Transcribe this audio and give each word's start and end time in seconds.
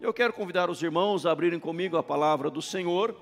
Eu 0.00 0.14
quero 0.14 0.32
convidar 0.32 0.70
os 0.70 0.80
irmãos 0.80 1.26
a 1.26 1.32
abrirem 1.32 1.58
comigo 1.58 1.96
a 1.96 2.04
palavra 2.04 2.48
do 2.48 2.62
Senhor 2.62 3.16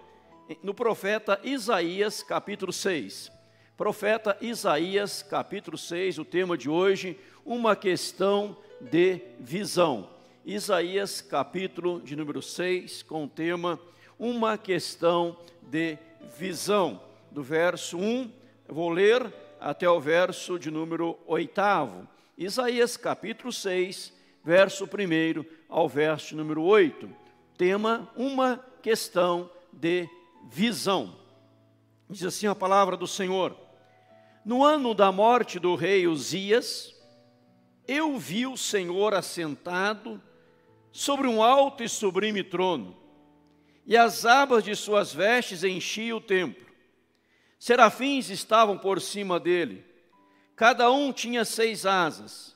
no 0.63 0.75
profeta 0.75 1.41
Isaías, 1.43 2.23
capítulo 2.23 2.71
6. 2.71 3.33
Profeta 3.79 4.37
Isaías, 4.39 5.23
capítulo 5.23 5.79
6, 5.79 6.19
o 6.19 6.25
tema 6.27 6.59
de 6.59 6.69
hoje, 6.69 7.19
uma 7.47 7.75
questão 7.75 8.55
de 8.79 9.23
visão. 9.41 10.11
Isaías, 10.45 11.23
capítulo 11.23 12.03
de 12.03 12.15
número 12.15 12.43
6, 12.43 13.03
com 13.05 13.25
o 13.25 13.29
tema 13.29 13.81
Uma 14.19 14.59
questão 14.59 15.35
de 15.63 15.97
visão. 16.39 17.01
Do 17.31 17.43
verso 17.43 17.97
1, 17.97 18.31
eu 18.69 18.75
vou 18.75 18.91
ler 18.91 19.33
até 19.59 19.89
o 19.89 19.99
verso 19.99 20.59
de 20.59 20.71
número 20.71 21.19
8. 21.27 22.07
Isaías, 22.37 22.99
capítulo 22.99 23.51
6, 23.51 24.21
verso 24.45 24.85
1 24.85 25.45
ao 25.69 25.89
verso 25.89 26.37
número 26.37 26.63
8. 26.63 27.09
Tema: 27.57 28.11
uma 28.17 28.65
questão 28.83 29.51
de 29.73 30.09
visão. 30.51 31.17
Diz 32.11 32.25
assim 32.25 32.47
a 32.47 32.55
palavra 32.55 32.97
do 32.97 33.07
Senhor: 33.07 33.57
No 34.45 34.65
ano 34.65 34.95
da 34.95 35.13
morte 35.13 35.59
do 35.59 35.75
rei 35.75 36.07
Uzias, 36.07 36.95
eu 37.87 38.19
vi 38.19 38.47
o 38.47 38.57
Senhor 38.57 39.15
assentado 39.15 40.21
sobre 40.91 41.27
um 41.27 41.43
alto 41.43 41.83
e 41.83 41.89
sublime 41.89 42.45
trono, 42.45 42.97
e 43.87 43.97
as 43.97 44.27
abas 44.27 44.63
de 44.63 44.77
suas 44.77 45.13
vestes 45.13 45.65
enchiam 45.65 46.19
o 46.19 46.21
templo. 46.21 46.67
Serafins 47.59 48.29
estavam 48.29 48.77
por 48.77 49.01
cima 49.01 49.39
dele, 49.39 49.85
cada 50.57 50.91
um 50.91 51.13
tinha 51.13 51.45
seis 51.45 51.87
asas, 51.87 52.52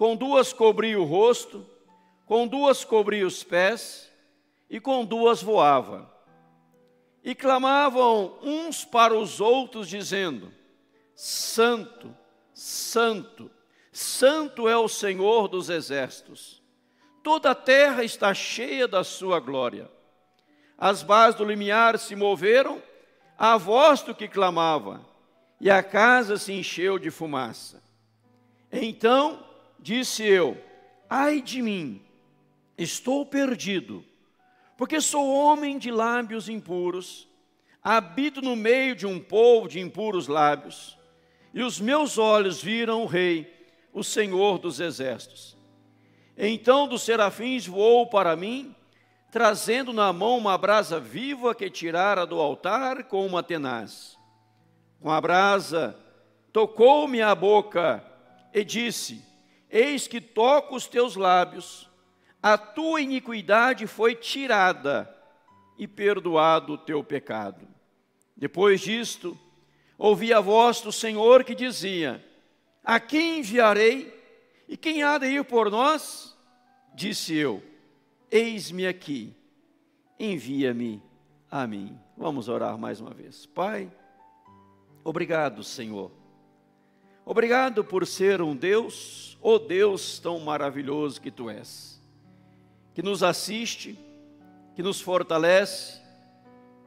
com 0.00 0.16
duas 0.16 0.50
cobria 0.50 0.98
o 0.98 1.04
rosto, 1.04 1.66
com 2.24 2.46
duas 2.46 2.86
cobria 2.86 3.26
os 3.26 3.44
pés, 3.44 4.10
e 4.70 4.80
com 4.80 5.04
duas 5.04 5.42
voava. 5.42 6.10
E 7.22 7.34
clamavam 7.34 8.38
uns 8.42 8.82
para 8.82 9.12
os 9.12 9.42
outros, 9.42 9.86
dizendo: 9.86 10.50
Santo, 11.14 12.16
Santo, 12.54 13.50
Santo 13.92 14.66
é 14.66 14.74
o 14.74 14.88
Senhor 14.88 15.48
dos 15.48 15.68
exércitos. 15.68 16.62
Toda 17.22 17.50
a 17.50 17.54
terra 17.54 18.02
está 18.02 18.32
cheia 18.32 18.88
da 18.88 19.04
sua 19.04 19.38
glória. 19.38 19.86
As 20.78 21.02
bases 21.02 21.34
do 21.34 21.44
limiar 21.44 21.98
se 21.98 22.16
moveram 22.16 22.82
à 23.36 23.58
voz 23.58 24.00
do 24.00 24.14
que 24.14 24.26
clamava, 24.26 25.06
e 25.60 25.70
a 25.70 25.82
casa 25.82 26.38
se 26.38 26.54
encheu 26.54 26.98
de 26.98 27.10
fumaça. 27.10 27.82
Então 28.72 29.49
disse 29.80 30.24
eu: 30.24 30.56
Ai 31.08 31.40
de 31.40 31.62
mim, 31.62 32.00
estou 32.76 33.24
perdido, 33.26 34.04
porque 34.76 35.00
sou 35.00 35.28
homem 35.28 35.78
de 35.78 35.90
lábios 35.90 36.48
impuros, 36.48 37.28
habito 37.82 38.40
no 38.40 38.54
meio 38.54 38.94
de 38.94 39.06
um 39.06 39.18
povo 39.18 39.68
de 39.68 39.80
impuros 39.80 40.28
lábios, 40.28 40.98
e 41.52 41.62
os 41.62 41.80
meus 41.80 42.18
olhos 42.18 42.62
viram 42.62 43.02
o 43.02 43.06
Rei, 43.06 43.52
o 43.92 44.04
Senhor 44.04 44.58
dos 44.58 44.78
exércitos. 44.78 45.56
Então 46.36 46.86
dos 46.86 47.02
serafins 47.02 47.66
voou 47.66 48.06
para 48.06 48.36
mim, 48.36 48.74
trazendo 49.30 49.92
na 49.92 50.12
mão 50.12 50.38
uma 50.38 50.56
brasa 50.56 50.98
viva 50.98 51.54
que 51.54 51.68
tirara 51.68 52.24
do 52.26 52.40
altar 52.40 53.04
com 53.04 53.26
uma 53.26 53.42
tenaz. 53.42 54.16
Com 55.00 55.10
a 55.10 55.20
brasa, 55.20 55.98
tocou-me 56.52 57.20
a 57.20 57.34
boca 57.34 58.04
e 58.52 58.64
disse: 58.64 59.29
Eis 59.70 60.08
que 60.08 60.20
toco 60.20 60.74
os 60.74 60.86
teus 60.86 61.14
lábios, 61.16 61.88
a 62.42 62.58
tua 62.58 63.00
iniquidade 63.00 63.86
foi 63.86 64.14
tirada 64.14 65.14
e 65.78 65.86
perdoado 65.86 66.74
o 66.74 66.78
teu 66.78 67.04
pecado. 67.04 67.66
Depois 68.36 68.80
disto, 68.80 69.38
ouvi 69.96 70.32
a 70.32 70.40
voz 70.40 70.80
do 70.80 70.90
Senhor 70.90 71.44
que 71.44 71.54
dizia: 71.54 72.24
A 72.82 72.98
quem 72.98 73.38
enviarei? 73.38 74.18
E 74.66 74.76
quem 74.76 75.02
há 75.02 75.18
de 75.18 75.26
ir 75.26 75.44
por 75.44 75.70
nós? 75.70 76.36
Disse 76.94 77.34
eu: 77.34 77.62
Eis-me 78.30 78.86
aqui, 78.86 79.34
envia-me 80.18 81.02
a 81.50 81.66
mim. 81.66 81.98
Vamos 82.16 82.48
orar 82.48 82.78
mais 82.78 83.00
uma 83.00 83.12
vez. 83.12 83.46
Pai, 83.46 83.90
obrigado, 85.02 85.64
Senhor. 85.64 86.10
Obrigado 87.24 87.84
por 87.84 88.06
ser 88.06 88.40
um 88.40 88.56
Deus, 88.56 89.29
o 89.42 89.52
oh 89.52 89.58
Deus 89.58 90.18
tão 90.18 90.38
maravilhoso 90.40 91.20
que 91.20 91.30
tu 91.30 91.48
és, 91.48 92.00
que 92.94 93.02
nos 93.02 93.22
assiste, 93.22 93.98
que 94.74 94.82
nos 94.82 95.00
fortalece, 95.00 96.00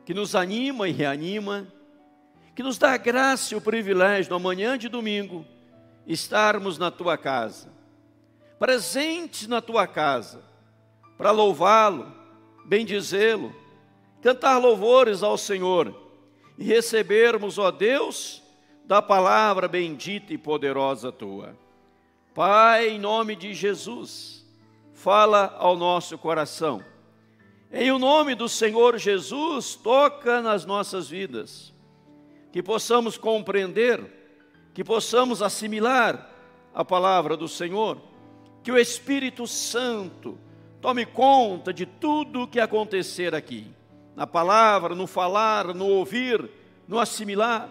que 0.06 0.14
nos 0.14 0.36
anima 0.36 0.88
e 0.88 0.92
reanima, 0.92 1.68
que 2.56 2.62
nos 2.62 2.78
dá 2.78 2.94
a 2.94 2.98
graça 2.98 3.54
e 3.54 3.58
o 3.58 3.62
privilégio, 3.62 4.32
na 4.32 4.38
manhã 4.38 4.78
de 4.78 4.88
domingo, 4.88 5.46
estarmos 6.06 6.78
na 6.78 6.92
tua 6.92 7.18
casa, 7.18 7.70
presentes 8.60 9.48
na 9.48 9.62
tua 9.62 9.88
casa, 9.88 10.44
para 11.18 11.32
louvá-lo, 11.32 12.14
bendizê-lo, 12.66 13.54
cantar 14.22 14.58
louvores 14.58 15.24
ao 15.24 15.38
Senhor 15.38 15.94
e 16.58 16.64
recebermos, 16.64 17.58
ó 17.58 17.72
Deus, 17.72 18.44
da 18.86 19.02
palavra 19.02 19.68
bendita 19.68 20.34
e 20.34 20.38
poderosa 20.38 21.12
tua. 21.12 21.63
Pai, 22.34 22.90
em 22.90 23.00
nome 23.00 23.36
de 23.36 23.54
Jesus, 23.54 24.44
fala 24.92 25.56
ao 25.60 25.78
nosso 25.78 26.18
coração. 26.18 26.84
Em 27.72 27.92
o 27.92 28.00
nome 28.00 28.34
do 28.34 28.50
Senhor 28.50 28.98
Jesus, 28.98 29.76
toca 29.76 30.42
nas 30.42 30.66
nossas 30.66 31.08
vidas, 31.08 31.72
que 32.52 32.64
possamos 32.64 33.20
compreender, 33.20 34.04
que 34.74 34.84
possamos 34.84 35.44
assimilar 35.44 36.28
a 36.74 36.84
palavra 36.84 37.38
do 37.38 37.48
Senhor, 37.48 38.02
que 38.64 38.72
o 38.72 38.80
Espírito 38.80 39.46
Santo 39.46 40.36
tome 40.82 41.06
conta 41.06 41.72
de 41.72 41.86
tudo 41.86 42.42
o 42.42 42.48
que 42.48 42.60
acontecer 42.60 43.36
aqui, 43.36 43.72
na 44.16 44.26
palavra, 44.26 44.96
no 44.96 45.06
falar, 45.06 45.72
no 45.76 45.86
ouvir, 45.86 46.50
no 46.88 46.98
assimilar. 46.98 47.70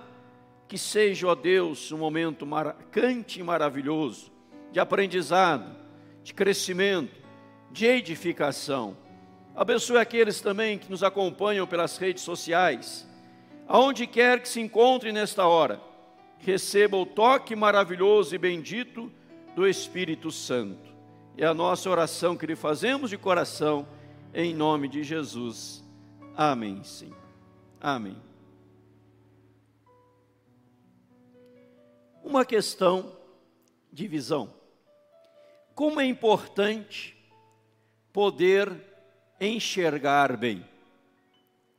Que 0.69 0.79
seja, 0.79 1.27
ó 1.27 1.35
Deus, 1.35 1.93
um 1.93 1.99
momento 1.99 2.47
marcante 2.47 3.41
e 3.41 3.43
maravilhoso 3.43 4.32
de 4.73 4.81
aprendizado, 4.81 5.71
de 6.25 6.33
crescimento, 6.33 7.15
de 7.71 7.87
edificação. 7.87 8.97
Abençoe 9.55 9.99
aqueles 9.99 10.41
também 10.41 10.79
que 10.79 10.91
nos 10.91 11.03
acompanham 11.03 11.67
pelas 11.67 11.99
redes 11.99 12.23
sociais. 12.23 13.07
Aonde 13.69 14.07
quer 14.07 14.41
que 14.41 14.49
se 14.49 14.61
encontre 14.61 15.13
nesta 15.13 15.47
hora, 15.47 15.81
receba 16.39 16.97
o 16.97 17.07
toque 17.07 17.55
maravilhoso 17.55 18.35
e 18.35 18.39
bendito 18.39 19.13
do 19.55 19.69
Espírito 19.69 20.31
Santo. 20.31 20.91
É 21.37 21.47
a 21.47 21.55
nossa 21.55 21.89
oração 21.89 22.37
que 22.37 22.47
lhe 22.47 22.57
fazemos 22.57 23.11
de 23.11 23.19
coração, 23.19 23.87
em 24.35 24.55
nome 24.55 24.89
de 24.89 25.03
Jesus. 25.03 25.85
Amém, 26.35 26.83
Senhor. 26.83 27.17
Amém. 27.81 28.17
Uma 32.23 32.45
questão 32.45 33.13
de 33.93 34.09
visão. 34.09 34.62
Como 35.75 36.01
é 36.01 36.05
importante 36.05 37.17
poder 38.13 38.73
enxergar 39.41 40.37
bem, 40.37 40.67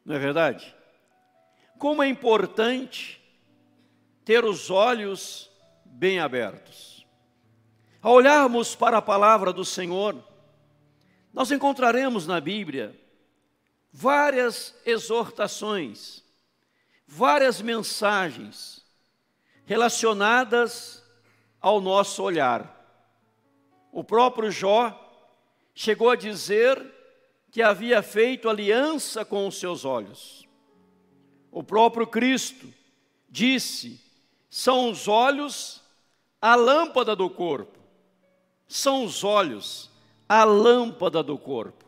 não 0.06 0.16
é 0.16 0.20
verdade? 0.20 0.76
Como 1.78 2.02
é 2.02 2.08
importante 2.08 3.22
ter 4.26 4.44
os 4.46 4.70
olhos 4.70 5.50
bem 5.86 6.20
abertos. 6.20 7.06
Ao 8.02 8.14
olharmos 8.14 8.76
para 8.76 8.98
a 8.98 9.02
palavra 9.02 9.54
do 9.54 9.64
Senhor, 9.64 10.22
nós 11.34 11.52
encontraremos 11.52 12.28
na 12.28 12.40
Bíblia 12.40 13.00
várias 13.92 14.76
exortações, 14.86 16.24
várias 17.08 17.62
mensagens 17.62 18.86
relacionadas 19.66 21.04
ao 21.62 21.80
nosso 21.80 22.24
olhar. 22.24 22.83
O 23.94 24.04
próprio 24.04 24.50
Jó 24.50 25.00
chegou 25.76 26.10
a 26.10 26.16
dizer 26.16 26.84
que 27.52 27.62
havia 27.62 28.02
feito 28.02 28.50
aliança 28.50 29.24
com 29.24 29.48
os 29.48 29.60
seus 29.60 29.86
olhos. 29.86 30.48
O 31.52 31.64
próprio 31.64 32.08
Cristo 32.08 32.68
disse: 33.30 34.02
são 34.50 34.90
os 34.90 35.08
olhos 35.08 35.80
a 36.42 36.56
lâmpada 36.56 37.16
do 37.16 37.30
corpo. 37.30 37.78
São 38.68 39.04
os 39.04 39.24
olhos 39.24 39.92
a 40.28 40.44
lâmpada 40.44 41.22
do 41.22 41.38
corpo. 41.38 41.86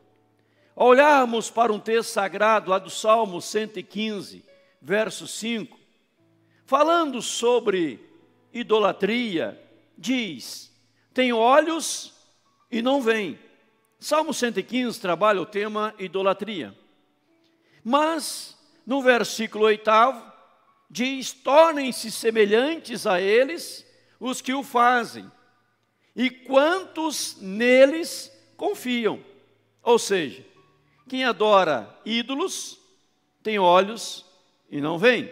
Ao 0.75 0.89
olharmos 0.89 1.49
para 1.49 1.73
um 1.73 1.79
texto 1.79 2.09
sagrado 2.09 2.69
lá 2.69 2.77
do 2.77 2.91
Salmo 2.91 3.41
115, 3.41 4.45
verso 4.79 5.27
5, 5.27 5.75
falando 6.65 7.19
sobre 7.19 7.99
idolatria, 8.53 9.59
diz: 9.97 10.75
tem 11.15 11.31
olhos 11.31 12.13
e 12.69 12.81
não 12.81 13.01
veem, 13.01 13.39
Salmo 13.97 14.33
115 14.33 15.00
trabalha 15.00 15.41
o 15.41 15.45
tema 15.45 15.95
idolatria. 15.97 16.77
Mas, 17.81 18.57
no 18.85 19.01
versículo 19.01 19.63
8, 19.63 19.89
diz: 20.89 21.31
tornem-se 21.31 22.12
semelhantes 22.12 23.07
a 23.07 23.21
eles 23.21 23.88
os 24.19 24.41
que 24.41 24.53
o 24.53 24.62
fazem, 24.62 25.31
e 26.13 26.29
quantos 26.29 27.38
neles 27.41 28.29
confiam. 28.57 29.23
Ou 29.81 29.97
seja, 29.97 30.45
quem 31.07 31.23
adora 31.23 31.97
ídolos 32.06 32.77
tem 33.41 33.57
olhos 33.57 34.25
e 34.69 34.81
não 34.81 34.97
vem. 34.97 35.31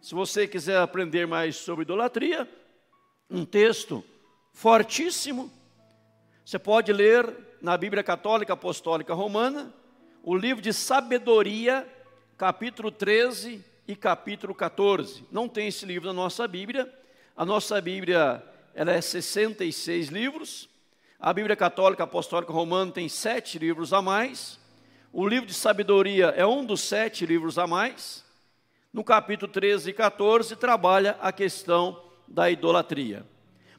Se 0.00 0.14
você 0.14 0.46
quiser 0.46 0.78
aprender 0.78 1.26
mais 1.26 1.56
sobre 1.56 1.82
idolatria, 1.82 2.48
um 3.28 3.44
texto 3.44 4.04
fortíssimo, 4.60 5.50
você 6.44 6.58
pode 6.58 6.92
ler 6.92 7.34
na 7.62 7.78
Bíblia 7.78 8.02
Católica 8.02 8.52
Apostólica 8.52 9.14
Romana, 9.14 9.72
o 10.22 10.36
livro 10.36 10.60
de 10.62 10.70
Sabedoria, 10.74 11.88
capítulo 12.36 12.90
13 12.90 13.64
e 13.88 13.96
capítulo 13.96 14.54
14. 14.54 15.24
Não 15.32 15.48
tem 15.48 15.68
esse 15.68 15.86
livro 15.86 16.08
na 16.08 16.12
nossa 16.12 16.46
Bíblia. 16.46 16.92
A 17.34 17.42
nossa 17.42 17.80
Bíblia 17.80 18.44
ela 18.74 18.92
é 18.92 19.00
66 19.00 20.08
livros. 20.08 20.68
A 21.18 21.32
Bíblia 21.32 21.56
Católica 21.56 22.04
Apostólica 22.04 22.52
Romana 22.52 22.92
tem 22.92 23.08
sete 23.08 23.58
livros 23.58 23.94
a 23.94 24.02
mais. 24.02 24.60
O 25.10 25.26
livro 25.26 25.46
de 25.46 25.54
sabedoria 25.54 26.34
é 26.36 26.44
um 26.44 26.66
dos 26.66 26.82
sete 26.82 27.24
livros 27.24 27.58
a 27.58 27.66
mais. 27.66 28.22
No 28.92 29.02
capítulo 29.02 29.50
13 29.50 29.88
e 29.88 29.92
14 29.94 30.54
trabalha 30.54 31.16
a 31.18 31.32
questão 31.32 31.98
da 32.28 32.50
idolatria. 32.50 33.24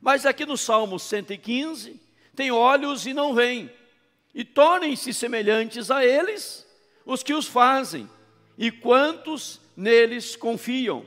Mas 0.02 0.26
aqui 0.26 0.46
no 0.46 0.58
Salmo 0.58 1.00
115, 1.00 2.02
tem 2.36 2.52
olhos 2.52 3.06
e 3.06 3.14
não 3.14 3.34
veem, 3.34 3.72
e 4.34 4.44
tornem-se 4.44 5.14
semelhantes 5.14 5.92
a 5.92 6.04
eles 6.04 6.68
os 7.06 7.22
que 7.22 7.34
os 7.34 7.48
fazem, 7.48 8.10
e 8.58 8.72
quantos 8.72 9.62
neles 9.78 10.36
confiam. 10.36 11.06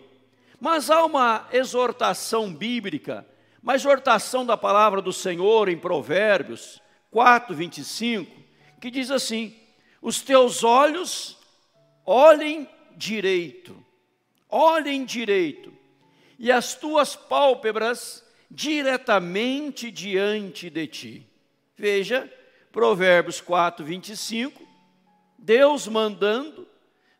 Mas 0.60 0.90
há 0.90 1.04
uma 1.04 1.48
exortação 1.52 2.54
bíblica 2.54 3.26
uma 3.64 3.74
exortação 3.74 4.44
da 4.44 4.58
palavra 4.58 5.00
do 5.00 5.10
Senhor 5.10 5.70
em 5.70 5.78
Provérbios 5.78 6.82
4, 7.10 7.54
25, 7.54 8.30
que 8.78 8.90
diz 8.90 9.10
assim: 9.10 9.58
Os 10.02 10.20
teus 10.20 10.62
olhos 10.62 11.38
olhem 12.04 12.68
direito, 12.94 13.74
olhem 14.50 15.06
direito, 15.06 15.72
e 16.38 16.52
as 16.52 16.74
tuas 16.74 17.16
pálpebras 17.16 18.22
diretamente 18.54 19.90
diante 19.90 20.70
de 20.70 20.86
ti. 20.86 21.26
Veja, 21.76 22.30
Provérbios 22.70 23.40
4, 23.40 23.84
25, 23.84 24.62
Deus 25.36 25.88
mandando, 25.88 26.66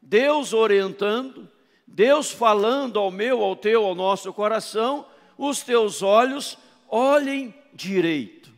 Deus 0.00 0.52
orientando, 0.52 1.50
Deus 1.86 2.30
falando 2.30 2.98
ao 2.98 3.10
meu, 3.10 3.42
ao 3.42 3.56
teu, 3.56 3.84
ao 3.84 3.94
nosso 3.94 4.32
coração, 4.32 5.06
os 5.36 5.62
teus 5.62 6.02
olhos 6.02 6.56
olhem 6.88 7.52
direito, 7.72 8.52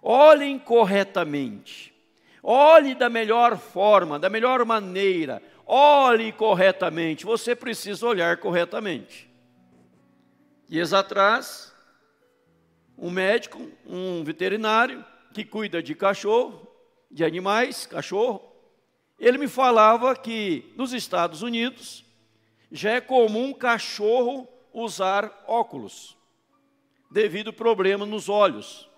olhem 0.00 0.58
corretamente, 0.58 1.92
olhe 2.40 2.94
da 2.94 3.08
melhor 3.08 3.58
forma, 3.58 4.18
da 4.18 4.30
melhor 4.30 4.64
maneira, 4.64 5.42
olhe 5.66 6.30
corretamente. 6.30 7.24
Você 7.24 7.56
precisa 7.56 8.06
olhar 8.06 8.36
corretamente. 8.36 9.28
Dias 10.68 10.92
atrás, 10.92 11.71
um 13.02 13.10
médico, 13.10 13.68
um 13.84 14.22
veterinário 14.22 15.04
que 15.34 15.44
cuida 15.44 15.82
de 15.82 15.92
cachorro, 15.92 16.68
de 17.10 17.24
animais, 17.24 17.84
cachorro, 17.84 18.40
ele 19.18 19.38
me 19.38 19.48
falava 19.48 20.14
que 20.14 20.72
nos 20.76 20.92
Estados 20.92 21.42
Unidos 21.42 22.04
já 22.70 22.92
é 22.92 23.00
comum 23.00 23.52
cachorro 23.52 24.46
usar 24.72 25.44
óculos, 25.48 26.16
devido 27.10 27.52
problema 27.52 28.06
nos 28.06 28.28
olhos. 28.28 28.88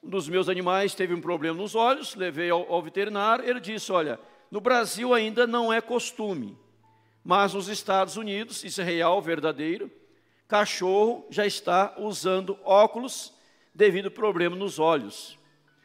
Um 0.00 0.08
dos 0.08 0.28
meus 0.28 0.48
animais 0.48 0.94
teve 0.94 1.12
um 1.12 1.20
problema 1.20 1.58
nos 1.58 1.74
olhos, 1.74 2.14
levei 2.14 2.50
ao, 2.50 2.72
ao 2.72 2.80
veterinário, 2.80 3.44
ele 3.44 3.58
disse, 3.58 3.90
olha, 3.90 4.18
no 4.48 4.60
Brasil 4.60 5.12
ainda 5.12 5.44
não 5.44 5.72
é 5.72 5.80
costume, 5.80 6.56
mas 7.24 7.52
nos 7.52 7.66
Estados 7.66 8.16
Unidos, 8.16 8.62
isso 8.62 8.80
é 8.80 8.84
real, 8.84 9.20
verdadeiro, 9.20 9.90
cachorro 10.52 11.24
já 11.30 11.46
está 11.46 11.94
usando 11.96 12.58
óculos 12.62 13.32
devido 13.74 14.08
ao 14.08 14.10
problema 14.10 14.54
nos 14.54 14.78
olhos. 14.78 15.38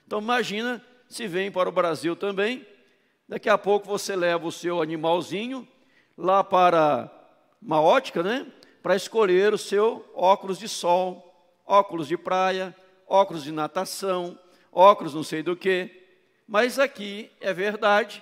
Então 0.06 0.19
imagina 0.19 0.84
se 1.08 1.25
vem 1.25 1.50
para 1.50 1.69
o 1.69 1.72
Brasil 1.72 2.18
também, 2.18 2.68
daqui 3.30 3.48
a 3.48 3.58
pouco 3.58 3.88
você 3.88 4.14
leva 4.14 4.46
o 4.46 4.52
seu 4.52 4.81
animalzinho 4.81 5.66
lá 6.18 6.44
para 6.44 7.10
uma 7.62 7.80
ótica, 7.80 8.22
né? 8.22 8.46
para 8.84 8.94
escolher 8.94 9.54
o 9.54 9.58
seu 9.58 10.06
óculos 10.14 10.60
de 10.60 10.68
sol, 10.68 11.50
óculos 11.66 12.10
de 12.10 12.18
praia, 12.18 12.75
óculos 13.08 13.46
de 13.46 13.54
natação, 13.54 14.38
óculos 14.69 15.14
não 15.14 15.24
sei 15.24 15.42
do 15.42 15.56
que. 15.56 16.10
Mas 16.46 16.78
aqui 16.78 17.31
é 17.40 17.54
verdade, 17.54 18.22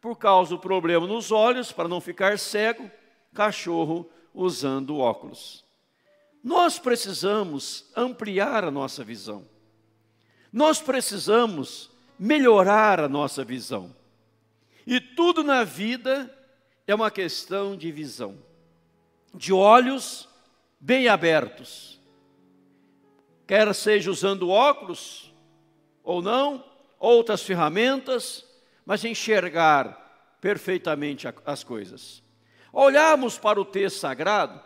por 0.00 0.14
causa 0.16 0.50
do 0.50 0.60
problema 0.60 1.08
nos 1.08 1.32
olhos, 1.32 1.72
para 1.72 1.88
não 1.88 2.00
ficar 2.00 2.38
cego, 2.38 2.88
cachorro 3.34 4.08
usando 4.32 5.00
óculos. 5.00 5.71
Nós 6.42 6.78
precisamos 6.78 7.84
ampliar 7.96 8.64
a 8.64 8.70
nossa 8.70 9.04
visão. 9.04 9.46
Nós 10.52 10.80
precisamos 10.80 11.90
melhorar 12.18 13.00
a 13.00 13.08
nossa 13.08 13.44
visão. 13.44 13.94
E 14.86 15.00
tudo 15.00 15.44
na 15.44 15.64
vida 15.64 16.32
é 16.86 16.94
uma 16.94 17.10
questão 17.10 17.76
de 17.76 17.92
visão 17.92 18.36
de 19.34 19.52
olhos 19.52 20.28
bem 20.78 21.08
abertos. 21.08 22.00
Quer 23.46 23.74
seja 23.74 24.10
usando 24.10 24.50
óculos 24.50 25.32
ou 26.02 26.20
não, 26.20 26.64
outras 26.98 27.42
ferramentas, 27.42 28.44
mas 28.84 29.04
enxergar 29.04 30.36
perfeitamente 30.40 31.26
as 31.46 31.62
coisas. 31.64 32.22
Olharmos 32.72 33.38
para 33.38 33.60
o 33.60 33.64
texto 33.64 33.98
sagrado, 33.98 34.60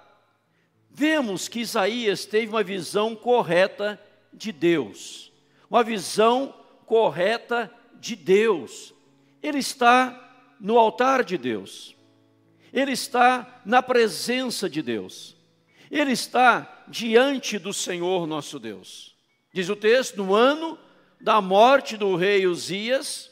vemos 0.96 1.46
que 1.48 1.60
Isaías 1.60 2.24
teve 2.24 2.48
uma 2.48 2.62
visão 2.62 3.14
correta 3.14 4.00
de 4.32 4.50
Deus, 4.50 5.30
uma 5.68 5.84
visão 5.84 6.54
correta 6.86 7.70
de 8.00 8.16
Deus. 8.16 8.94
Ele 9.42 9.58
está 9.58 10.54
no 10.58 10.78
altar 10.78 11.22
de 11.22 11.36
Deus 11.36 11.96
ele 12.76 12.92
está 12.92 13.62
na 13.64 13.82
presença 13.82 14.68
de 14.68 14.82
Deus, 14.82 15.34
ele 15.90 16.12
está 16.12 16.84
diante 16.86 17.58
do 17.58 17.72
Senhor 17.72 18.26
nosso 18.26 18.58
Deus. 18.58 19.16
Diz 19.50 19.70
o 19.70 19.74
texto, 19.74 20.22
no 20.22 20.34
ano 20.34 20.78
da 21.18 21.40
morte 21.40 21.96
do 21.96 22.14
rei 22.16 22.46
Uzias, 22.46 23.30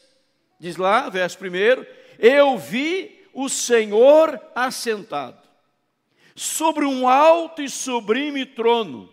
diz 0.59 0.77
lá, 0.77 1.11
verso 1.11 1.37
1, 1.45 1.85
eu 2.19 2.57
vi 2.57 3.29
o 3.35 3.51
Senhor 3.51 4.41
assentado 4.55 5.44
sobre 6.35 6.85
um 6.85 7.09
alto 7.09 7.63
e 7.63 7.69
sublime 7.69 8.45
trono, 8.47 9.13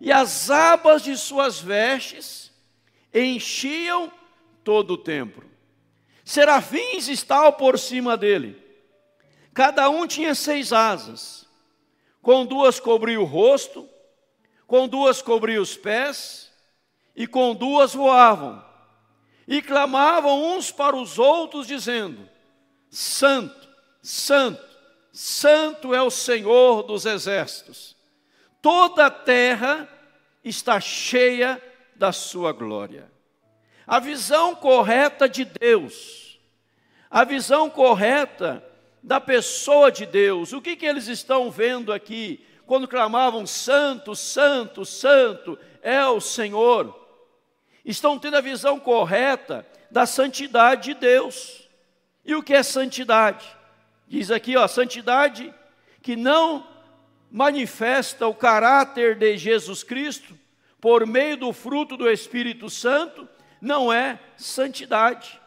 e 0.00 0.12
as 0.12 0.50
abas 0.50 1.02
de 1.02 1.16
suas 1.16 1.60
vestes 1.60 2.52
enchiam 3.12 4.12
todo 4.62 4.92
o 4.92 4.98
templo. 4.98 5.44
Serafins 6.24 7.08
estavam 7.08 7.52
por 7.52 7.78
cima 7.78 8.16
dele 8.16 8.66
Cada 9.56 9.88
um 9.88 10.06
tinha 10.06 10.34
seis 10.34 10.70
asas, 10.70 11.48
com 12.20 12.44
duas 12.44 12.78
cobria 12.78 13.18
o 13.18 13.24
rosto, 13.24 13.88
com 14.66 14.86
duas 14.86 15.22
cobria 15.22 15.62
os 15.62 15.74
pés, 15.74 16.52
e 17.16 17.26
com 17.26 17.54
duas 17.54 17.94
voavam, 17.94 18.62
e 19.48 19.62
clamavam 19.62 20.54
uns 20.54 20.70
para 20.70 20.94
os 20.94 21.18
outros, 21.18 21.66
dizendo: 21.66 22.28
Santo, 22.90 23.66
Santo, 24.02 24.75
Santo 25.18 25.94
é 25.94 26.02
o 26.02 26.10
Senhor 26.10 26.82
dos 26.82 27.06
exércitos, 27.06 27.96
toda 28.60 29.06
a 29.06 29.10
terra 29.10 29.88
está 30.44 30.78
cheia 30.78 31.58
da 31.94 32.12
sua 32.12 32.52
glória. 32.52 33.10
A 33.86 33.98
visão 33.98 34.54
correta 34.54 35.26
de 35.26 35.46
Deus, 35.46 36.38
a 37.10 37.24
visão 37.24 37.70
correta 37.70 38.62
da 39.02 39.18
pessoa 39.18 39.90
de 39.90 40.04
Deus. 40.04 40.52
O 40.52 40.60
que, 40.60 40.76
que 40.76 40.84
eles 40.84 41.06
estão 41.06 41.50
vendo 41.50 41.94
aqui 41.94 42.44
quando 42.66 42.86
clamavam 42.86 43.46
Santo, 43.46 44.14
Santo, 44.14 44.84
Santo 44.84 45.58
é 45.80 46.04
o 46.04 46.20
Senhor? 46.20 46.94
Estão 47.82 48.18
tendo 48.18 48.36
a 48.36 48.42
visão 48.42 48.78
correta 48.78 49.66
da 49.90 50.04
santidade 50.04 50.92
de 50.92 51.00
Deus. 51.00 51.66
E 52.22 52.34
o 52.34 52.42
que 52.42 52.52
é 52.52 52.62
santidade? 52.62 53.56
Diz 54.06 54.30
aqui, 54.30 54.56
ó, 54.56 54.66
santidade 54.68 55.52
que 56.02 56.14
não 56.14 56.66
manifesta 57.30 58.26
o 58.26 58.34
caráter 58.34 59.16
de 59.16 59.36
Jesus 59.36 59.82
Cristo 59.82 60.38
por 60.80 61.06
meio 61.06 61.36
do 61.36 61.52
fruto 61.52 61.96
do 61.96 62.08
Espírito 62.08 62.70
Santo, 62.70 63.28
não 63.60 63.92
é 63.92 64.20
santidade. 64.36 65.40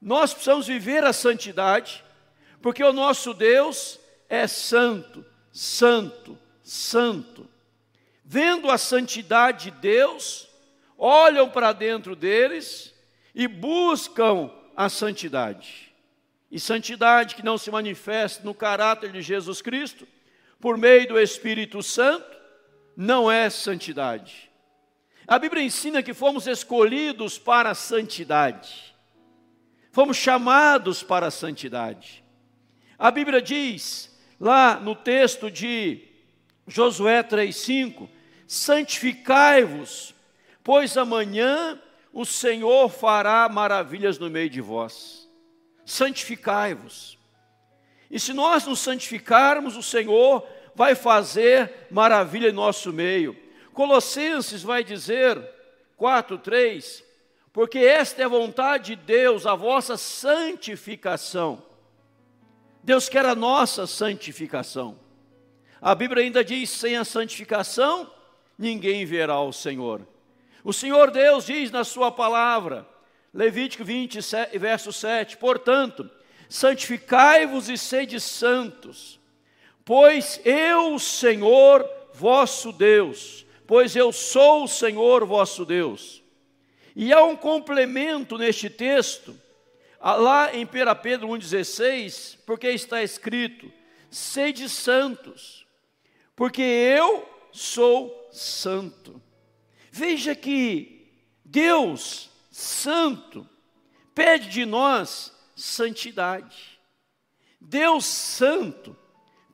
Nós 0.00 0.32
precisamos 0.32 0.66
viver 0.66 1.04
a 1.04 1.12
santidade, 1.12 2.04
porque 2.62 2.84
o 2.84 2.92
nosso 2.92 3.34
Deus 3.34 3.98
é 4.28 4.46
santo, 4.46 5.24
santo, 5.50 6.38
santo. 6.62 7.48
Vendo 8.24 8.70
a 8.70 8.78
santidade 8.78 9.64
de 9.64 9.78
Deus, 9.78 10.48
olham 10.96 11.50
para 11.50 11.72
dentro 11.72 12.14
deles 12.14 12.94
e 13.34 13.48
buscam 13.48 14.50
a 14.76 14.88
santidade. 14.88 15.89
E 16.50 16.58
santidade 16.58 17.34
que 17.34 17.44
não 17.44 17.56
se 17.56 17.70
manifesta 17.70 18.44
no 18.44 18.52
caráter 18.52 19.12
de 19.12 19.22
Jesus 19.22 19.62
Cristo, 19.62 20.06
por 20.58 20.76
meio 20.76 21.08
do 21.08 21.18
Espírito 21.18 21.82
Santo, 21.82 22.36
não 22.96 23.30
é 23.30 23.48
santidade. 23.48 24.50
A 25.26 25.38
Bíblia 25.38 25.62
ensina 25.62 26.02
que 26.02 26.12
fomos 26.12 26.46
escolhidos 26.46 27.38
para 27.38 27.70
a 27.70 27.74
santidade. 27.74 28.94
Fomos 29.92 30.16
chamados 30.16 31.02
para 31.02 31.26
a 31.26 31.30
santidade. 31.30 32.24
A 32.98 33.10
Bíblia 33.10 33.40
diz, 33.40 34.14
lá 34.38 34.78
no 34.78 34.94
texto 34.94 35.50
de 35.50 36.02
Josué 36.66 37.22
3,5: 37.22 38.08
santificai-vos, 38.46 40.14
pois 40.62 40.96
amanhã 40.96 41.80
o 42.12 42.24
Senhor 42.24 42.88
fará 42.88 43.48
maravilhas 43.48 44.18
no 44.18 44.28
meio 44.28 44.50
de 44.50 44.60
vós. 44.60 45.19
Santificai-vos. 45.90 47.18
E 48.08 48.20
se 48.20 48.32
nós 48.32 48.64
nos 48.64 48.78
santificarmos, 48.78 49.76
o 49.76 49.82
Senhor 49.82 50.46
vai 50.72 50.94
fazer 50.94 51.88
maravilha 51.90 52.48
em 52.48 52.52
nosso 52.52 52.92
meio. 52.92 53.36
Colossenses 53.74 54.62
vai 54.62 54.84
dizer, 54.84 55.36
4, 55.96 56.38
3, 56.38 57.02
porque 57.52 57.80
esta 57.80 58.22
é 58.22 58.24
a 58.24 58.28
vontade 58.28 58.94
de 58.94 59.02
Deus, 59.02 59.46
a 59.46 59.56
vossa 59.56 59.96
santificação. 59.96 61.60
Deus 62.84 63.08
quer 63.08 63.26
a 63.26 63.34
nossa 63.34 63.84
santificação. 63.84 64.96
A 65.82 65.92
Bíblia 65.92 66.22
ainda 66.22 66.44
diz: 66.44 66.70
sem 66.70 66.96
a 66.96 67.04
santificação, 67.04 68.08
ninguém 68.56 69.04
verá 69.04 69.40
o 69.40 69.52
Senhor. 69.52 70.06
O 70.62 70.72
Senhor 70.72 71.10
Deus 71.10 71.46
diz 71.46 71.72
na 71.72 71.82
Sua 71.82 72.12
palavra, 72.12 72.86
Levítico 73.32 73.84
20, 73.84 74.18
verso 74.58 74.92
7: 74.92 75.36
Portanto, 75.36 76.10
santificai-vos 76.48 77.68
e 77.68 77.78
sede 77.78 78.20
santos, 78.20 79.20
pois 79.84 80.40
eu, 80.44 80.98
Senhor, 80.98 81.88
vosso 82.12 82.72
Deus, 82.72 83.46
pois 83.66 83.94
eu 83.94 84.12
sou 84.12 84.64
o 84.64 84.68
Senhor 84.68 85.24
vosso 85.24 85.64
Deus. 85.64 86.22
E 86.94 87.12
há 87.12 87.22
um 87.22 87.36
complemento 87.36 88.36
neste 88.36 88.68
texto, 88.68 89.38
lá 90.00 90.54
em 90.54 90.64
1 90.64 90.68
Pedro 91.00 91.28
1,16, 91.28 92.38
porque 92.44 92.68
está 92.68 93.02
escrito: 93.02 93.72
sede 94.10 94.68
santos, 94.68 95.64
porque 96.34 96.62
eu 96.62 97.28
sou 97.52 98.28
santo. 98.32 99.22
Veja 99.92 100.34
que 100.34 101.08
Deus 101.44 102.29
santo 102.60 103.48
pede 104.14 104.48
de 104.48 104.64
nós 104.64 105.32
santidade. 105.56 106.78
Deus 107.60 108.04
santo 108.04 108.96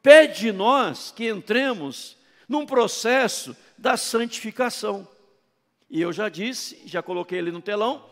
pede 0.02 0.40
de 0.40 0.52
nós 0.52 1.10
que 1.10 1.28
entremos 1.28 2.16
num 2.48 2.66
processo 2.66 3.56
da 3.76 3.96
santificação. 3.96 5.08
E 5.88 6.00
eu 6.00 6.12
já 6.12 6.28
disse, 6.28 6.82
já 6.86 7.02
coloquei 7.02 7.38
ali 7.38 7.50
no 7.50 7.62
telão, 7.62 8.04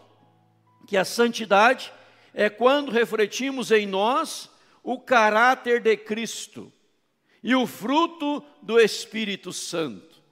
que 0.86 0.96
a 0.96 1.04
santidade 1.04 1.92
é 2.32 2.48
quando 2.50 2.90
refletimos 2.90 3.70
em 3.70 3.86
nós 3.86 4.50
o 4.82 5.00
caráter 5.00 5.80
de 5.80 5.96
Cristo 5.96 6.72
e 7.42 7.54
o 7.54 7.66
fruto 7.66 8.44
do 8.62 8.78
Espírito 8.78 9.52
Santo. 9.52 10.22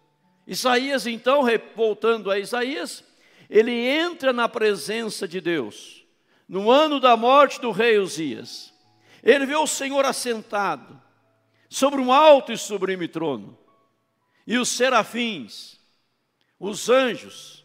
Isaías, 0.46 1.06
então, 1.06 1.42
voltando 1.74 2.30
a 2.30 2.38
Isaías, 2.38 3.04
ele 3.52 3.70
entra 3.70 4.32
na 4.32 4.48
presença 4.48 5.28
de 5.28 5.38
Deus, 5.38 6.06
no 6.48 6.70
ano 6.70 6.98
da 6.98 7.14
morte 7.18 7.60
do 7.60 7.70
rei 7.70 7.98
Uzias. 7.98 8.72
Ele 9.22 9.44
vê 9.44 9.54
o 9.54 9.66
Senhor 9.66 10.06
assentado 10.06 10.98
sobre 11.68 12.00
um 12.00 12.10
alto 12.10 12.50
e 12.50 12.56
sublime 12.56 13.06
trono, 13.06 13.58
e 14.46 14.56
os 14.56 14.70
serafins, 14.70 15.78
os 16.58 16.88
anjos, 16.88 17.62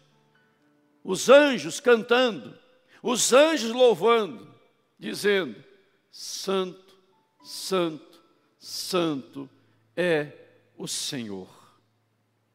os 1.06 1.29
anjos 1.29 1.79
cantando, 1.79 2.60
os 3.01 3.32
anjos 3.32 3.72
louvando, 3.72 4.53
dizendo: 5.00 5.63
Santo, 6.12 6.98
Santo, 7.41 8.22
Santo 8.60 9.50
é 9.96 10.34
o 10.77 10.86
Senhor. 10.86 11.48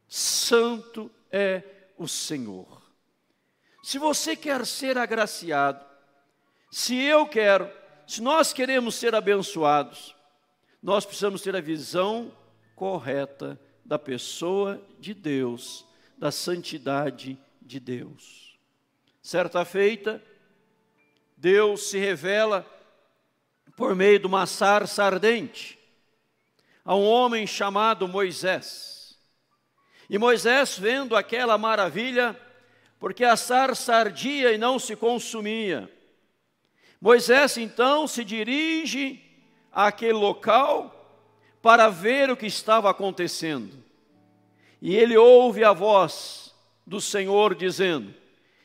Santo 0.07 1.11
é 1.31 1.63
o 1.97 2.07
Senhor. 2.07 2.82
Se 3.83 3.99
você 3.99 4.37
quer 4.37 4.65
ser 4.65 4.97
agraciado, 4.97 5.85
se 6.71 6.97
eu 7.03 7.27
quero, 7.27 7.71
se 8.07 8.23
nós 8.23 8.53
queremos 8.53 8.95
ser 8.95 9.15
abençoados, 9.15 10.15
nós 10.83 11.05
precisamos 11.05 11.43
ter 11.43 11.57
a 11.57 11.61
visão 11.61 12.33
correta 12.77 13.61
da 13.85 13.99
pessoa 13.99 14.81
de 14.99 15.13
Deus 15.13 15.85
da 16.17 16.31
santidade 16.31 17.37
de 17.61 17.81
Deus. 17.81 18.57
Certa 19.21 19.65
feita, 19.65 20.23
Deus 21.37 21.91
se 21.91 21.99
revela 21.99 22.65
por 23.77 23.97
meio 23.97 24.21
de 24.21 24.27
uma 24.27 24.47
sarça 24.47 25.03
ardente 25.03 25.77
a 26.85 26.95
um 26.95 27.05
homem 27.05 27.47
chamado 27.47 28.07
Moisés. 28.07 29.19
E 30.09 30.17
Moisés, 30.17 30.79
vendo 30.79 31.17
aquela 31.17 31.59
maravilha, 31.59 32.39
porque 33.03 33.25
a 33.25 33.35
sarça 33.35 33.97
ardia 33.97 34.53
e 34.53 34.59
não 34.59 34.79
se 34.79 34.95
consumia, 34.95 35.91
Moisés 37.01 37.57
então 37.57 38.07
se 38.07 38.23
dirige 38.23 39.21
àquele 39.73 40.13
local 40.13 41.21
para 41.61 41.89
ver 41.89 42.31
o 42.31 42.37
que 42.37 42.47
estava 42.47 42.89
acontecendo. 42.89 43.83
E 44.81 44.95
ele 44.95 45.17
ouve 45.17 45.65
a 45.65 45.73
voz 45.73 46.55
do 46.87 47.01
Senhor 47.01 47.57
dizendo: 47.57 48.15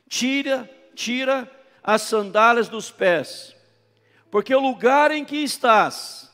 Tira, 0.08 0.70
tira 0.94 1.52
as 1.82 2.04
sandálias 2.04 2.70
dos 2.70 2.92
pés, 2.92 3.56
porque 4.30 4.54
o 4.54 4.62
lugar 4.62 5.10
em 5.10 5.26
que 5.26 5.38
estás 5.38 6.32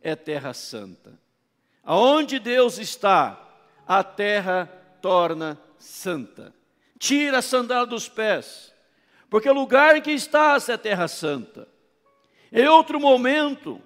é 0.00 0.14
terra 0.14 0.54
santa. 0.54 1.18
Aonde 1.82 2.38
Deus 2.38 2.78
está, 2.78 3.36
a 3.88 4.04
terra 4.04 4.70
torna 5.02 5.60
santa. 5.80 6.59
Tira 7.00 7.38
a 7.38 7.42
sandália 7.42 7.86
dos 7.86 8.10
pés, 8.10 8.74
porque 9.30 9.48
o 9.48 9.54
lugar 9.54 9.96
em 9.96 10.02
que 10.02 10.10
estás 10.10 10.68
é 10.68 10.76
terra 10.76 11.08
santa. 11.08 11.66
Em 12.52 12.68
outro 12.68 13.00
momento, 13.00 13.80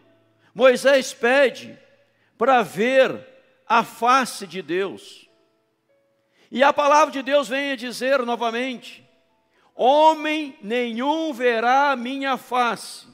Moisés 0.52 1.14
pede 1.14 1.78
para 2.36 2.60
ver 2.62 3.24
a 3.68 3.84
face 3.84 4.48
de 4.48 4.60
Deus. 4.60 5.30
E 6.50 6.60
a 6.60 6.72
palavra 6.72 7.12
de 7.12 7.22
Deus 7.22 7.48
vem 7.48 7.70
a 7.70 7.76
dizer 7.76 8.18
novamente: 8.26 9.08
Homem 9.76 10.58
nenhum 10.60 11.32
verá 11.32 11.92
a 11.92 11.96
minha 11.96 12.36
face 12.36 13.06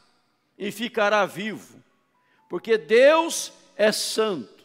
e 0.57 0.73
ficará 0.73 1.26
vivo, 1.26 1.78
porque 2.49 2.78
Deus 2.78 3.52
é 3.76 3.92
santo. 3.92 4.64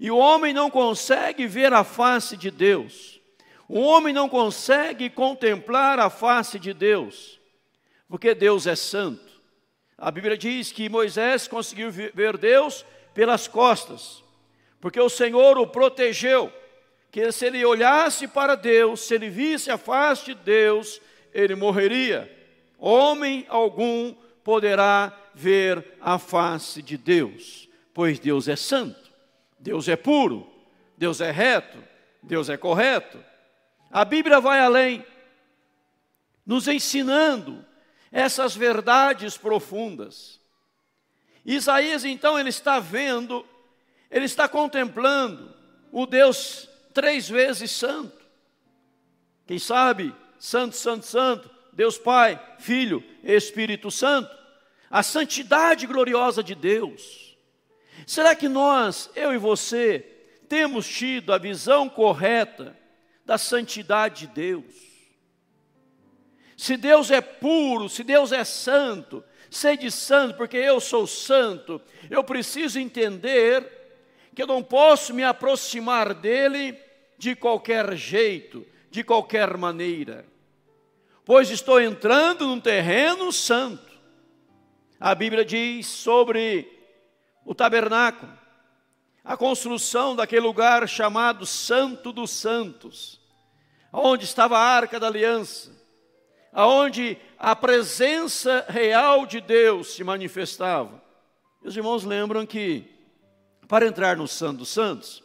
E 0.00 0.10
o 0.10 0.16
homem 0.16 0.52
não 0.52 0.68
consegue 0.68 1.46
ver 1.46 1.72
a 1.72 1.84
face 1.84 2.36
de 2.36 2.50
Deus. 2.50 3.20
O 3.68 3.80
homem 3.80 4.12
não 4.12 4.28
consegue 4.28 5.08
contemplar 5.08 5.98
a 5.98 6.10
face 6.10 6.58
de 6.58 6.72
Deus, 6.74 7.40
porque 8.08 8.34
Deus 8.34 8.66
é 8.66 8.76
santo. 8.76 9.32
A 9.96 10.10
Bíblia 10.10 10.36
diz 10.36 10.70
que 10.72 10.88
Moisés 10.88 11.48
conseguiu 11.48 11.90
ver 11.90 12.36
Deus 12.36 12.84
pelas 13.14 13.48
costas, 13.48 14.22
porque 14.80 15.00
o 15.00 15.08
Senhor 15.08 15.56
o 15.56 15.66
protegeu 15.66 16.52
que 17.10 17.30
se 17.30 17.46
ele 17.46 17.64
olhasse 17.64 18.26
para 18.26 18.56
Deus, 18.56 19.02
se 19.02 19.14
ele 19.14 19.30
visse 19.30 19.70
a 19.70 19.78
face 19.78 20.24
de 20.24 20.34
Deus, 20.34 21.00
ele 21.32 21.54
morreria. 21.54 22.28
Homem 22.76 23.46
algum 23.48 24.12
poderá 24.42 25.16
ver 25.32 25.92
a 26.00 26.18
face 26.18 26.82
de 26.82 26.98
Deus, 26.98 27.68
pois 27.94 28.18
Deus 28.18 28.48
é 28.48 28.56
santo, 28.56 29.12
Deus 29.60 29.88
é 29.88 29.94
puro, 29.94 30.44
Deus 30.98 31.20
é 31.20 31.30
reto, 31.30 31.78
Deus 32.20 32.48
é 32.48 32.56
correto. 32.56 33.16
A 33.94 34.04
Bíblia 34.04 34.40
vai 34.40 34.58
além, 34.58 35.06
nos 36.44 36.66
ensinando 36.66 37.64
essas 38.10 38.56
verdades 38.56 39.36
profundas. 39.36 40.40
Isaías, 41.46 42.04
então, 42.04 42.36
ele 42.36 42.48
está 42.48 42.80
vendo, 42.80 43.46
ele 44.10 44.24
está 44.24 44.48
contemplando 44.48 45.54
o 45.92 46.06
Deus 46.06 46.68
três 46.92 47.28
vezes 47.28 47.70
santo. 47.70 48.20
Quem 49.46 49.60
sabe 49.60 50.12
Santo, 50.40 50.74
Santo, 50.74 51.06
Santo, 51.06 51.48
Deus 51.72 51.96
Pai, 51.96 52.44
Filho, 52.58 53.00
Espírito 53.22 53.92
Santo. 53.92 54.36
A 54.90 55.04
santidade 55.04 55.86
gloriosa 55.86 56.42
de 56.42 56.56
Deus. 56.56 57.38
Será 58.08 58.34
que 58.34 58.48
nós, 58.48 59.08
eu 59.14 59.32
e 59.32 59.38
você, 59.38 60.00
temos 60.48 60.84
tido 60.84 61.32
a 61.32 61.38
visão 61.38 61.88
correta 61.88 62.76
da 63.24 63.38
santidade 63.38 64.26
de 64.26 64.34
Deus? 64.34 64.64
Se 66.56 66.76
Deus 66.76 67.10
é 67.10 67.20
puro, 67.20 67.88
se 67.88 68.04
Deus 68.04 68.32
é 68.32 68.44
santo, 68.44 69.24
sede 69.50 69.90
santo, 69.90 70.36
porque 70.36 70.56
eu 70.56 70.80
sou 70.80 71.06
santo, 71.06 71.80
eu 72.10 72.22
preciso 72.22 72.78
entender 72.78 73.66
que 74.34 74.42
eu 74.42 74.46
não 74.46 74.62
posso 74.62 75.12
me 75.12 75.24
aproximar 75.24 76.14
dele 76.14 76.78
de 77.18 77.34
qualquer 77.34 77.96
jeito, 77.96 78.66
de 78.90 79.02
qualquer 79.02 79.56
maneira 79.56 80.24
pois 81.24 81.50
estou 81.50 81.80
entrando 81.80 82.46
num 82.46 82.60
terreno 82.60 83.32
santo. 83.32 83.92
A 85.00 85.14
Bíblia 85.14 85.44
diz 85.44 85.86
sobre 85.86 86.70
o 87.44 87.54
tabernáculo, 87.54 88.32
a 89.24 89.38
construção 89.38 90.14
daquele 90.14 90.42
lugar 90.42 90.86
chamado 90.86 91.46
Santo 91.46 92.12
dos 92.12 92.30
Santos, 92.30 93.18
onde 93.90 94.24
estava 94.24 94.58
a 94.58 94.62
arca 94.62 95.00
da 95.00 95.06
aliança, 95.06 95.72
aonde 96.52 97.16
a 97.38 97.56
presença 97.56 98.66
real 98.68 99.24
de 99.24 99.40
Deus 99.40 99.94
se 99.94 100.04
manifestava. 100.04 101.02
Os 101.62 101.74
irmãos 101.74 102.04
lembram 102.04 102.44
que 102.44 102.84
para 103.66 103.86
entrar 103.86 104.14
no 104.16 104.28
Santo 104.28 104.58
dos 104.58 104.68
Santos 104.68 105.24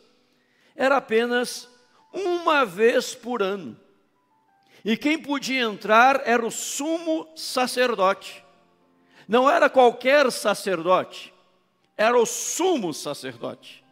era 0.74 0.96
apenas 0.96 1.70
uma 2.14 2.66
vez 2.66 3.14
por 3.14 3.44
ano. 3.44 3.78
E 4.86 4.96
quem 4.96 5.22
podia 5.22 5.64
entrar 5.64 6.22
era 6.26 6.46
o 6.46 6.50
sumo 6.50 7.28
sacerdote. 7.36 8.46
Não 9.28 9.50
era 9.50 9.70
qualquer 9.70 10.32
sacerdote, 10.32 11.34
era 11.98 12.18
o 12.18 12.26
sumo 12.26 12.94
sacerdote. 12.94 13.84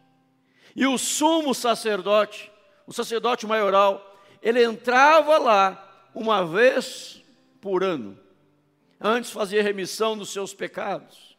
E 0.78 0.86
o 0.86 0.96
sumo 0.96 1.56
sacerdote, 1.56 2.52
o 2.86 2.92
sacerdote 2.92 3.44
maioral, 3.48 4.16
ele 4.40 4.62
entrava 4.62 5.36
lá 5.36 6.08
uma 6.14 6.46
vez 6.46 7.20
por 7.60 7.82
ano. 7.82 8.16
Antes 9.00 9.32
fazia 9.32 9.60
remissão 9.60 10.16
dos 10.16 10.30
seus 10.30 10.54
pecados, 10.54 11.36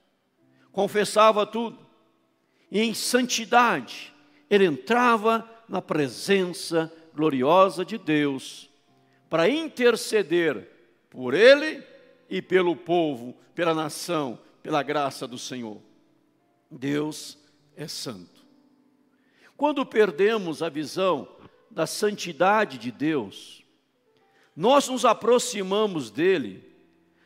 confessava 0.74 1.46
tudo, 1.46 1.80
e 2.70 2.82
em 2.82 2.94
santidade 2.94 4.14
ele 4.50 4.66
entrava 4.66 5.50
na 5.70 5.82
presença 5.82 6.92
gloriosa 7.16 7.86
de 7.86 7.98
Deus 7.98 8.70
para 9.30 9.48
interceder 9.48 10.70
por 11.10 11.34
ele 11.34 11.82
e 12.30 12.42
pelo 12.42 12.76
povo, 12.76 13.34
pela 13.56 13.74
nação, 13.74 14.38
pela 14.62 14.84
graça 14.84 15.26
do 15.26 15.38
Senhor. 15.38 15.82
Deus 16.70 17.38
é 17.78 17.88
santo. 17.88 18.39
Quando 19.60 19.86
perdemos 19.86 20.64
a 20.64 20.70
visão 20.70 21.28
da 21.70 21.86
santidade 21.86 22.80
de 22.80 22.92
Deus, 22.92 23.62
nós 24.56 24.88
nos 24.88 25.06
aproximamos 25.06 26.10
dele, 26.10 26.64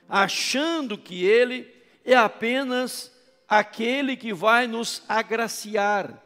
achando 0.09 0.97
que 0.97 1.23
ele 1.23 1.71
é 2.03 2.15
apenas 2.15 3.09
aquele 3.47 4.17
que 4.17 4.33
vai 4.33 4.67
nos 4.67 5.03
agraciar, 5.07 6.21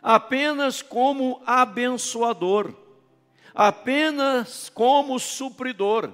apenas 0.00 0.80
como 0.80 1.42
abençoador 1.44 2.74
apenas 3.54 4.68
como 4.68 5.18
supridor. 5.18 6.12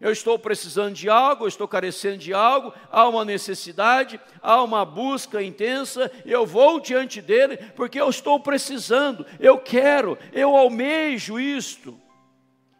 Eu 0.00 0.10
estou 0.10 0.38
precisando 0.38 0.94
de 0.94 1.08
algo, 1.08 1.44
eu 1.44 1.48
estou 1.48 1.68
carecendo 1.68 2.18
de 2.18 2.34
algo, 2.34 2.72
há 2.90 3.08
uma 3.08 3.24
necessidade, 3.24 4.20
há 4.42 4.62
uma 4.62 4.84
busca 4.84 5.42
intensa, 5.42 6.10
eu 6.24 6.44
vou 6.44 6.80
diante 6.80 7.20
dele 7.20 7.56
porque 7.76 8.00
eu 8.00 8.08
estou 8.08 8.38
precisando, 8.40 9.24
eu 9.38 9.58
quero, 9.58 10.18
eu 10.32 10.56
almejo 10.56 11.38
isto. 11.38 11.98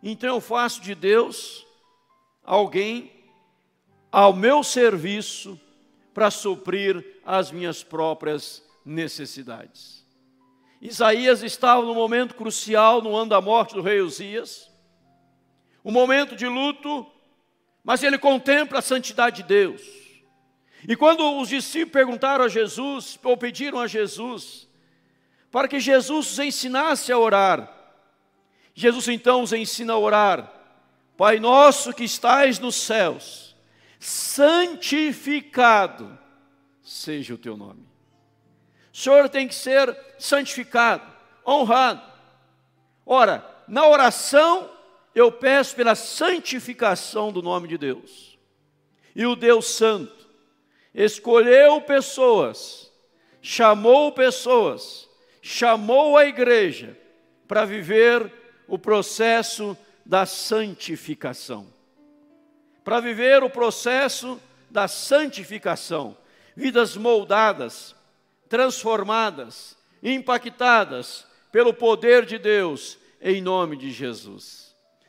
Então 0.02 0.34
eu 0.34 0.40
faço 0.40 0.82
de 0.82 0.94
Deus 0.94 1.66
alguém 2.44 3.10
ao 4.12 4.32
meu 4.32 4.62
serviço 4.62 5.58
para 6.12 6.30
suprir 6.30 7.20
as 7.24 7.50
minhas 7.50 7.82
próprias 7.82 8.62
necessidades. 8.84 10.04
Isaías 10.80 11.42
estava 11.42 11.82
no 11.82 11.94
momento 11.94 12.34
crucial 12.34 13.00
no 13.00 13.16
ano 13.16 13.30
da 13.30 13.40
morte 13.40 13.74
do 13.74 13.80
rei 13.80 14.00
Uzias, 14.02 14.70
um 15.84 15.92
momento 15.92 16.34
de 16.34 16.46
luto, 16.46 17.06
mas 17.82 18.02
ele 18.02 18.16
contempla 18.16 18.78
a 18.78 18.82
santidade 18.82 19.42
de 19.42 19.42
Deus. 19.42 19.82
E 20.88 20.96
quando 20.96 21.38
os 21.38 21.48
discípulos 21.48 21.92
perguntaram 21.92 22.44
a 22.44 22.48
Jesus, 22.48 23.18
ou 23.22 23.36
pediram 23.36 23.78
a 23.80 23.86
Jesus, 23.86 24.66
para 25.50 25.68
que 25.68 25.78
Jesus 25.78 26.32
os 26.32 26.38
ensinasse 26.38 27.12
a 27.12 27.18
orar, 27.18 27.70
Jesus 28.74 29.08
então 29.08 29.42
os 29.42 29.52
ensina 29.52 29.92
a 29.92 29.98
orar: 29.98 30.52
Pai 31.16 31.38
nosso 31.38 31.92
que 31.92 32.04
estais 32.04 32.58
nos 32.58 32.74
céus, 32.74 33.54
santificado 34.00 35.38
seja 36.82 37.34
o 37.34 37.38
teu 37.38 37.56
nome. 37.56 37.86
O 38.92 38.96
Senhor 38.96 39.28
tem 39.28 39.48
que 39.48 39.54
ser 39.54 39.96
santificado, 40.18 41.04
honrado. 41.46 42.02
Ora, 43.06 43.44
na 43.66 43.86
oração, 43.86 44.70
eu 45.14 45.30
peço 45.30 45.76
pela 45.76 45.94
santificação 45.94 47.32
do 47.32 47.40
nome 47.40 47.68
de 47.68 47.78
Deus. 47.78 48.38
E 49.14 49.24
o 49.26 49.36
Deus 49.36 49.66
Santo 49.66 50.28
escolheu 50.92 51.80
pessoas, 51.80 52.90
chamou 53.40 54.12
pessoas, 54.12 55.08
chamou 55.40 56.16
a 56.16 56.26
igreja 56.26 56.98
para 57.46 57.64
viver 57.64 58.32
o 58.66 58.78
processo 58.78 59.76
da 60.04 60.26
santificação. 60.26 61.66
Para 62.82 63.00
viver 63.00 63.42
o 63.42 63.50
processo 63.50 64.40
da 64.70 64.88
santificação, 64.88 66.16
vidas 66.56 66.96
moldadas 66.96 67.94
transformadas, 68.48 69.76
impactadas 70.02 71.26
pelo 71.50 71.72
poder 71.72 72.26
de 72.26 72.38
Deus, 72.38 72.98
em 73.20 73.40
nome 73.40 73.76
de 73.76 73.90
Jesus. 73.90 74.63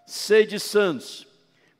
Sede 0.05 0.59
santos, 0.59 1.27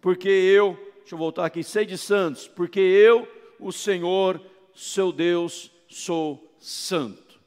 porque 0.02 0.28
eu, 0.28 0.76
deixa 1.00 1.16
eu 1.16 1.20
voltar 1.20 1.46
aqui, 1.46 1.64
sede 1.64 1.98
santos, 1.98 2.48
porque 2.48 2.80
eu, 2.80 3.28
o 3.60 3.72
Senhor, 3.72 4.42
seu 4.74 5.12
Deus, 5.12 5.72
sou 5.88 6.56
santo. 6.60 7.40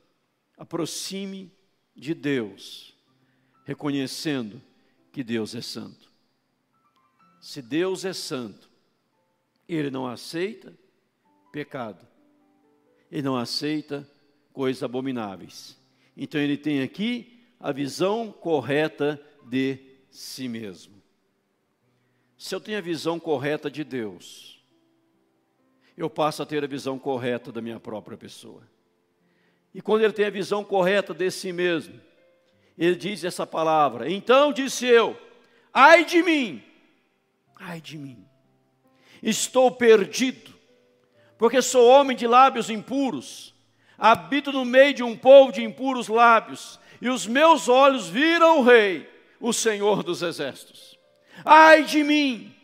Aproxime 0.56 1.52
de 1.94 2.14
Deus, 2.14 2.96
reconhecendo 3.64 4.62
que 5.12 5.22
Deus 5.24 5.54
é 5.54 5.60
santo. 5.60 6.10
Se 7.40 7.60
Deus 7.60 8.04
é 8.04 8.12
santo, 8.12 8.68
Ele 9.68 9.90
não 9.90 10.06
aceita 10.06 10.72
pecado 11.52 12.06
ele 13.10 13.22
não 13.22 13.36
aceita 13.36 14.08
coisas 14.52 14.82
abomináveis. 14.82 15.76
Então 16.16 16.40
ele 16.40 16.56
tem 16.56 16.82
aqui 16.82 17.40
a 17.58 17.72
visão 17.72 18.30
correta 18.30 19.20
de 19.48 19.78
si 20.18 20.48
mesmo. 20.48 21.00
Se 22.36 22.52
eu 22.52 22.60
tenho 22.60 22.76
a 22.76 22.80
visão 22.80 23.20
correta 23.20 23.70
de 23.70 23.84
Deus, 23.84 24.60
eu 25.96 26.10
passo 26.10 26.42
a 26.42 26.46
ter 26.46 26.64
a 26.64 26.66
visão 26.66 26.98
correta 26.98 27.52
da 27.52 27.62
minha 27.62 27.78
própria 27.78 28.18
pessoa. 28.18 28.62
E 29.72 29.80
quando 29.80 30.02
ele 30.02 30.12
tem 30.12 30.26
a 30.26 30.30
visão 30.30 30.64
correta 30.64 31.14
de 31.14 31.30
si 31.30 31.52
mesmo, 31.52 32.00
ele 32.76 32.96
diz 32.96 33.22
essa 33.22 33.46
palavra: 33.46 34.10
Então 34.10 34.52
disse 34.52 34.86
eu, 34.86 35.16
ai 35.72 36.04
de 36.04 36.20
mim, 36.20 36.64
ai 37.54 37.80
de 37.80 37.96
mim, 37.96 38.26
estou 39.22 39.70
perdido, 39.70 40.52
porque 41.38 41.62
sou 41.62 41.88
homem 41.88 42.16
de 42.16 42.26
lábios 42.26 42.70
impuros, 42.70 43.54
habito 43.96 44.50
no 44.50 44.64
meio 44.64 44.94
de 44.94 45.04
um 45.04 45.16
povo 45.16 45.52
de 45.52 45.62
impuros 45.62 46.08
lábios, 46.08 46.80
e 47.00 47.08
os 47.08 47.24
meus 47.24 47.68
olhos 47.68 48.08
viram 48.08 48.58
o 48.58 48.64
Rei, 48.64 49.17
o 49.40 49.52
Senhor 49.52 50.02
dos 50.02 50.22
Exércitos. 50.22 50.98
Ai 51.44 51.84
de 51.84 52.02
mim, 52.02 52.54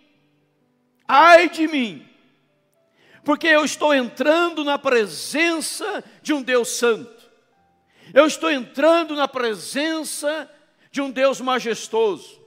ai 1.07 1.49
de 1.49 1.69
mim, 1.69 2.07
porque 3.25 3.47
eu 3.47 3.65
estou 3.65 3.95
entrando 3.95 4.65
na 4.65 4.79
presença 4.79 6.03
de 6.23 6.33
um 6.33 6.43
Deus 6.43 6.69
Santo, 6.71 7.31
eu 8.13 8.27
estou 8.27 8.51
entrando 8.51 9.15
na 9.15 9.29
presença 9.29 10.51
de 10.91 11.01
um 11.01 11.11
Deus 11.11 11.41
majestoso, 11.41 12.41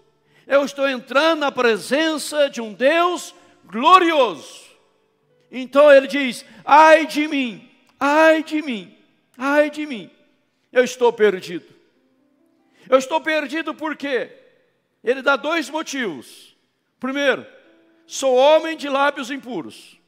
eu 0.45 0.63
estou 0.63 0.87
entrando 0.87 1.39
na 1.39 1.51
presença 1.51 2.49
de 2.49 2.61
um 2.61 2.73
Deus 2.73 3.33
glorioso. 3.65 4.67
Então 5.51 5.91
ele 5.91 6.07
diz: 6.07 6.45
ai 6.65 7.05
de 7.05 7.27
mim, 7.27 7.69
ai 7.99 8.43
de 8.43 8.61
mim, 8.61 8.97
ai 9.37 9.69
de 9.69 9.85
mim, 9.85 10.09
eu 10.71 10.83
estou 10.83 11.11
perdido. 11.11 11.76
Eu 12.89 12.97
estou 12.97 13.19
perdido 13.21 13.73
porque 13.73 14.31
ele 15.03 15.21
dá 15.21 15.35
dois 15.35 15.69
motivos. 15.69 16.55
Primeiro, 16.99 17.45
sou 18.05 18.35
homem 18.35 18.77
de 18.77 18.89
lábios 18.89 19.29
impuros. 19.29 19.99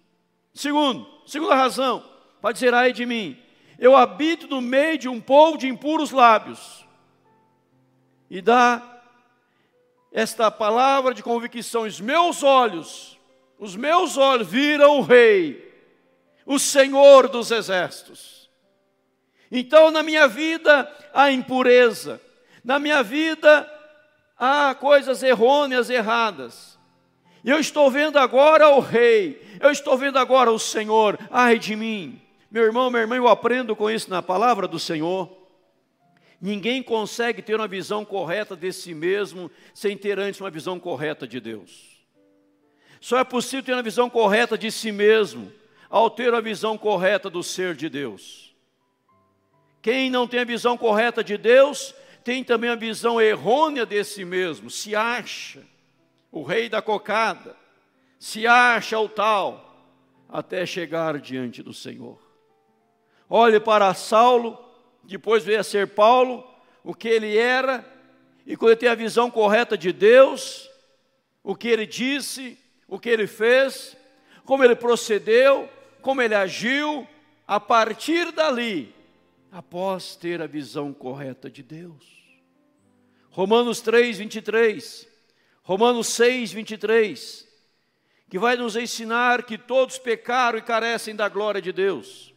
Segundo, 0.53 1.07
segunda 1.25 1.55
razão, 1.55 2.03
para 2.41 2.51
dizer 2.51 2.73
ai 2.73 2.91
de 2.91 3.05
mim, 3.05 3.37
eu 3.77 3.95
habito 3.95 4.47
no 4.47 4.61
meio 4.61 4.97
de 4.97 5.07
um 5.07 5.21
povo 5.21 5.57
de 5.57 5.67
impuros 5.67 6.11
lábios. 6.11 6.85
E 8.29 8.41
dá 8.41 9.01
esta 10.11 10.49
palavra 10.51 11.13
de 11.13 11.23
convicção: 11.23 11.83
os 11.83 11.99
meus 11.99 12.43
olhos, 12.43 13.17
os 13.57 13.75
meus 13.75 14.17
olhos 14.17 14.47
viram 14.47 14.97
o 14.97 15.01
Rei, 15.01 15.69
o 16.45 16.59
Senhor 16.59 17.27
dos 17.29 17.51
exércitos. 17.51 18.49
Então, 19.51 19.89
na 19.89 20.03
minha 20.03 20.27
vida 20.27 20.91
há 21.13 21.31
impureza, 21.31 22.21
na 22.63 22.79
minha 22.79 23.03
vida 23.03 23.69
há 24.37 24.73
coisas 24.75 25.21
errôneas, 25.23 25.89
erradas. 25.89 26.77
E 27.43 27.49
eu 27.49 27.59
estou 27.59 27.89
vendo 27.89 28.17
agora 28.17 28.69
o 28.69 28.79
Rei, 28.79 29.41
eu 29.59 29.71
estou 29.71 29.97
vendo 29.97 30.17
agora 30.17 30.51
o 30.51 30.59
Senhor, 30.59 31.17
ai 31.31 31.57
de 31.57 31.75
mim. 31.75 32.21
Meu 32.51 32.63
irmão, 32.63 32.89
minha 32.89 33.01
irmã, 33.01 33.15
eu 33.15 33.27
aprendo 33.27 33.75
com 33.75 33.89
isso 33.89 34.09
na 34.09 34.21
palavra 34.21 34.67
do 34.67 34.79
Senhor. 34.79 35.29
Ninguém 36.41 36.81
consegue 36.81 37.41
ter 37.41 37.55
uma 37.55 37.67
visão 37.67 38.03
correta 38.05 38.55
de 38.55 38.71
si 38.71 38.93
mesmo 38.93 39.51
sem 39.73 39.97
ter 39.97 40.17
antes 40.17 40.39
uma 40.39 40.49
visão 40.49 40.79
correta 40.79 41.27
de 41.27 41.39
Deus. 41.39 41.99
Só 43.01 43.19
é 43.19 43.23
possível 43.23 43.63
ter 43.63 43.73
uma 43.73 43.83
visão 43.83 44.09
correta 44.09 44.57
de 44.57 44.71
si 44.71 44.91
mesmo 44.91 45.51
ao 45.89 46.09
ter 46.09 46.33
a 46.33 46.41
visão 46.41 46.77
correta 46.77 47.29
do 47.29 47.43
ser 47.43 47.75
de 47.75 47.89
Deus. 47.89 48.53
Quem 49.81 50.09
não 50.09 50.27
tem 50.27 50.41
a 50.41 50.45
visão 50.45 50.77
correta 50.77 51.23
de 51.23 51.37
Deus, 51.37 51.95
tem 52.23 52.43
também 52.43 52.69
a 52.69 52.75
visão 52.75 53.21
errônea 53.21 53.85
de 53.85 54.03
si 54.03 54.25
mesmo, 54.25 54.69
se 54.69 54.95
acha 54.95 55.63
o 56.31 56.43
rei 56.43 56.69
da 56.69 56.81
cocada, 56.81 57.55
se 58.19 58.45
acha 58.45 58.99
o 58.99 59.09
tal, 59.09 59.87
até 60.27 60.65
chegar 60.65 61.19
diante 61.19 61.63
do 61.63 61.73
Senhor. 61.73 62.19
Olhe 63.29 63.59
para 63.59 63.93
Saulo, 63.93 64.57
depois 65.03 65.43
veio 65.43 65.59
a 65.59 65.63
ser 65.63 65.87
Paulo, 65.87 66.47
o 66.83 66.93
que 66.93 67.07
ele 67.07 67.37
era, 67.37 67.85
e 68.45 68.55
quando 68.55 68.71
ele 68.71 68.79
tem 68.79 68.89
a 68.89 68.95
visão 68.95 69.29
correta 69.29 69.77
de 69.77 69.91
Deus, 69.91 70.69
o 71.43 71.55
que 71.55 71.67
ele 71.67 71.85
disse, 71.85 72.57
o 72.87 72.99
que 72.99 73.09
ele 73.09 73.27
fez, 73.27 73.95
como 74.45 74.63
ele 74.63 74.75
procedeu, 74.75 75.69
como 76.01 76.21
ele 76.21 76.35
agiu, 76.35 77.07
a 77.47 77.59
partir 77.59 78.31
dali, 78.31 78.93
após 79.51 80.15
ter 80.15 80.41
a 80.41 80.47
visão 80.47 80.93
correta 80.93 81.49
de 81.49 81.63
Deus. 81.63 82.19
Romanos 83.29 83.81
3, 83.81 84.17
23, 84.17 85.07
Romanos 85.63 86.07
6, 86.07 86.51
23, 86.51 87.47
que 88.29 88.39
vai 88.39 88.55
nos 88.55 88.75
ensinar 88.75 89.43
que 89.43 89.57
todos 89.57 89.97
pecaram 89.97 90.57
e 90.57 90.61
carecem 90.61 91.15
da 91.15 91.29
glória 91.29 91.61
de 91.61 91.71
Deus 91.71 92.29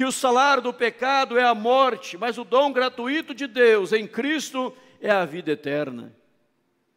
que 0.00 0.04
o 0.06 0.10
salário 0.10 0.62
do 0.62 0.72
pecado 0.72 1.38
é 1.38 1.44
a 1.44 1.54
morte, 1.54 2.16
mas 2.16 2.38
o 2.38 2.44
dom 2.44 2.72
gratuito 2.72 3.34
de 3.34 3.46
Deus 3.46 3.92
em 3.92 4.06
Cristo 4.06 4.74
é 4.98 5.10
a 5.10 5.26
vida 5.26 5.50
eterna. 5.52 6.16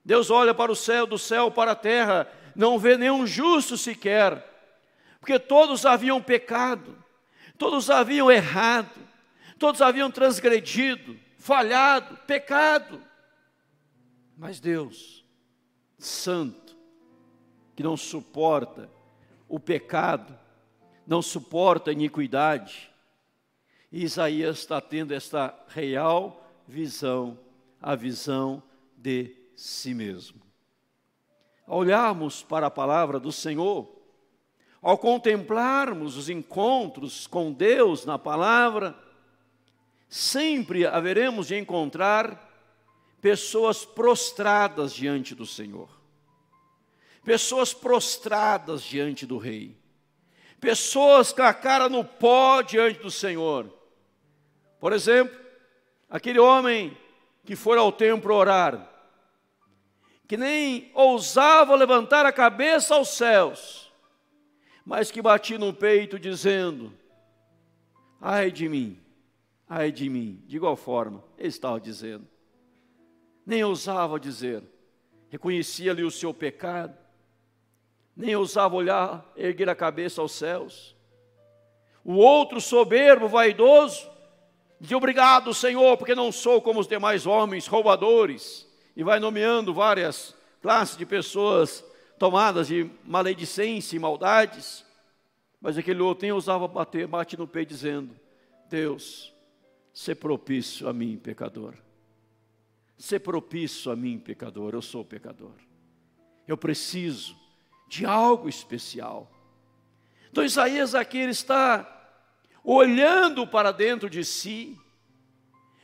Deus 0.05 0.29
olha 0.29 0.53
para 0.53 0.71
o 0.71 0.75
céu, 0.75 1.05
do 1.05 1.17
céu 1.17 1.51
para 1.51 1.71
a 1.71 1.75
terra, 1.75 2.31
não 2.55 2.79
vê 2.79 2.97
nenhum 2.97 3.27
justo 3.27 3.77
sequer, 3.77 4.41
porque 5.19 5.37
todos 5.37 5.85
haviam 5.85 6.21
pecado, 6.21 6.95
todos 7.57 7.89
haviam 7.89 8.31
errado, 8.31 8.89
todos 9.57 9.81
haviam 9.81 10.09
transgredido, 10.09 11.17
falhado, 11.37 12.17
pecado. 12.25 13.01
Mas 14.37 14.59
Deus, 14.59 15.25
santo, 15.97 16.75
que 17.75 17.83
não 17.83 17.97
suporta 17.97 18.89
o 19.47 19.59
pecado, 19.59 20.37
não 21.05 21.21
suporta 21.21 21.91
a 21.91 21.93
iniquidade. 21.93 22.91
E 23.91 24.03
Isaías 24.03 24.59
está 24.59 24.81
tendo 24.81 25.13
esta 25.13 25.53
real 25.67 26.49
visão, 26.67 27.37
a 27.81 27.95
visão 27.95 28.63
de 28.97 29.35
si 29.55 29.93
mesmo. 29.93 30.41
Ao 31.67 31.79
olharmos 31.79 32.41
para 32.41 32.67
a 32.67 32.71
palavra 32.71 33.19
do 33.19 33.31
Senhor, 33.31 33.93
ao 34.81 34.97
contemplarmos 34.97 36.17
os 36.17 36.29
encontros 36.29 37.27
com 37.27 37.53
Deus 37.53 38.05
na 38.05 38.19
palavra, 38.19 38.97
sempre 40.13 40.85
haveremos 40.85 41.47
de 41.47 41.55
encontrar 41.57 42.51
pessoas 43.21 43.85
prostradas 43.85 44.93
diante 44.93 45.33
do 45.33 45.45
Senhor, 45.45 45.89
pessoas 47.23 47.73
prostradas 47.73 48.81
diante 48.83 49.25
do 49.25 49.37
Rei 49.37 49.83
pessoas 50.63 51.33
com 51.33 51.41
a 51.41 51.53
cara 51.53 51.89
no 51.89 52.05
pó 52.05 52.61
diante 52.61 52.97
do 52.99 53.11
Senhor. 53.11 53.69
Por 54.79 54.93
exemplo, 54.93 55.37
aquele 56.09 56.39
homem 56.39 56.97
que 57.43 57.53
foi 57.53 57.77
ao 57.77 57.91
templo 57.91 58.33
orar, 58.33 58.89
que 60.25 60.37
nem 60.37 60.89
ousava 60.93 61.75
levantar 61.75 62.25
a 62.25 62.31
cabeça 62.31 62.95
aos 62.95 63.09
céus, 63.09 63.91
mas 64.85 65.11
que 65.11 65.21
batia 65.21 65.59
no 65.59 65.73
peito 65.73 66.17
dizendo: 66.17 66.97
Ai 68.21 68.49
de 68.49 68.69
mim, 68.69 69.02
ai 69.67 69.91
de 69.91 70.09
mim. 70.09 70.41
De 70.45 70.57
igual 70.57 70.75
forma, 70.75 71.23
ele 71.37 71.47
estava 71.47 71.79
dizendo, 71.79 72.27
nem 73.45 73.63
ousava 73.63 74.19
dizer, 74.19 74.63
reconhecia 75.29 75.91
ali 75.91 76.03
o 76.03 76.11
seu 76.11 76.33
pecado, 76.33 76.97
nem 78.15 78.35
ousava 78.35 78.75
olhar, 78.75 79.31
erguer 79.35 79.69
a 79.69 79.75
cabeça 79.75 80.21
aos 80.21 80.31
céus. 80.33 80.95
O 82.05 82.15
outro 82.15 82.61
soberbo, 82.61 83.27
vaidoso, 83.27 84.09
dizia 84.79 84.97
obrigado, 84.97 85.53
Senhor, 85.53 85.97
porque 85.97 86.13
não 86.13 86.31
sou 86.31 86.61
como 86.61 86.79
os 86.79 86.87
demais 86.87 87.25
homens, 87.25 87.65
roubadores, 87.65 88.67
e 88.95 89.03
vai 89.03 89.19
nomeando 89.19 89.73
várias 89.73 90.35
classes 90.61 90.95
de 90.95 91.05
pessoas 91.05 91.83
tomadas 92.19 92.67
de 92.67 92.89
maledicência 93.03 93.95
e 93.95 93.99
maldades. 93.99 94.85
Mas 95.59 95.77
aquele 95.77 96.01
outro 96.01 96.23
nem 96.23 96.31
ousava 96.31 96.67
bater, 96.67 97.07
bate 97.07 97.37
no 97.37 97.47
peito 97.47 97.69
dizendo: 97.69 98.15
Deus, 98.69 99.32
se 99.93 100.15
propício 100.15 100.89
a 100.89 100.93
mim, 100.93 101.17
pecador. 101.17 101.75
Se 102.97 103.19
propício 103.19 103.91
a 103.91 103.95
mim, 103.95 104.17
pecador, 104.17 104.73
eu 104.73 104.81
sou 104.81 105.05
pecador. 105.05 105.53
Eu 106.47 106.57
preciso 106.57 107.37
de 107.87 108.05
algo 108.05 108.49
especial. 108.49 109.31
Então 110.31 110.43
Isaías 110.43 110.95
aqui 110.95 111.19
ele 111.19 111.31
está 111.31 111.89
olhando 112.63 113.45
para 113.45 113.71
dentro 113.71 114.09
de 114.09 114.25
si, 114.25 114.75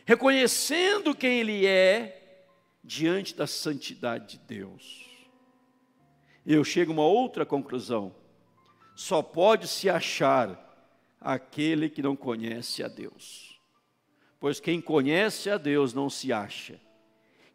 reconhecendo 0.06 1.14
quem 1.14 1.42
ele 1.42 1.68
é 1.68 2.48
diante 2.84 3.36
da 3.36 3.46
santidade 3.46 4.38
de 4.38 4.46
Deus. 4.46 5.08
Eu 6.44 6.64
chego 6.64 6.92
a 6.92 6.96
uma 6.96 7.06
outra 7.06 7.46
conclusão. 7.46 8.16
Só 8.96 9.22
pode 9.22 9.68
se 9.68 9.88
achar 9.88 10.66
aquele 11.22 11.90
que 11.90 12.02
não 12.02 12.16
conhece 12.16 12.82
a 12.82 12.88
Deus. 12.88 13.49
Pois 14.40 14.60
quem 14.60 14.80
conhece 14.80 15.50
a 15.50 15.58
Deus 15.58 15.94
não 15.94 16.10
se 16.10 16.32
acha. 16.32 16.80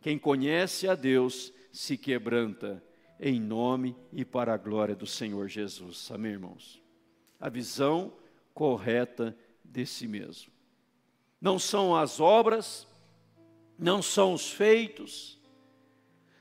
Quem 0.01 0.19
conhece 0.19 0.87
a 0.87 0.95
Deus 0.95 1.53
se 1.73 1.97
quebranta 1.97 2.83
em 3.19 3.41
nome 3.41 3.97
e 4.13 4.25
para 4.25 4.53
a 4.53 4.59
glória 4.59 4.95
do 4.95 5.07
Senhor 5.07 5.49
Jesus. 5.49 6.11
Amém, 6.11 6.33
irmãos? 6.33 6.83
A 7.41 7.49
visão 7.49 8.13
correta 8.53 9.37
de 9.65 9.87
si 9.87 10.07
mesmo. 10.07 10.53
Não 11.41 11.59
são 11.59 11.97
as 11.97 12.21
obras, 12.21 12.87
não 13.79 14.03
são 14.03 14.35
os 14.35 14.51
feitos, 14.51 15.41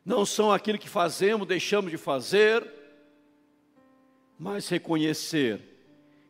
não 0.05 0.25
são 0.25 0.51
aquilo 0.51 0.77
que 0.77 0.89
fazemos, 0.89 1.47
deixamos 1.47 1.89
de 1.89 1.97
fazer, 1.97 2.69
mas 4.37 4.67
reconhecer 4.67 5.61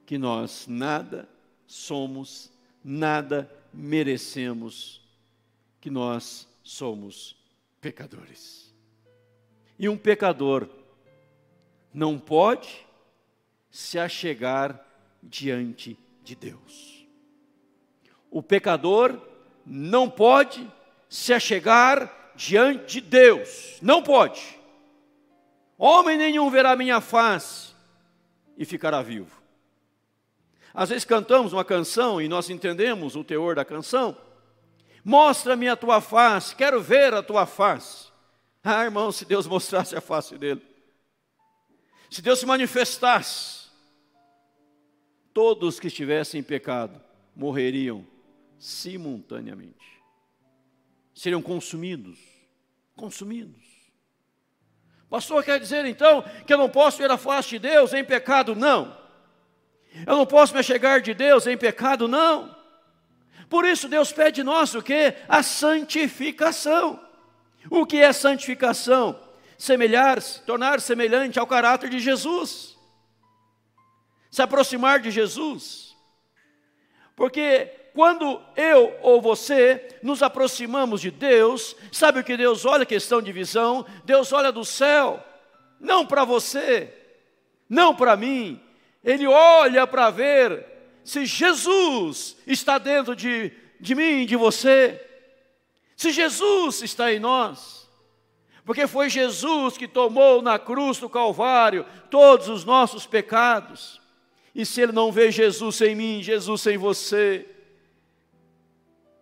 que 0.06 0.18
nós 0.18 0.68
nada 0.68 1.28
somos, 1.66 2.52
nada 2.84 3.52
merecemos, 3.74 5.02
que 5.82 5.90
nós 5.90 6.48
somos 6.64 7.36
pecadores. 7.82 8.74
E 9.78 9.90
um 9.90 9.98
pecador 9.98 10.70
não 11.94 12.18
pode 12.18 12.88
se 13.70 14.00
achegar 14.00 14.82
diante 15.22 15.98
de 16.24 16.36
Deus. 16.36 17.06
O 18.32 18.42
pecador 18.42 19.20
não 19.66 20.10
pode 20.10 20.66
se 21.10 21.34
achegar 21.34 22.32
diante 22.36 23.02
de 23.02 23.02
Deus. 23.02 23.78
Não 23.82 24.02
pode. 24.02 24.58
Homem 25.78 26.18
nenhum 26.18 26.50
verá 26.50 26.76
minha 26.76 27.02
face 27.02 27.74
e 28.58 28.64
ficará 28.64 29.02
vivo. 29.02 29.43
Às 30.74 30.90
vezes 30.90 31.06
cantamos 31.06 31.54
uma 31.54 31.64
canção 31.64 32.22
e 32.22 32.28
nós 32.28 32.50
entendemos 32.50 33.16
o 33.16 33.24
teor 33.24 33.56
da 33.56 33.64
canção. 33.64 34.18
Mostra-me 35.04 35.68
a 35.68 35.76
tua 35.76 36.02
face, 36.02 36.56
quero 36.56 36.82
ver 36.82 37.14
a 37.14 37.22
tua 37.22 37.46
face. 37.46 38.08
Ah, 38.64 38.84
irmão, 38.84 39.12
se 39.12 39.26
Deus 39.26 39.46
mostrasse 39.46 39.96
a 39.96 40.02
face 40.02 40.38
dele, 40.38 40.62
se 42.10 42.22
Deus 42.22 42.40
se 42.40 42.46
manifestasse, 42.46 43.68
todos 45.34 45.80
que 45.80 45.88
estivessem 45.88 46.40
em 46.40 46.44
pecado 46.44 47.02
morreriam 47.36 48.06
simultaneamente, 48.58 50.02
seriam 51.14 51.42
consumidos. 51.42 52.18
Consumidos. 52.96 53.64
Pastor, 55.10 55.44
quer 55.44 55.60
dizer 55.60 55.86
então 55.86 56.24
que 56.46 56.54
eu 56.54 56.58
não 56.58 56.70
posso 56.70 57.00
ver 57.00 57.12
a 57.12 57.18
face 57.18 57.50
de 57.50 57.60
Deus 57.60 57.92
em 57.94 58.04
pecado? 58.04 58.56
Não. 58.56 59.03
Eu 60.06 60.18
não 60.18 60.26
posso 60.26 60.56
me 60.56 60.64
chegar 60.64 61.02
de 61.02 61.14
Deus 61.14 61.46
em 61.46 61.58
pecado? 61.58 62.08
Não. 62.08 62.56
Por 63.50 63.66
isso 63.66 63.88
Deus 63.88 64.12
pede 64.12 64.38
de 64.38 64.44
nós 64.44 64.74
o 64.74 64.82
que? 64.82 65.14
A 65.30 65.44
santificação. 65.44 67.00
O 67.70 67.86
que 67.86 67.98
é 67.98 68.12
santificação? 68.12 69.20
Semelhar-se, 69.58 70.42
tornar 70.42 70.80
-se 70.80 70.88
semelhante 70.88 71.38
ao 71.38 71.46
caráter 71.46 71.90
de 71.90 72.00
Jesus. 72.00 72.76
Se 74.32 74.42
aproximar 74.42 75.00
de 75.00 75.12
Jesus. 75.12 75.96
Porque 77.16 77.72
quando 77.94 78.42
eu 78.56 78.98
ou 79.04 79.22
você 79.22 80.00
nos 80.02 80.24
aproximamos 80.24 81.00
de 81.00 81.12
Deus, 81.12 81.76
sabe 81.92 82.20
o 82.20 82.24
que 82.24 82.36
Deus 82.36 82.66
olha? 82.66 82.88
Questão 82.88 83.22
de 83.22 83.32
visão. 83.32 83.86
Deus 84.04 84.34
olha 84.34 84.52
do 84.52 84.66
céu, 84.66 85.24
não 85.80 86.06
para 86.06 86.26
você, 86.26 86.92
não 87.70 87.96
para 87.96 88.18
mim. 88.18 88.60
Ele 89.04 89.28
olha 89.28 89.86
para 89.86 90.10
ver 90.10 90.66
se 91.04 91.26
Jesus 91.26 92.38
está 92.48 92.78
dentro 92.78 93.16
de, 93.16 93.52
de 93.80 93.94
mim, 93.94 94.26
de 94.26 94.36
você, 94.36 95.00
se 95.96 96.12
Jesus 96.12 96.82
está 96.82 97.12
em 97.12 97.20
nós, 97.20 97.90
porque 98.66 98.88
foi 98.88 99.10
Jesus 99.10 99.78
que 99.78 99.88
tomou 99.88 100.42
na 100.42 100.58
cruz 100.58 100.98
do 100.98 101.10
Calvário 101.10 101.86
todos 102.10 102.48
os 102.48 102.64
nossos 102.64 103.06
pecados, 103.06 104.02
e 104.56 104.66
se 104.66 104.82
ele 104.82 104.92
não 104.92 105.12
vê 105.12 105.32
Jesus 105.32 105.82
em 105.82 105.96
mim, 105.96 106.24
Jesus 106.24 106.66
em 106.68 106.78
você, 106.78 107.46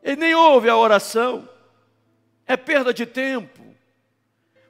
ele 0.04 0.18
nem 0.18 0.36
ouve 0.36 0.70
a 0.70 0.78
oração, 0.78 1.48
é 2.46 2.56
perda 2.56 2.94
de 2.94 3.06
tempo, 3.06 3.62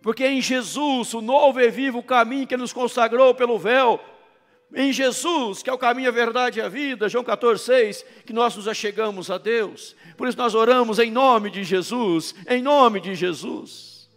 porque 0.02 0.26
em 0.26 0.42
Jesus, 0.42 1.14
o 1.14 1.22
novo 1.22 1.60
e 1.60 1.70
vivo 1.70 2.02
caminho 2.02 2.48
que 2.48 2.58
nos 2.58 2.74
consagrou 2.74 3.36
pelo 3.36 3.60
véu, 3.60 4.00
em 4.74 4.94
Jesus, 4.94 5.62
que 5.62 5.70
é 5.70 5.74
o 5.74 5.78
caminho, 5.78 6.10
a 6.10 6.14
verdade 6.14 6.60
e 6.60 6.62
a 6.62 6.70
vida, 6.70 7.10
João 7.10 7.24
14, 7.24 7.64
6, 7.64 8.06
que 8.26 8.32
nós 8.32 8.56
nos 8.56 8.68
achegamos 8.68 9.30
a 9.30 9.38
Deus. 9.38 9.96
Por 10.16 10.28
isso 10.28 10.38
nós 10.38 10.56
oramos 10.56 10.98
em 10.98 11.12
nome 11.12 11.52
de 11.52 11.64
Jesus, 11.64 12.34
em 12.48 12.62
nome 12.62 13.02
de 13.02 13.14
Jesus. 13.14 14.10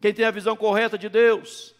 Quem 0.00 0.14
tem 0.14 0.24
a 0.24 0.30
visão 0.30 0.56
correta 0.56 0.96
de 0.96 1.08
Deus, 1.08 1.74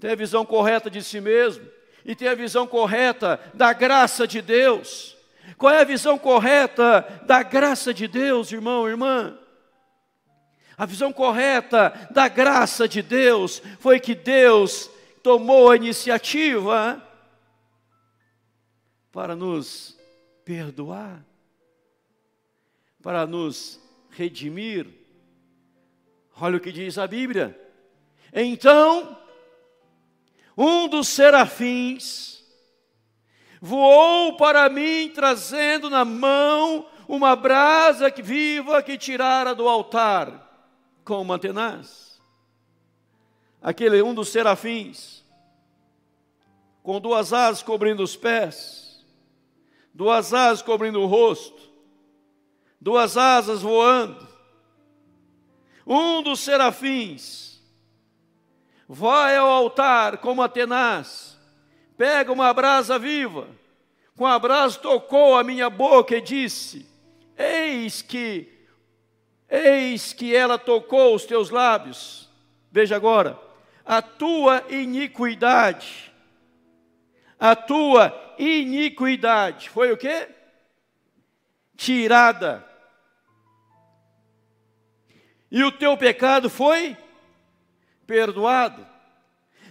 tem 0.00 0.10
a 0.10 0.16
visão 0.16 0.44
correta 0.44 0.90
de 0.90 1.02
si 1.02 1.20
mesmo, 1.20 1.64
e 2.04 2.14
tem 2.14 2.28
a 2.28 2.34
visão 2.34 2.66
correta 2.66 3.38
da 3.54 3.72
graça 3.72 4.26
de 4.26 4.40
Deus. 4.40 5.16
Qual 5.56 5.72
é 5.72 5.80
a 5.80 5.84
visão 5.84 6.18
correta 6.18 7.22
da 7.24 7.42
graça 7.42 7.94
de 7.94 8.08
Deus, 8.08 8.50
irmão, 8.50 8.88
irmã? 8.88 9.38
A 10.76 10.86
visão 10.86 11.12
correta 11.12 12.08
da 12.10 12.28
graça 12.28 12.88
de 12.88 13.02
Deus 13.02 13.62
foi 13.80 13.98
que 13.98 14.14
Deus 14.14 14.90
tomou 15.22 15.70
a 15.70 15.76
iniciativa 15.76 17.02
para 19.12 19.34
nos 19.34 19.98
perdoar, 20.44 21.24
para 23.02 23.26
nos 23.26 23.80
redimir. 24.10 24.86
Olha 26.40 26.56
o 26.56 26.60
que 26.60 26.72
diz 26.72 26.98
a 26.98 27.06
Bíblia. 27.06 27.58
Então, 28.32 29.18
um 30.56 30.88
dos 30.88 31.08
serafins 31.08 32.44
voou 33.60 34.36
para 34.36 34.68
mim, 34.68 35.10
trazendo 35.14 35.90
na 35.90 36.04
mão 36.04 36.88
uma 37.08 37.34
brasa 37.34 38.10
viva 38.10 38.82
que 38.82 38.98
tirara 38.98 39.54
do 39.54 39.68
altar 39.68 40.46
com 41.04 41.22
uma 41.22 41.38
tenaz. 41.38 42.20
Aquele 43.60 44.02
um 44.02 44.14
dos 44.14 44.28
serafins, 44.28 45.24
com 46.82 47.00
duas 47.00 47.32
asas 47.32 47.62
cobrindo 47.62 48.02
os 48.02 48.14
pés, 48.14 48.87
duas 49.98 50.32
asas 50.32 50.62
cobrindo 50.62 51.00
o 51.00 51.06
rosto, 51.06 51.60
duas 52.80 53.16
asas 53.16 53.62
voando. 53.62 54.28
Um 55.84 56.22
dos 56.22 56.38
serafins. 56.38 57.60
Vai 58.88 59.36
ao 59.36 59.48
altar 59.48 60.18
como 60.18 60.40
Atenas, 60.40 61.36
pega 61.96 62.32
uma 62.32 62.54
brasa 62.54 62.96
viva, 62.96 63.48
com 64.16 64.24
a 64.24 64.38
brasa 64.38 64.78
tocou 64.78 65.36
a 65.36 65.42
minha 65.42 65.68
boca 65.68 66.16
e 66.16 66.20
disse: 66.20 66.88
Eis 67.36 68.00
que, 68.00 68.48
eis 69.50 70.12
que 70.12 70.32
ela 70.32 70.56
tocou 70.58 71.12
os 71.12 71.24
teus 71.24 71.50
lábios. 71.50 72.30
Veja 72.70 72.94
agora, 72.94 73.36
a 73.84 74.00
tua 74.00 74.64
iniquidade, 74.70 76.07
a 77.38 77.54
tua 77.54 78.34
iniquidade 78.38 79.70
foi 79.70 79.92
o 79.92 79.96
que? 79.96 80.28
Tirada. 81.76 82.66
E 85.50 85.62
o 85.64 85.72
teu 85.72 85.96
pecado 85.96 86.50
foi 86.50 86.96
perdoado. 88.06 88.86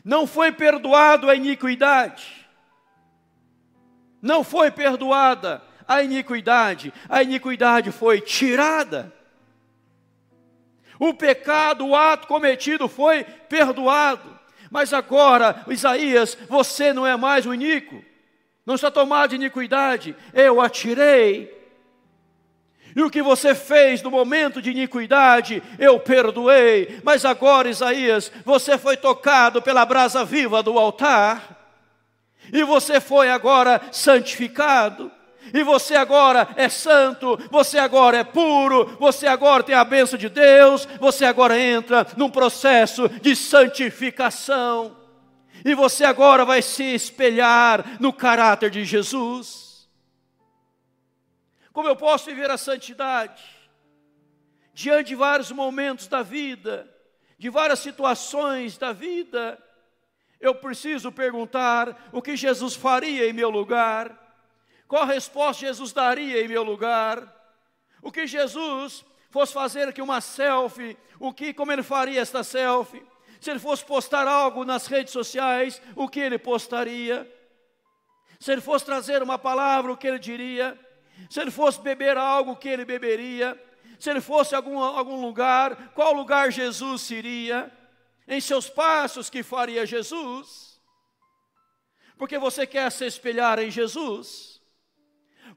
Não 0.04 0.26
foi 0.26 0.52
perdoado 0.52 1.30
a 1.30 1.36
iniquidade. 1.36 2.48
Não 4.22 4.44
foi 4.44 4.72
perdoada 4.72 5.62
a 5.88 6.02
iniquidade. 6.02 6.94
A 7.10 7.22
iniquidade 7.22 7.92
foi 7.92 8.22
tirada. 8.22 9.14
O 11.00 11.14
pecado, 11.14 11.86
o 11.86 11.96
ato 11.96 12.28
cometido 12.28 12.88
foi 12.88 13.24
perdoado. 13.24 14.37
Mas 14.70 14.94
agora, 14.94 15.64
Isaías, 15.68 16.38
você 16.50 16.94
não 16.94 17.06
é 17.06 17.16
mais 17.16 17.46
o 17.46 17.54
iníquo 17.54 18.04
não 18.68 18.76
está 18.76 18.92
tomado 18.92 19.30
de 19.30 19.38
iniquidade, 19.38 20.14
eu 20.34 20.60
atirei. 20.60 21.56
E 22.94 23.02
o 23.02 23.10
que 23.10 23.22
você 23.22 23.56
fez 23.56 24.02
no 24.02 24.12
momento 24.12 24.62
de 24.62 24.72
iniquidade, 24.72 25.64
eu 25.80 25.98
perdoei. 25.98 27.00
Mas 27.02 27.24
agora, 27.24 27.70
Isaías, 27.70 28.30
você 28.44 28.78
foi 28.78 28.98
tocado 28.98 29.62
pela 29.62 29.86
brasa 29.86 30.26
viva 30.26 30.62
do 30.62 30.78
altar, 30.78 31.56
e 32.52 32.62
você 32.62 33.00
foi 33.00 33.30
agora 33.30 33.82
santificado. 33.90 35.10
E 35.54 35.64
você 35.64 35.96
agora 35.96 36.48
é 36.56 36.70
santo, 36.70 37.38
você 37.50 37.78
agora 37.78 38.18
é 38.18 38.24
puro, 38.24 38.98
você 39.00 39.28
agora 39.28 39.64
tem 39.64 39.76
a 39.76 39.84
bênção 39.84 40.18
de 40.18 40.30
Deus, 40.30 40.86
você 41.00 41.26
agora 41.26 41.60
entra 41.60 42.06
num 42.18 42.30
processo 42.30 43.08
de 43.10 43.36
santificação 43.36 44.96
e 45.66 45.74
você 45.76 46.06
agora 46.06 46.46
vai 46.46 46.62
se 46.62 46.84
espelhar 46.84 48.00
no 48.00 48.14
caráter 48.14 48.70
de 48.70 48.86
Jesus. 48.86 49.88
Como 51.74 51.88
eu 51.88 51.96
posso 51.96 52.26
viver 52.26 52.50
a 52.50 52.58
santidade? 52.58 53.44
Diante 54.74 55.10
de 55.10 55.16
vários 55.16 55.52
momentos 55.52 56.08
da 56.08 56.22
vida, 56.22 56.88
de 57.38 57.50
várias 57.50 57.80
situações 57.80 58.78
da 58.78 58.94
vida, 58.94 59.62
eu 60.40 60.56
preciso 60.56 61.12
perguntar 61.12 62.10
o 62.12 62.22
que 62.22 62.36
Jesus 62.36 62.76
faria 62.76 63.30
em 63.30 63.34
meu 63.34 63.50
lugar, 63.50 64.27
qual 64.88 65.06
resposta 65.06 65.66
Jesus 65.66 65.92
daria 65.92 66.42
em 66.42 66.48
meu 66.48 66.64
lugar, 66.64 67.34
o 68.02 68.12
que 68.12 68.26
Jesus 68.26 69.04
fosse 69.30 69.54
fazer 69.54 69.88
aqui 69.88 70.02
uma 70.02 70.22
selfie, 70.22 70.98
o 71.20 71.34
que, 71.34 71.54
como 71.54 71.72
ele 71.72 71.84
faria 71.84 72.22
esta 72.22 72.44
selfie, 72.44 73.04
se 73.40 73.52
ele 73.52 73.60
fosse 73.60 73.86
postar 73.86 74.28
algo 74.28 74.64
nas 74.64 74.88
redes 74.88 75.14
sociais, 75.14 75.82
o 75.96 76.08
que 76.08 76.20
ele 76.20 76.40
postaria? 76.40 77.32
Se 78.40 78.52
ele 78.52 78.62
fosse 78.62 78.86
trazer 78.86 79.22
uma 79.22 79.38
palavra, 79.38 79.92
o 79.92 79.98
que 79.98 80.08
ele 80.08 80.20
diria? 80.20 80.80
Se 81.30 81.42
ele 81.42 81.52
fosse 81.52 81.82
beber 81.82 82.18
algo, 82.18 82.52
o 82.52 82.56
que 82.56 82.70
ele 82.70 82.86
beberia? 82.86 83.62
Se 84.00 84.10
ele 84.10 84.22
fosse 84.22 84.56
algum, 84.56 84.80
algum 84.80 85.20
lugar, 85.22 85.92
qual 85.94 86.14
lugar 86.14 86.52
Jesus 86.52 87.10
iria? 87.10 87.72
Em 88.28 88.40
seus 88.40 88.70
passos, 88.70 89.30
que 89.30 89.42
faria 89.42 89.86
Jesus? 89.86 90.80
Porque 92.18 92.38
você 92.38 92.66
quer 92.68 92.92
se 92.92 93.06
espelhar 93.06 93.60
em 93.60 93.72
Jesus? 93.72 94.57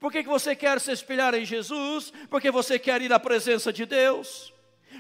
Por 0.01 0.11
que 0.11 0.23
você 0.23 0.57
quer 0.57 0.81
se 0.81 0.91
espelhar 0.91 1.35
em 1.35 1.45
Jesus? 1.45 2.13
Porque 2.29 2.51
você 2.51 2.79
quer 2.79 3.01
ir 3.03 3.13
à 3.13 3.21
presença 3.21 3.73
de 3.73 3.87
Deus? 3.87 4.53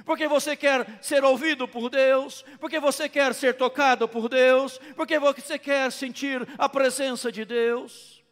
porque 0.04 0.26
você 0.26 0.56
quer 0.56 0.86
ser 1.02 1.24
ouvido 1.24 1.68
por 1.68 1.90
Deus, 1.90 2.44
porque 2.58 2.80
você 2.80 3.08
quer 3.08 3.34
ser 3.34 3.54
tocado 3.54 4.08
por 4.08 4.28
Deus, 4.28 4.80
porque 4.96 5.18
você 5.18 5.58
quer 5.58 5.90
sentir 5.92 6.48
a 6.56 6.68
presença 6.68 7.30
de 7.30 7.44
Deus, 7.44 8.22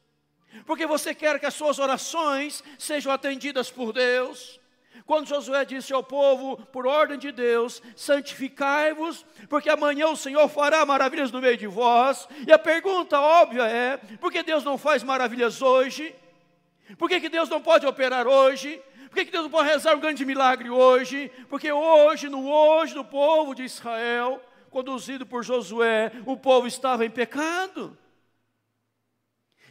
porque 0.64 0.86
você 0.86 1.14
quer 1.14 1.38
que 1.38 1.46
as 1.46 1.54
suas 1.54 1.78
orações 1.78 2.62
sejam 2.78 3.12
atendidas 3.12 3.70
por 3.70 3.92
Deus, 3.92 4.58
Quando 5.06 5.26
Josué 5.26 5.64
disse 5.64 5.90
ao 5.94 6.02
povo, 6.02 6.58
por 6.66 6.86
ordem 6.86 7.18
de 7.18 7.32
Deus, 7.32 7.82
santificai-vos, 7.96 9.24
porque 9.48 9.70
amanhã 9.70 10.08
o 10.08 10.16
Senhor 10.16 10.46
fará 10.50 10.84
maravilhas 10.84 11.32
no 11.32 11.40
meio 11.40 11.56
de 11.56 11.66
vós. 11.66 12.28
E 12.46 12.52
a 12.52 12.58
pergunta 12.58 13.18
óbvia 13.18 13.62
é: 13.62 13.96
por 14.20 14.30
que 14.30 14.42
Deus 14.42 14.64
não 14.64 14.76
faz 14.76 15.02
maravilhas 15.02 15.62
hoje? 15.62 16.14
Por 16.96 17.08
que, 17.08 17.20
que 17.20 17.28
Deus 17.28 17.48
não 17.48 17.60
pode 17.60 17.86
operar 17.86 18.26
hoje? 18.26 18.82
Por 19.08 19.16
que, 19.16 19.26
que 19.26 19.32
Deus 19.32 19.44
não 19.44 19.50
pode 19.50 19.68
rezar 19.68 19.94
um 19.94 20.00
grande 20.00 20.24
milagre 20.24 20.70
hoje? 20.70 21.30
Porque 21.48 21.70
hoje, 21.70 22.28
no 22.28 22.50
hoje 22.50 22.94
do 22.94 23.04
povo 23.04 23.54
de 23.54 23.64
Israel, 23.64 24.40
conduzido 24.70 25.26
por 25.26 25.42
Josué, 25.42 26.12
o 26.26 26.36
povo 26.36 26.66
estava 26.66 27.04
em 27.04 27.10
pecado. 27.10 27.96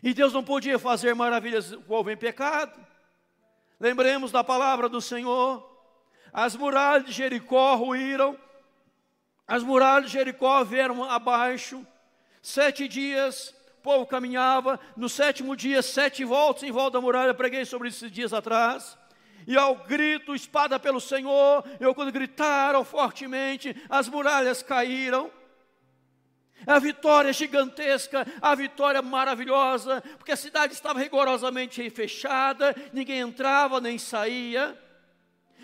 E 0.01 0.13
Deus 0.13 0.33
não 0.33 0.43
podia 0.43 0.77
fazer 0.77 1.15
maravilhas 1.15 1.71
o 1.71 1.81
povo 1.81 2.09
em 2.11 2.17
pecado. 2.17 2.85
Lembremos 3.79 4.31
da 4.31 4.43
palavra 4.43 4.89
do 4.89 5.01
Senhor. 5.01 5.67
As 6.31 6.55
muralhas 6.55 7.05
de 7.05 7.11
Jericó 7.11 7.75
ruíram, 7.75 8.37
as 9.47 9.63
muralhas 9.63 10.11
de 10.11 10.17
Jericó 10.17 10.63
vieram 10.63 11.03
abaixo. 11.03 11.85
Sete 12.41 12.87
dias 12.87 13.55
povo 13.87 14.05
caminhava, 14.05 14.77
no 14.97 15.07
sétimo 15.07 15.55
dia, 15.55 15.81
sete 15.81 16.25
voltas 16.25 16.63
em 16.63 16.71
volta 16.73 16.97
da 16.97 17.01
muralha. 17.01 17.33
Preguei 17.33 17.63
sobre 17.63 17.87
esses 17.87 18.11
dias 18.11 18.33
atrás. 18.33 18.97
E 19.47 19.55
ao 19.55 19.75
grito, 19.77 20.35
espada 20.35 20.77
pelo 20.77 20.99
Senhor, 20.99 21.63
eu 21.79 21.95
quando 21.95 22.11
gritaram 22.11 22.83
fortemente, 22.83 23.73
as 23.89 24.09
muralhas 24.09 24.61
caíram. 24.61 25.31
A 26.65 26.79
vitória 26.79 27.31
gigantesca, 27.31 28.27
a 28.41 28.53
vitória 28.55 29.01
maravilhosa, 29.01 30.03
porque 30.17 30.33
a 30.33 30.35
cidade 30.35 30.73
estava 30.73 30.99
rigorosamente 30.99 31.89
fechada, 31.89 32.75
ninguém 32.91 33.21
entrava 33.21 33.79
nem 33.79 33.97
saía. 33.97 34.77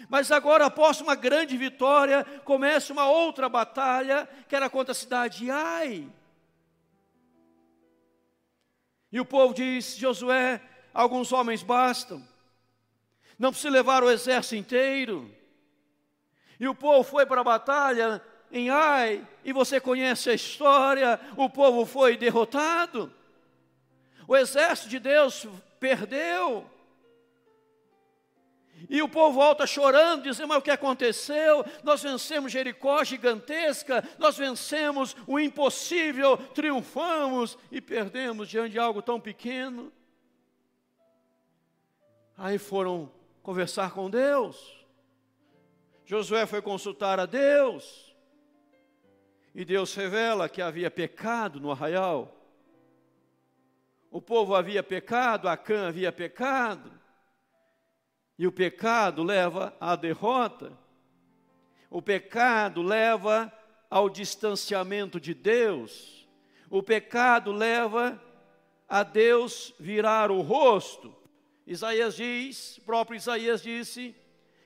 Mas 0.07 0.31
agora, 0.31 0.67
após 0.67 1.01
uma 1.01 1.15
grande 1.15 1.57
vitória, 1.57 2.23
começa 2.45 2.93
uma 2.93 3.09
outra 3.09 3.49
batalha, 3.49 4.29
que 4.47 4.55
era 4.55 4.69
contra 4.69 4.93
a 4.93 4.95
cidade 4.95 5.39
de 5.39 5.51
Ai. 5.51 6.09
E 9.13 9.19
o 9.19 9.25
povo 9.25 9.53
diz: 9.53 9.95
Josué, 9.95 10.59
alguns 10.91 11.31
homens 11.31 11.61
bastam, 11.61 12.27
não 13.37 13.51
precisa 13.51 13.71
levar 13.71 14.03
o 14.03 14.09
exército 14.09 14.55
inteiro. 14.55 15.31
E 16.59 16.67
o 16.67 16.73
povo 16.73 17.03
foi 17.03 17.23
para 17.23 17.41
a 17.41 17.43
batalha, 17.43 18.19
em 18.51 18.71
Ai, 18.71 19.25
e 19.45 19.53
você 19.53 19.79
conhece 19.79 20.31
a 20.31 20.33
história, 20.33 21.19
o 21.37 21.47
povo 21.47 21.85
foi 21.85 22.17
derrotado. 22.17 23.13
O 24.27 24.35
exército 24.35 24.89
de 24.89 24.97
Deus 24.97 25.45
perdeu. 25.79 26.67
E 28.89 29.01
o 29.01 29.09
povo 29.09 29.35
volta 29.35 29.65
chorando, 29.65 30.23
dizendo: 30.23 30.49
Mas 30.49 30.57
o 30.57 30.61
que 30.61 30.71
aconteceu? 30.71 31.65
Nós 31.83 32.03
vencemos 32.03 32.51
Jericó 32.51 33.03
gigantesca, 33.03 34.03
nós 34.17 34.37
vencemos 34.37 35.15
o 35.27 35.39
impossível, 35.39 36.37
triunfamos 36.37 37.57
e 37.71 37.79
perdemos 37.79 38.49
diante 38.49 38.73
de 38.73 38.79
algo 38.79 39.01
tão 39.01 39.19
pequeno. 39.19 39.91
Aí 42.37 42.57
foram 42.57 43.11
conversar 43.41 43.91
com 43.91 44.09
Deus. 44.09 44.83
Josué 46.05 46.45
foi 46.45 46.61
consultar 46.61 47.19
a 47.19 47.25
Deus. 47.25 48.13
E 49.55 49.63
Deus 49.63 49.93
revela 49.93 50.49
que 50.49 50.61
havia 50.61 50.89
pecado 50.89 51.59
no 51.59 51.71
arraial. 51.71 52.35
O 54.09 54.21
povo 54.21 54.55
havia 54.55 54.83
pecado, 54.83 55.47
Acã 55.47 55.87
havia 55.87 56.11
pecado. 56.11 57.02
E 58.37 58.47
o 58.47 58.51
pecado 58.51 59.23
leva 59.23 59.75
à 59.79 59.95
derrota. 59.95 60.71
O 61.89 62.01
pecado 62.01 62.81
leva 62.81 63.51
ao 63.89 64.09
distanciamento 64.09 65.19
de 65.19 65.33
Deus. 65.33 66.27
O 66.69 66.81
pecado 66.81 67.51
leva 67.51 68.21
a 68.89 69.03
Deus 69.03 69.73
virar 69.79 70.31
o 70.31 70.41
rosto. 70.41 71.15
Isaías 71.65 72.15
diz, 72.15 72.79
próprio 72.85 73.15
Isaías 73.15 73.61
disse, 73.61 74.15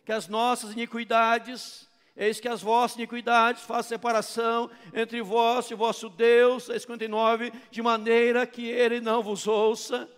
que 0.05 0.11
as 0.11 0.27
nossas 0.27 0.71
iniquidades 0.71 1.87
Eis 2.19 2.39
que 2.39 2.47
as 2.47 2.63
vossas 2.63 2.97
iniquidades 2.97 3.61
fazem 3.61 3.89
separação 3.89 4.71
entre 4.91 5.21
vós 5.21 5.69
e 5.69 5.75
vosso 5.75 6.09
Deus, 6.09 6.63
59, 6.63 7.53
de 7.69 7.79
maneira 7.79 8.47
que 8.47 8.67
ele 8.67 8.99
não 8.99 9.21
vos 9.21 9.47
ouça. 9.47 10.09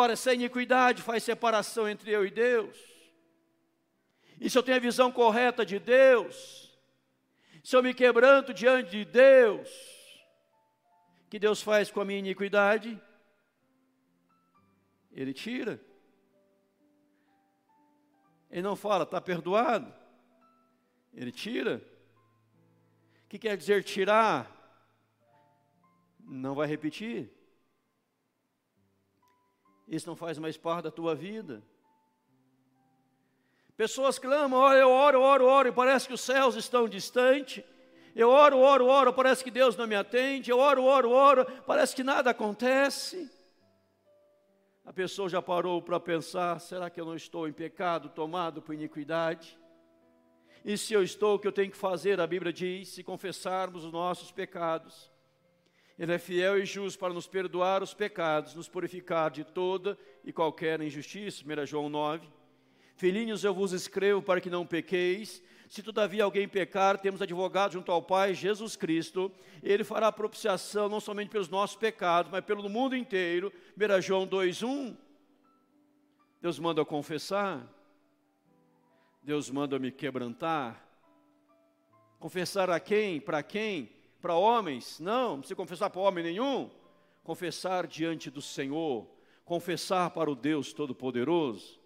Ora, 0.00 0.14
se 0.14 0.30
a 0.30 0.34
iniquidade 0.34 1.02
faz 1.02 1.24
separação 1.24 1.88
entre 1.88 2.12
eu 2.12 2.24
e 2.24 2.30
Deus, 2.30 2.78
e 4.40 4.48
se 4.48 4.56
eu 4.56 4.62
tenho 4.62 4.76
a 4.76 4.80
visão 4.80 5.10
correta 5.10 5.66
de 5.66 5.80
Deus, 5.80 6.72
se 7.64 7.74
eu 7.74 7.82
me 7.82 7.92
quebranto 7.92 8.54
diante 8.54 8.92
de 8.92 9.04
Deus, 9.04 9.68
que 11.28 11.36
Deus 11.36 11.60
faz 11.60 11.90
com 11.90 12.00
a 12.00 12.04
minha 12.04 12.20
iniquidade? 12.20 12.96
Ele 15.10 15.34
tira. 15.34 15.80
Ele 18.52 18.62
não 18.62 18.76
fala, 18.76 19.02
está 19.02 19.20
perdoado. 19.20 19.92
Ele 21.12 21.32
tira. 21.32 21.82
O 23.24 23.28
que 23.28 23.36
quer 23.36 23.56
dizer 23.56 23.82
tirar? 23.82 24.48
Não 26.20 26.54
vai 26.54 26.68
repetir. 26.68 27.36
Isso 29.88 30.06
não 30.06 30.14
faz 30.14 30.38
mais 30.38 30.56
parte 30.56 30.84
da 30.84 30.90
tua 30.90 31.14
vida. 31.14 31.62
Pessoas 33.76 34.18
clamam, 34.18 34.58
olha, 34.60 34.78
eu 34.78 34.90
oro, 34.90 35.20
oro, 35.20 35.46
oro, 35.46 35.68
e 35.68 35.72
parece 35.72 36.06
que 36.06 36.14
os 36.14 36.20
céus 36.20 36.56
estão 36.56 36.88
distantes. 36.88 37.64
Eu 38.14 38.28
oro, 38.28 38.58
oro, 38.58 38.86
oro, 38.86 39.12
parece 39.12 39.42
que 39.42 39.50
Deus 39.50 39.76
não 39.76 39.86
me 39.86 39.94
atende. 39.94 40.50
Eu 40.50 40.58
oro, 40.58 40.82
oro, 40.82 41.10
oro, 41.10 41.46
parece 41.66 41.94
que 41.94 42.02
nada 42.02 42.30
acontece. 42.30 43.30
A 44.84 44.92
pessoa 44.92 45.28
já 45.28 45.40
parou 45.40 45.80
para 45.80 46.00
pensar: 46.00 46.58
será 46.60 46.90
que 46.90 47.00
eu 47.00 47.04
não 47.04 47.14
estou 47.14 47.46
em 47.46 47.52
pecado, 47.52 48.08
tomado 48.08 48.60
por 48.60 48.74
iniquidade? 48.74 49.56
E 50.64 50.76
se 50.76 50.92
eu 50.92 51.02
estou, 51.02 51.36
o 51.36 51.38
que 51.38 51.46
eu 51.46 51.52
tenho 51.52 51.70
que 51.70 51.76
fazer? 51.76 52.20
A 52.20 52.26
Bíblia 52.26 52.52
diz: 52.52 52.88
se 52.88 53.04
confessarmos 53.04 53.84
os 53.84 53.92
nossos 53.92 54.32
pecados, 54.32 55.10
Ele 55.98 56.12
é 56.12 56.18
fiel 56.18 56.58
e 56.58 56.64
justo 56.64 56.98
para 56.98 57.12
nos 57.12 57.26
perdoar 57.26 57.82
os 57.82 57.92
pecados, 57.92 58.54
nos 58.54 58.68
purificar 58.68 59.30
de 59.30 59.42
toda 59.42 59.98
e 60.24 60.32
qualquer 60.32 60.80
injustiça. 60.80 61.42
1 61.44 61.66
João 61.66 61.88
9. 61.88 62.28
Filhinhos, 62.94 63.42
eu 63.42 63.52
vos 63.52 63.72
escrevo 63.72 64.22
para 64.22 64.40
que 64.40 64.48
não 64.48 64.64
pequeis. 64.64 65.42
Se 65.68 65.82
todavia 65.82 66.22
alguém 66.22 66.48
pecar, 66.48 66.98
temos 66.98 67.20
advogado 67.20 67.72
junto 67.72 67.90
ao 67.90 68.00
Pai, 68.00 68.32
Jesus 68.32 68.76
Cristo. 68.76 69.30
Ele 69.62 69.82
fará 69.82 70.10
propiciação 70.12 70.88
não 70.88 71.00
somente 71.00 71.30
pelos 71.30 71.48
nossos 71.48 71.76
pecados, 71.76 72.30
mas 72.30 72.44
pelo 72.44 72.68
mundo 72.68 72.96
inteiro. 72.96 73.52
1 73.76 74.00
João 74.00 74.26
2,1. 74.26 74.96
Deus 76.40 76.58
manda 76.60 76.80
eu 76.80 76.86
confessar. 76.86 77.68
Deus 79.20 79.50
manda 79.50 79.78
me 79.80 79.90
quebrantar. 79.90 80.88
Confessar 82.20 82.70
a 82.70 82.78
quem? 82.78 83.20
Para 83.20 83.42
quem? 83.42 83.97
Para 84.20 84.34
homens? 84.34 84.98
Não, 85.00 85.30
não 85.30 85.38
precisa 85.40 85.56
confessar 85.56 85.90
para 85.90 86.00
homem 86.00 86.24
nenhum. 86.24 86.70
Confessar 87.22 87.86
diante 87.86 88.30
do 88.30 88.42
Senhor. 88.42 89.06
Confessar 89.44 90.10
para 90.10 90.30
o 90.30 90.34
Deus 90.34 90.72
Todo-Poderoso. 90.72 91.78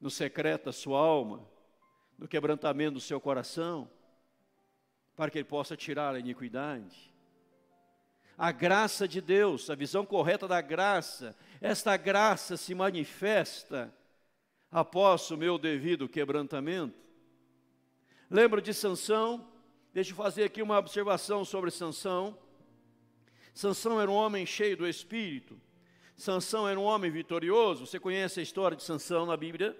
No 0.00 0.10
secreto 0.10 0.66
da 0.66 0.72
sua 0.72 0.98
alma 0.98 1.46
no 2.18 2.26
quebrantamento 2.26 2.94
do 2.94 3.00
seu 3.00 3.20
coração, 3.20 3.88
para 5.14 5.30
que 5.30 5.38
Ele 5.38 5.44
possa 5.44 5.76
tirar 5.76 6.14
a 6.14 6.18
iniquidade. 6.18 7.12
A 8.38 8.52
graça 8.52 9.08
de 9.08 9.20
Deus, 9.20 9.70
a 9.70 9.74
visão 9.74 10.04
correta 10.04 10.46
da 10.46 10.60
graça, 10.60 11.36
esta 11.60 11.96
graça 11.96 12.56
se 12.56 12.74
manifesta 12.74 13.92
após 14.70 15.30
o 15.30 15.36
meu 15.36 15.58
devido 15.58 16.08
quebrantamento. 16.08 16.98
Lembro 18.28 18.60
de 18.60 18.74
Sansão, 18.74 19.46
deixa 19.96 20.12
eu 20.12 20.16
fazer 20.16 20.44
aqui 20.44 20.60
uma 20.60 20.78
observação 20.78 21.42
sobre 21.42 21.70
Sansão. 21.70 22.36
Sansão 23.54 23.98
era 23.98 24.10
um 24.10 24.14
homem 24.14 24.44
cheio 24.44 24.76
do 24.76 24.86
Espírito. 24.86 25.58
Sansão 26.14 26.68
era 26.68 26.78
um 26.78 26.82
homem 26.82 27.10
vitorioso. 27.10 27.86
Você 27.86 27.98
conhece 27.98 28.38
a 28.38 28.42
história 28.42 28.76
de 28.76 28.82
Sansão 28.82 29.24
na 29.24 29.38
Bíblia? 29.38 29.74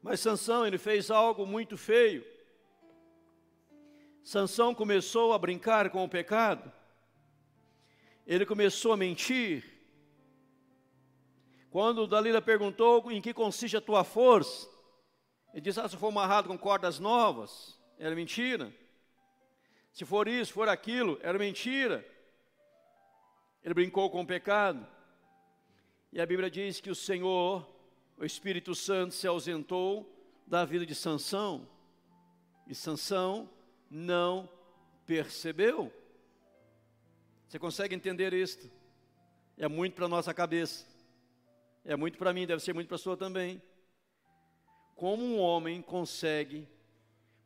Mas 0.00 0.20
Sansão, 0.20 0.64
ele 0.64 0.78
fez 0.78 1.10
algo 1.10 1.44
muito 1.44 1.76
feio. 1.76 2.24
Sansão 4.22 4.72
começou 4.72 5.32
a 5.32 5.38
brincar 5.38 5.90
com 5.90 6.04
o 6.04 6.08
pecado. 6.08 6.72
Ele 8.24 8.46
começou 8.46 8.92
a 8.92 8.96
mentir. 8.96 9.64
Quando 11.70 12.06
Dalila 12.06 12.40
perguntou 12.40 13.10
em 13.10 13.20
que 13.20 13.34
consiste 13.34 13.76
a 13.76 13.80
tua 13.80 14.04
força, 14.04 14.77
ele 15.52 15.60
disse: 15.62 15.80
ah, 15.80 15.88
se 15.88 15.96
for 15.96 16.08
amarrado 16.08 16.48
com 16.48 16.58
cordas 16.58 16.98
novas, 16.98 17.78
era 17.98 18.14
mentira. 18.14 18.72
Se 19.92 20.04
for 20.04 20.28
isso, 20.28 20.52
for 20.52 20.68
aquilo, 20.68 21.18
era 21.22 21.38
mentira. 21.38 22.06
Ele 23.64 23.74
brincou 23.74 24.08
com 24.10 24.20
o 24.20 24.26
pecado. 24.26 24.86
E 26.12 26.20
a 26.20 26.26
Bíblia 26.26 26.50
diz 26.50 26.80
que 26.80 26.90
o 26.90 26.94
Senhor, 26.94 27.68
o 28.16 28.24
Espírito 28.24 28.74
Santo, 28.74 29.14
se 29.14 29.26
ausentou 29.26 30.08
da 30.46 30.64
vida 30.64 30.86
de 30.86 30.94
Sansão. 30.94 31.68
E 32.66 32.74
Sansão 32.74 33.50
não 33.90 34.48
percebeu. 35.04 35.92
Você 37.48 37.58
consegue 37.58 37.94
entender 37.94 38.32
isto? 38.32 38.70
É 39.56 39.66
muito 39.66 39.94
para 39.94 40.06
nossa 40.06 40.32
cabeça. 40.32 40.86
É 41.84 41.96
muito 41.96 42.18
para 42.18 42.32
mim, 42.32 42.46
deve 42.46 42.62
ser 42.62 42.74
muito 42.74 42.88
para 42.88 42.96
a 42.96 42.98
sua 42.98 43.16
também. 43.16 43.60
Como 44.98 45.22
um 45.22 45.38
homem 45.38 45.80
consegue 45.80 46.68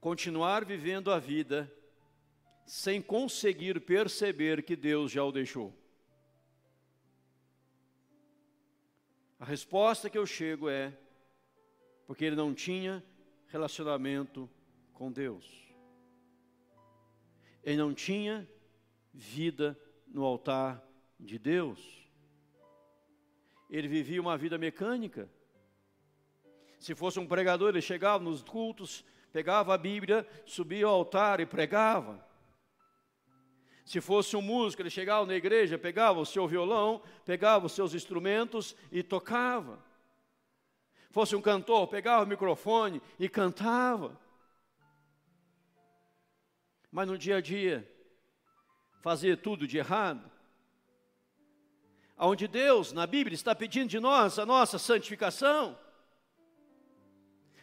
continuar 0.00 0.64
vivendo 0.64 1.12
a 1.12 1.18
vida 1.18 1.70
sem 2.64 3.02
conseguir 3.02 3.78
perceber 3.82 4.62
que 4.62 4.74
Deus 4.74 5.12
já 5.12 5.22
o 5.22 5.30
deixou? 5.30 5.70
A 9.38 9.44
resposta 9.44 10.08
que 10.08 10.16
eu 10.16 10.24
chego 10.24 10.66
é 10.70 10.98
porque 12.06 12.24
ele 12.24 12.36
não 12.36 12.54
tinha 12.54 13.04
relacionamento 13.48 14.48
com 14.94 15.12
Deus. 15.12 15.44
Ele 17.62 17.76
não 17.76 17.92
tinha 17.92 18.48
vida 19.12 19.78
no 20.08 20.24
altar 20.24 20.82
de 21.20 21.38
Deus. 21.38 22.08
Ele 23.68 23.88
vivia 23.88 24.22
uma 24.22 24.38
vida 24.38 24.56
mecânica. 24.56 25.28
Se 26.82 26.96
fosse 26.96 27.20
um 27.20 27.26
pregador, 27.28 27.68
ele 27.68 27.80
chegava 27.80 28.24
nos 28.24 28.42
cultos, 28.42 29.04
pegava 29.32 29.72
a 29.72 29.78
Bíblia, 29.78 30.26
subia 30.44 30.84
ao 30.84 30.94
altar 30.94 31.38
e 31.38 31.46
pregava. 31.46 32.20
Se 33.84 34.00
fosse 34.00 34.36
um 34.36 34.42
músico, 34.42 34.82
ele 34.82 34.90
chegava 34.90 35.24
na 35.24 35.36
igreja, 35.36 35.78
pegava 35.78 36.18
o 36.18 36.26
seu 36.26 36.44
violão, 36.48 37.00
pegava 37.24 37.66
os 37.66 37.72
seus 37.72 37.94
instrumentos 37.94 38.74
e 38.90 39.00
tocava. 39.00 39.78
Fosse 41.12 41.36
um 41.36 41.40
cantor, 41.40 41.86
pegava 41.86 42.24
o 42.24 42.26
microfone 42.26 43.00
e 43.16 43.28
cantava. 43.28 44.20
Mas 46.90 47.06
no 47.06 47.16
dia 47.16 47.36
a 47.36 47.40
dia, 47.40 47.88
fazia 49.02 49.36
tudo 49.36 49.68
de 49.68 49.78
errado. 49.78 50.28
Onde 52.18 52.48
Deus, 52.48 52.92
na 52.92 53.06
Bíblia, 53.06 53.36
está 53.36 53.54
pedindo 53.54 53.88
de 53.88 54.00
nós 54.00 54.36
a 54.36 54.44
nossa 54.44 54.80
santificação. 54.80 55.78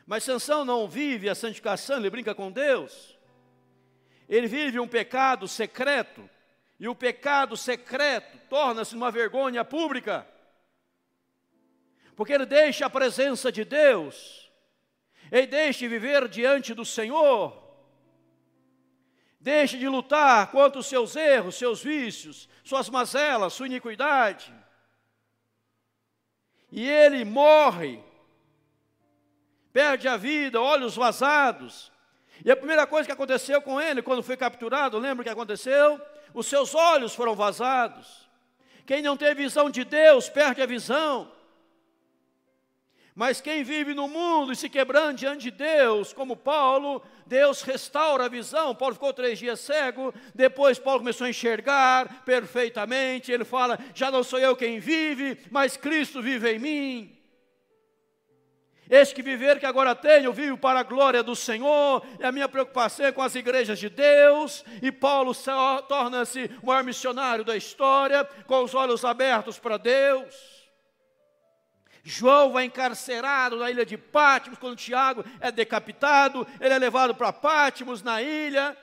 Mas 0.09 0.23
Sansão 0.23 0.65
não 0.65 0.89
vive 0.89 1.29
a 1.29 1.35
santificação, 1.35 1.97
ele 1.97 2.09
brinca 2.09 2.33
com 2.33 2.51
Deus. 2.51 3.15
Ele 4.27 4.47
vive 4.47 4.79
um 4.79 4.87
pecado 4.87 5.47
secreto, 5.47 6.27
e 6.79 6.87
o 6.87 6.95
pecado 6.95 7.55
secreto 7.55 8.35
torna-se 8.49 8.95
uma 8.95 9.11
vergonha 9.11 9.63
pública, 9.63 10.27
porque 12.15 12.33
ele 12.33 12.47
deixa 12.47 12.87
a 12.87 12.89
presença 12.89 13.51
de 13.51 13.63
Deus, 13.63 14.51
ele 15.31 15.45
deixa 15.45 15.81
de 15.81 15.87
viver 15.87 16.27
diante 16.27 16.73
do 16.73 16.83
Senhor, 16.83 17.55
deixa 19.39 19.77
de 19.77 19.87
lutar 19.87 20.49
contra 20.49 20.79
os 20.79 20.87
seus 20.87 21.15
erros, 21.15 21.53
seus 21.53 21.83
vícios, 21.83 22.49
suas 22.63 22.89
mazelas, 22.89 23.53
sua 23.53 23.67
iniquidade, 23.67 24.51
e 26.71 26.89
ele 26.89 27.23
morre, 27.23 28.08
perde 29.79 30.09
a 30.09 30.17
vida, 30.17 30.59
olhos 30.59 30.97
vazados, 30.97 31.89
e 32.43 32.51
a 32.51 32.55
primeira 32.57 32.85
coisa 32.85 33.05
que 33.05 33.13
aconteceu 33.13 33.61
com 33.61 33.79
ele, 33.79 34.01
quando 34.01 34.21
foi 34.21 34.35
capturado, 34.35 34.99
lembra 34.99 35.21
o 35.21 35.23
que 35.23 35.29
aconteceu? 35.29 36.01
Os 36.33 36.47
seus 36.47 36.75
olhos 36.75 37.15
foram 37.15 37.33
vazados. 37.33 38.29
Quem 38.85 39.01
não 39.01 39.15
tem 39.15 39.33
visão 39.33 39.69
de 39.69 39.85
Deus, 39.85 40.27
perde 40.27 40.61
a 40.61 40.65
visão. 40.65 41.31
Mas 43.15 43.39
quem 43.39 43.63
vive 43.63 43.93
no 43.93 44.09
mundo 44.09 44.51
e 44.51 44.55
se 44.57 44.67
quebrando 44.67 45.15
diante 45.15 45.43
de 45.43 45.51
Deus, 45.51 46.11
como 46.11 46.35
Paulo, 46.35 47.01
Deus 47.25 47.61
restaura 47.61 48.25
a 48.25 48.29
visão. 48.29 48.75
Paulo 48.75 48.95
ficou 48.95 49.13
três 49.13 49.39
dias 49.39 49.61
cego, 49.61 50.13
depois 50.35 50.77
Paulo 50.77 50.99
começou 50.99 51.25
a 51.25 51.29
enxergar 51.29 52.25
perfeitamente. 52.25 53.31
Ele 53.31 53.45
fala: 53.45 53.79
Já 53.93 54.11
não 54.11 54.23
sou 54.23 54.39
eu 54.39 54.57
quem 54.57 54.77
vive, 54.77 55.39
mas 55.49 55.77
Cristo 55.77 56.21
vive 56.21 56.51
em 56.51 56.59
mim. 56.59 57.18
Este 58.89 59.13
que 59.13 59.21
viver 59.21 59.59
que 59.59 59.67
agora 59.67 59.93
tenho, 59.93 60.33
vivo 60.33 60.57
para 60.57 60.79
a 60.79 60.83
glória 60.83 61.21
do 61.21 61.35
Senhor, 61.35 62.03
e 62.19 62.25
a 62.25 62.31
minha 62.31 62.49
preocupação 62.49 63.05
é 63.05 63.11
com 63.11 63.21
as 63.21 63.35
igrejas 63.35 63.77
de 63.77 63.87
Deus, 63.87 64.65
e 64.81 64.91
Paulo 64.91 65.31
torna-se 65.87 66.49
o 66.63 66.65
maior 66.65 66.83
missionário 66.83 67.45
da 67.45 67.55
história, 67.55 68.27
com 68.47 68.63
os 68.63 68.73
olhos 68.73 69.05
abertos 69.05 69.59
para 69.59 69.77
Deus. 69.77 70.59
João 72.03 72.53
vai 72.53 72.65
encarcerado 72.65 73.57
na 73.57 73.69
ilha 73.69 73.85
de 73.85 73.95
Pátimos, 73.95 74.57
quando 74.57 74.75
Tiago 74.75 75.23
é 75.39 75.51
decapitado, 75.51 76.47
ele 76.59 76.73
é 76.73 76.79
levado 76.79 77.13
para 77.13 77.31
Pátimos, 77.31 78.01
na 78.01 78.23
ilha, 78.23 78.75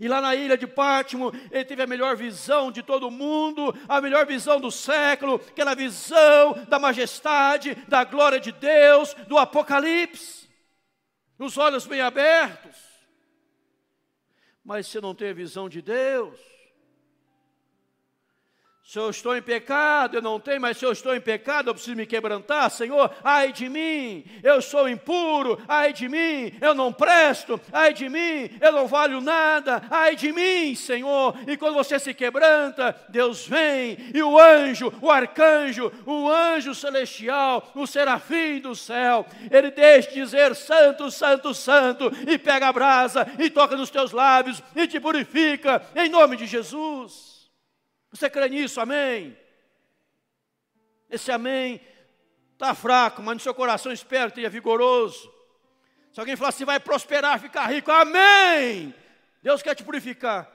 e 0.00 0.06
lá 0.06 0.20
na 0.20 0.34
ilha 0.34 0.56
de 0.56 0.66
Pátimo, 0.66 1.32
ele 1.50 1.64
teve 1.64 1.82
a 1.82 1.86
melhor 1.86 2.16
visão 2.16 2.70
de 2.70 2.82
todo 2.82 3.10
mundo, 3.10 3.74
a 3.88 4.00
melhor 4.00 4.24
visão 4.26 4.60
do 4.60 4.70
século, 4.70 5.36
aquela 5.48 5.74
visão 5.74 6.52
da 6.68 6.78
majestade, 6.78 7.74
da 7.88 8.04
glória 8.04 8.38
de 8.38 8.52
Deus, 8.52 9.14
do 9.26 9.36
Apocalipse. 9.36 10.48
Os 11.38 11.58
olhos 11.58 11.86
bem 11.86 12.00
abertos. 12.00 12.76
Mas 14.64 14.86
você 14.86 15.00
não 15.00 15.14
tem 15.14 15.30
a 15.30 15.34
visão 15.34 15.68
de 15.68 15.82
Deus, 15.82 16.38
se 18.88 18.98
eu 18.98 19.10
estou 19.10 19.36
em 19.36 19.42
pecado, 19.42 20.16
eu 20.16 20.22
não 20.22 20.40
tenho, 20.40 20.62
mas 20.62 20.78
se 20.78 20.84
eu 20.86 20.90
estou 20.90 21.14
em 21.14 21.20
pecado, 21.20 21.68
eu 21.68 21.74
preciso 21.74 21.94
me 21.94 22.06
quebrantar, 22.06 22.70
Senhor, 22.70 23.14
ai 23.22 23.52
de 23.52 23.68
mim, 23.68 24.24
eu 24.42 24.62
sou 24.62 24.88
impuro, 24.88 25.62
ai 25.68 25.92
de 25.92 26.08
mim, 26.08 26.54
eu 26.58 26.74
não 26.74 26.90
presto, 26.90 27.60
ai 27.70 27.92
de 27.92 28.08
mim, 28.08 28.48
eu 28.58 28.72
não 28.72 28.86
valho 28.86 29.20
nada, 29.20 29.82
ai 29.90 30.16
de 30.16 30.32
mim, 30.32 30.74
Senhor. 30.74 31.36
E 31.46 31.54
quando 31.58 31.74
você 31.74 31.98
se 31.98 32.14
quebranta, 32.14 32.98
Deus 33.10 33.46
vem, 33.46 33.98
e 34.14 34.22
o 34.22 34.38
anjo, 34.40 34.90
o 35.02 35.10
arcanjo, 35.10 35.92
o 36.06 36.26
anjo 36.26 36.74
celestial, 36.74 37.70
o 37.74 37.86
serafim 37.86 38.58
do 38.58 38.74
céu, 38.74 39.26
ele 39.50 39.70
deixa 39.70 40.08
de 40.08 40.14
dizer 40.14 40.56
santo, 40.56 41.10
santo, 41.10 41.52
santo, 41.52 42.10
e 42.26 42.38
pega 42.38 42.68
a 42.68 42.72
brasa, 42.72 43.30
e 43.38 43.50
toca 43.50 43.76
nos 43.76 43.90
teus 43.90 44.12
lábios, 44.12 44.62
e 44.74 44.86
te 44.86 44.98
purifica, 44.98 45.82
em 45.94 46.08
nome 46.08 46.38
de 46.38 46.46
Jesus. 46.46 47.37
Você 48.10 48.30
crê 48.30 48.48
nisso? 48.48 48.80
Amém? 48.80 49.36
Esse 51.10 51.30
amém 51.30 51.80
está 52.52 52.74
fraco, 52.74 53.22
mas 53.22 53.34
no 53.34 53.40
seu 53.40 53.54
coração 53.54 53.92
espero 53.92 54.26
que 54.26 54.40
esteja 54.40 54.50
vigoroso. 54.50 55.32
Se 56.12 56.20
alguém 56.20 56.36
falar 56.36 56.48
assim, 56.50 56.64
vai 56.64 56.80
prosperar, 56.80 57.40
ficar 57.40 57.66
rico, 57.66 57.90
amém! 57.90 58.94
Deus 59.42 59.62
quer 59.62 59.74
te 59.74 59.84
purificar. 59.84 60.52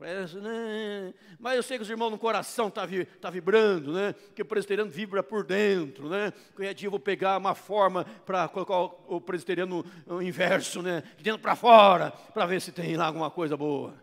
Né? 0.00 1.12
Mas 1.38 1.56
eu 1.56 1.62
sei 1.62 1.76
que 1.76 1.82
os 1.82 1.90
irmãos 1.90 2.10
no 2.10 2.16
coração 2.16 2.68
estão 2.68 2.86
tá, 2.86 2.92
tá 3.20 3.28
vibrando, 3.28 3.92
né? 3.92 4.14
Que 4.34 4.40
o 4.40 4.46
presbiteriano 4.46 4.90
vibra 4.90 5.22
por 5.22 5.44
dentro, 5.44 6.08
né? 6.08 6.32
Qualquer 6.54 6.72
dia 6.72 6.86
eu 6.86 6.90
vou 6.90 7.00
pegar 7.00 7.36
uma 7.36 7.54
forma 7.54 8.04
para 8.24 8.48
colocar 8.48 8.78
o 8.78 9.20
presbiteriano 9.20 9.84
no 10.06 10.22
inverso, 10.22 10.80
né? 10.80 11.02
De 11.18 11.24
dentro 11.24 11.40
para 11.40 11.54
fora, 11.54 12.12
para 12.32 12.46
ver 12.46 12.62
se 12.62 12.72
tem 12.72 12.96
lá 12.96 13.06
alguma 13.06 13.30
coisa 13.30 13.58
boa. 13.58 13.94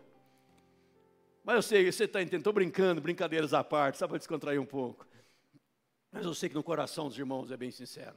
Mas 1.48 1.54
eu 1.54 1.62
sei, 1.62 1.90
você 1.90 2.04
está 2.04 2.20
entendendo, 2.20 2.40
estou 2.40 2.52
brincando, 2.52 3.00
brincadeiras 3.00 3.54
à 3.54 3.64
parte, 3.64 3.96
só 3.96 4.06
para 4.06 4.18
descontrair 4.18 4.60
um 4.60 4.66
pouco. 4.66 5.06
Mas 6.12 6.26
eu 6.26 6.34
sei 6.34 6.50
que 6.50 6.54
no 6.54 6.62
coração 6.62 7.08
dos 7.08 7.18
irmãos 7.18 7.50
é 7.50 7.56
bem 7.56 7.70
sincero. 7.70 8.16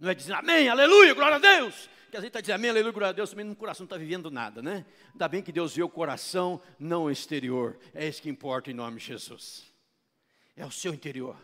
Não 0.00 0.10
é 0.10 0.14
dizer 0.14 0.32
amém, 0.32 0.68
aleluia, 0.68 1.14
glória 1.14 1.36
a 1.36 1.38
Deus. 1.38 1.88
Que 2.10 2.16
a 2.16 2.20
gente 2.20 2.30
está 2.30 2.40
dizendo 2.40 2.56
amém, 2.56 2.70
aleluia, 2.70 2.92
glória 2.92 3.10
a 3.10 3.12
Deus, 3.12 3.30
também 3.30 3.46
no 3.46 3.54
coração 3.54 3.84
não 3.84 3.86
está 3.86 3.96
vivendo 3.96 4.32
nada, 4.32 4.60
né? 4.60 4.84
Ainda 5.12 5.28
bem 5.28 5.44
que 5.44 5.52
Deus 5.52 5.76
vê 5.76 5.84
o 5.84 5.88
coração, 5.88 6.60
não 6.76 7.04
o 7.04 7.10
exterior. 7.10 7.78
É 7.94 8.04
isso 8.08 8.20
que 8.20 8.28
importa 8.28 8.68
em 8.68 8.74
nome 8.74 8.98
de 8.98 9.06
Jesus. 9.06 9.72
É 10.56 10.66
o 10.66 10.72
seu 10.72 10.92
interior. 10.92 11.36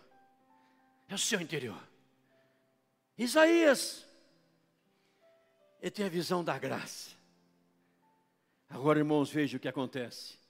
É 1.08 1.14
o 1.14 1.18
seu 1.18 1.40
interior. 1.40 1.80
Isaías, 3.16 4.04
ele 5.80 5.92
tem 5.92 6.06
a 6.06 6.08
visão 6.08 6.42
da 6.42 6.58
graça. 6.58 7.12
Agora, 8.68 8.98
irmãos, 8.98 9.30
veja 9.30 9.56
o 9.56 9.60
que 9.60 9.68
acontece. 9.68 10.47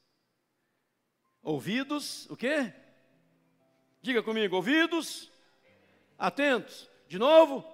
Ouvidos, 1.48 2.28
o 2.28 2.36
quê? 2.36 2.74
Diga 4.02 4.22
comigo, 4.22 4.54
ouvidos, 4.56 5.32
atentos. 6.18 6.90
De 7.08 7.18
novo, 7.18 7.64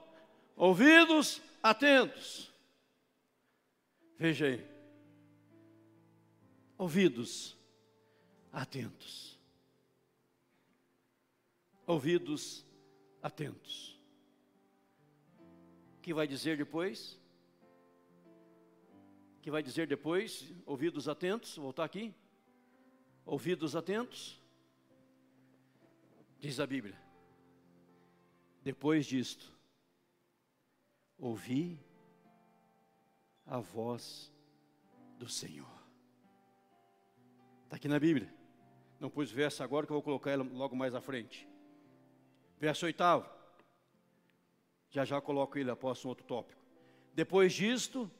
ouvidos, 0.55 1.43
atentos. 1.61 2.53
Veja 4.17 4.47
aí. 4.47 4.65
Ouvidos, 6.79 7.57
atentos. 8.53 9.37
Ouvidos, 11.85 12.65
atentos. 13.21 14.01
O 15.99 16.01
que 16.01 16.15
vai 16.15 16.29
dizer 16.29 16.57
depois? 16.57 17.19
O 19.39 19.41
que 19.43 19.51
vai 19.51 19.65
dizer 19.65 19.89
depois? 19.89 20.55
Ouvidos 20.65 21.09
atentos, 21.09 21.57
voltar 21.57 21.83
aqui 21.83 22.15
ouvidos 23.25 23.75
atentos. 23.75 24.41
Diz 26.39 26.61
a 26.61 26.67
Bíblia. 26.67 26.99
Depois 28.63 29.07
disto, 29.07 29.53
ouvi 31.19 31.81
a 33.47 33.59
voz 33.59 34.33
do 35.19 35.29
Senhor. 35.29 35.69
Está 37.65 37.77
aqui 37.77 37.89
na 37.89 37.99
Bíblia. 37.99 38.33
Não 39.01 39.11
pus 39.11 39.31
verso 39.31 39.63
agora 39.63 39.87
que 39.87 39.93
eu 39.93 39.97
vou 39.97 40.03
colocar 40.03 40.31
ela 40.31 40.45
logo 40.45 40.77
mais 40.77 40.95
à 40.95 41.01
frente. 41.01 41.49
Verso 42.59 42.87
oitavo. 42.87 43.29
Já 44.91 45.05
já 45.05 45.21
coloco 45.21 45.59
ele 45.59 45.71
após 45.71 46.05
um 46.05 46.09
outro 46.09 46.25
tópico. 46.25 46.63
Depois 47.13 47.53
disto, 47.53 48.11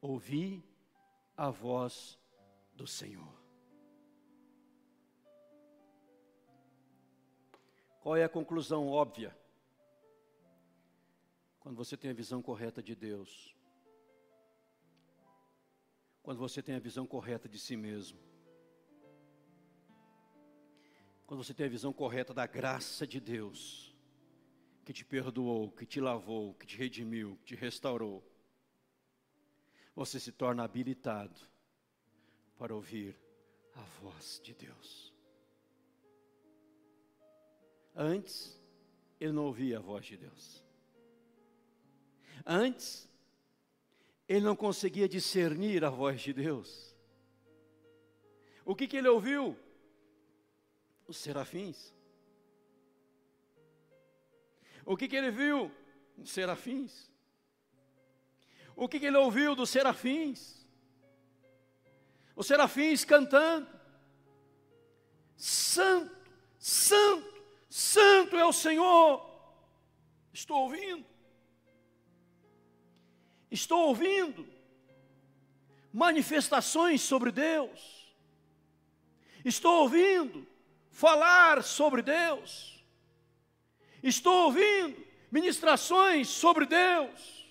ouvi 0.00 0.62
a 1.36 1.50
voz 1.50 2.18
do 2.74 2.86
Senhor. 2.86 3.37
Qual 8.08 8.16
é 8.16 8.24
a 8.24 8.28
conclusão 8.28 8.88
óbvia? 8.88 9.36
Quando 11.60 11.76
você 11.76 11.94
tem 11.94 12.10
a 12.10 12.14
visão 12.14 12.40
correta 12.40 12.82
de 12.82 12.94
Deus, 12.94 13.54
quando 16.22 16.38
você 16.38 16.62
tem 16.62 16.74
a 16.74 16.78
visão 16.78 17.06
correta 17.06 17.46
de 17.46 17.58
si 17.58 17.76
mesmo, 17.76 18.18
quando 21.26 21.44
você 21.44 21.52
tem 21.52 21.66
a 21.66 21.68
visão 21.68 21.92
correta 21.92 22.32
da 22.32 22.46
graça 22.46 23.06
de 23.06 23.20
Deus, 23.20 23.94
que 24.86 24.92
te 24.94 25.04
perdoou, 25.04 25.70
que 25.70 25.84
te 25.84 26.00
lavou, 26.00 26.54
que 26.54 26.66
te 26.66 26.78
redimiu, 26.78 27.36
que 27.40 27.44
te 27.44 27.56
restaurou, 27.56 28.26
você 29.94 30.18
se 30.18 30.32
torna 30.32 30.64
habilitado 30.64 31.38
para 32.56 32.74
ouvir 32.74 33.20
a 33.74 33.82
voz 34.00 34.40
de 34.42 34.54
Deus. 34.54 35.17
Antes, 38.00 38.58
ele 39.20 39.32
não 39.32 39.44
ouvia 39.46 39.78
a 39.78 39.80
voz 39.80 40.06
de 40.06 40.16
Deus. 40.16 40.64
Antes, 42.46 43.08
ele 44.28 44.44
não 44.44 44.56
conseguia 44.56 45.08
discernir 45.08 45.84
a 45.84 45.90
voz 45.90 46.20
de 46.20 46.32
Deus. 46.32 46.96
O 48.64 48.74
que, 48.74 48.86
que 48.86 48.96
ele 48.96 49.08
ouviu? 49.08 49.58
os 51.08 51.16
serafins. 51.16 51.94
O 54.84 54.96
que, 54.96 55.08
que 55.08 55.16
ele 55.16 55.30
viu? 55.30 55.72
Os 56.18 56.30
serafins. 56.30 57.10
O 58.76 58.88
que, 58.88 59.00
que 59.00 59.06
ele 59.06 59.16
ouviu 59.16 59.56
dos 59.56 59.70
serafins? 59.70 60.66
Os 62.36 62.46
serafins 62.46 63.04
cantando: 63.04 63.66
Santo, 65.36 66.14
Santo, 66.58 67.37
Santo 67.68 68.36
é 68.36 68.44
o 68.44 68.52
Senhor. 68.52 69.24
Estou 70.32 70.62
ouvindo. 70.62 71.04
Estou 73.50 73.88
ouvindo 73.88 74.46
manifestações 75.92 77.00
sobre 77.00 77.30
Deus. 77.30 78.14
Estou 79.44 79.82
ouvindo 79.82 80.46
falar 80.90 81.62
sobre 81.62 82.02
Deus. 82.02 82.84
Estou 84.02 84.44
ouvindo 84.44 85.06
ministrações 85.30 86.28
sobre 86.28 86.66
Deus. 86.66 87.46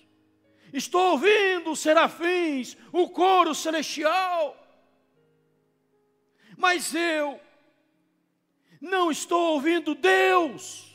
Estou 0.72 1.12
ouvindo 1.12 1.74
serafins, 1.74 2.76
o 2.92 3.08
coro 3.08 3.54
celestial. 3.54 4.56
Mas 6.56 6.94
eu 6.94 7.40
não 8.80 9.10
estou 9.10 9.54
ouvindo 9.54 9.94
Deus. 9.94 10.86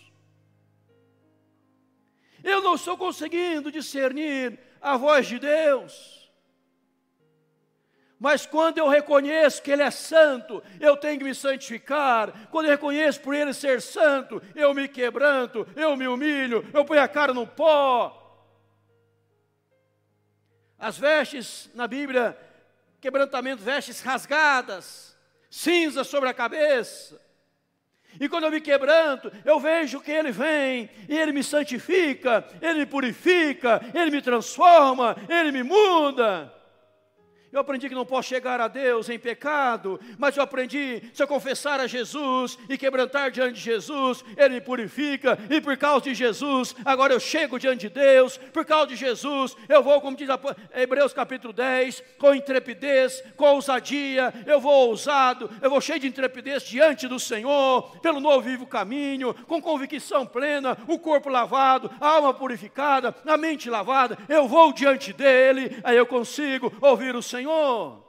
Eu 2.43 2.61
não 2.61 2.75
estou 2.75 2.97
conseguindo 2.97 3.71
discernir 3.71 4.59
a 4.81 4.97
voz 4.97 5.27
de 5.27 5.39
Deus. 5.39 6.23
Mas 8.19 8.45
quando 8.45 8.77
eu 8.77 8.87
reconheço 8.87 9.61
que 9.61 9.69
Ele 9.69 9.81
é 9.81 9.91
santo, 9.91 10.63
eu 10.79 10.95
tenho 10.95 11.17
que 11.17 11.25
me 11.25 11.35
santificar. 11.35 12.47
Quando 12.49 12.67
eu 12.67 12.71
reconheço 12.71 13.19
por 13.19 13.35
Ele 13.35 13.53
ser 13.53 13.81
santo, 13.81 14.41
eu 14.55 14.73
me 14.73 14.87
quebranto, 14.87 15.67
eu 15.75 15.95
me 15.97 16.07
humilho, 16.07 16.65
eu 16.73 16.85
ponho 16.85 17.01
a 17.01 17.07
cara 17.07 17.33
no 17.33 17.45
pó. 17.45 18.19
As 20.79 20.97
vestes 20.97 21.69
na 21.73 21.85
Bíblia, 21.85 22.37
quebrantamento, 23.01 23.61
vestes 23.61 23.99
rasgadas, 23.99 25.17
cinza 25.49 26.05
sobre 26.05 26.29
a 26.29 26.33
cabeça. 26.33 27.21
E 28.19 28.29
quando 28.29 28.45
eu 28.45 28.51
me 28.51 28.61
quebranto, 28.61 29.31
eu 29.43 29.59
vejo 29.59 29.99
que 29.99 30.11
Ele 30.11 30.31
vem, 30.31 30.89
e 31.07 31.17
Ele 31.17 31.31
me 31.31 31.43
santifica, 31.43 32.45
Ele 32.61 32.79
me 32.79 32.85
purifica, 32.85 33.81
Ele 33.93 34.11
me 34.11 34.21
transforma, 34.21 35.15
Ele 35.27 35.51
me 35.51 35.63
muda. 35.63 36.62
Eu 37.53 37.59
aprendi 37.59 37.87
que 37.87 37.93
não 37.93 38.03
posso 38.03 38.29
chegar 38.29 38.59
a 38.59 38.67
Deus 38.67 39.09
em 39.09 39.19
pecado, 39.19 39.99
mas 40.17 40.35
eu 40.35 40.41
aprendi, 40.41 41.03
se 41.13 41.21
eu 41.21 41.27
confessar 41.27 41.79
a 41.79 41.85
Jesus 41.85 42.57
e 42.67 42.79
quebrantar 42.79 43.29
diante 43.29 43.53
de 43.53 43.61
Jesus, 43.61 44.25
Ele 44.35 44.55
me 44.55 44.61
purifica, 44.61 45.37
e 45.51 45.61
por 45.61 45.77
causa 45.77 46.05
de 46.05 46.15
Jesus, 46.15 46.75
agora 46.83 47.13
eu 47.13 47.19
chego 47.19 47.59
diante 47.59 47.81
de 47.81 47.89
Deus, 47.89 48.37
por 48.37 48.65
causa 48.65 48.87
de 48.87 48.95
Jesus, 48.95 49.55
eu 49.69 49.83
vou, 49.83 50.01
como 50.01 50.17
diz 50.17 50.27
Hebreus 50.73 51.13
capítulo 51.13 51.53
10, 51.53 52.03
com 52.17 52.33
intrepidez, 52.33 53.23
com 53.37 53.45
ousadia, 53.45 54.33
eu 54.47 54.59
vou 54.59 54.89
ousado, 54.89 55.47
eu 55.61 55.69
vou 55.69 55.79
cheio 55.79 55.99
de 55.99 56.07
intrepidez 56.07 56.63
diante 56.63 57.07
do 57.07 57.19
Senhor, 57.19 57.99
pelo 57.99 58.19
novo 58.19 58.41
vivo 58.41 58.65
caminho, 58.65 59.31
com 59.45 59.61
convicção 59.61 60.25
plena, 60.25 60.75
o 60.87 60.97
corpo 60.97 61.29
lavado, 61.29 61.91
a 62.01 62.07
alma 62.07 62.33
purificada, 62.33 63.13
a 63.23 63.37
mente 63.37 63.69
lavada, 63.69 64.17
eu 64.27 64.47
vou 64.47 64.73
diante 64.73 65.13
dEle, 65.13 65.77
aí 65.83 65.95
eu 65.95 66.07
consigo 66.07 66.73
ouvir 66.81 67.15
o 67.15 67.21
Senhor 67.21 67.42
Senhor. 67.43 68.01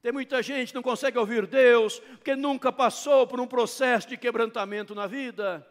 Tem 0.00 0.12
muita 0.12 0.42
gente 0.42 0.68
que 0.68 0.74
não 0.74 0.82
consegue 0.82 1.18
ouvir 1.18 1.46
Deus 1.46 1.98
porque 1.98 2.36
nunca 2.36 2.70
passou 2.70 3.26
por 3.26 3.40
um 3.40 3.46
processo 3.46 4.08
de 4.08 4.16
quebrantamento 4.16 4.94
na 4.94 5.06
vida. 5.06 5.66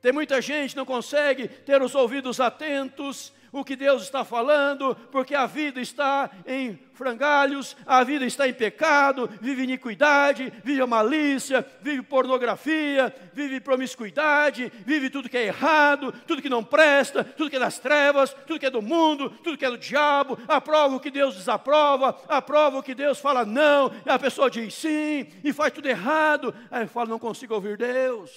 Tem 0.00 0.12
muita 0.12 0.40
gente 0.40 0.70
que 0.70 0.76
não 0.76 0.86
consegue 0.86 1.48
ter 1.48 1.82
os 1.82 1.94
ouvidos 1.94 2.40
atentos 2.40 3.32
o 3.52 3.64
que 3.64 3.74
Deus 3.74 4.02
está 4.02 4.24
falando, 4.24 4.94
porque 5.10 5.34
a 5.34 5.46
vida 5.46 5.80
está 5.80 6.30
em 6.46 6.78
frangalhos, 6.92 7.76
a 7.86 8.04
vida 8.04 8.24
está 8.24 8.46
em 8.46 8.52
pecado, 8.52 9.28
vive 9.40 9.62
iniquidade, 9.62 10.52
vive 10.62 10.80
a 10.80 10.86
malícia, 10.86 11.66
vive 11.80 12.02
pornografia, 12.02 13.14
vive 13.32 13.60
promiscuidade, 13.60 14.70
vive 14.84 15.10
tudo 15.10 15.28
que 15.28 15.38
é 15.38 15.46
errado, 15.46 16.12
tudo 16.26 16.42
que 16.42 16.48
não 16.48 16.62
presta, 16.62 17.24
tudo 17.24 17.50
que 17.50 17.56
é 17.56 17.60
das 17.60 17.78
trevas, 17.78 18.34
tudo 18.46 18.60
que 18.60 18.66
é 18.66 18.70
do 18.70 18.82
mundo, 18.82 19.30
tudo 19.30 19.56
que 19.56 19.64
é 19.64 19.70
do 19.70 19.78
diabo, 19.78 20.38
aprova 20.46 20.96
o 20.96 21.00
que 21.00 21.10
Deus 21.10 21.36
desaprova, 21.36 22.16
aprova 22.28 22.78
o 22.78 22.82
que 22.82 22.94
Deus 22.94 23.18
fala 23.18 23.44
não, 23.44 23.90
e 24.06 24.10
a 24.10 24.18
pessoa 24.18 24.50
diz 24.50 24.74
sim, 24.74 25.26
e 25.42 25.52
faz 25.52 25.72
tudo 25.72 25.88
errado, 25.88 26.54
aí 26.70 26.86
fala, 26.86 27.08
não 27.08 27.18
consigo 27.18 27.54
ouvir 27.54 27.76
Deus. 27.76 28.30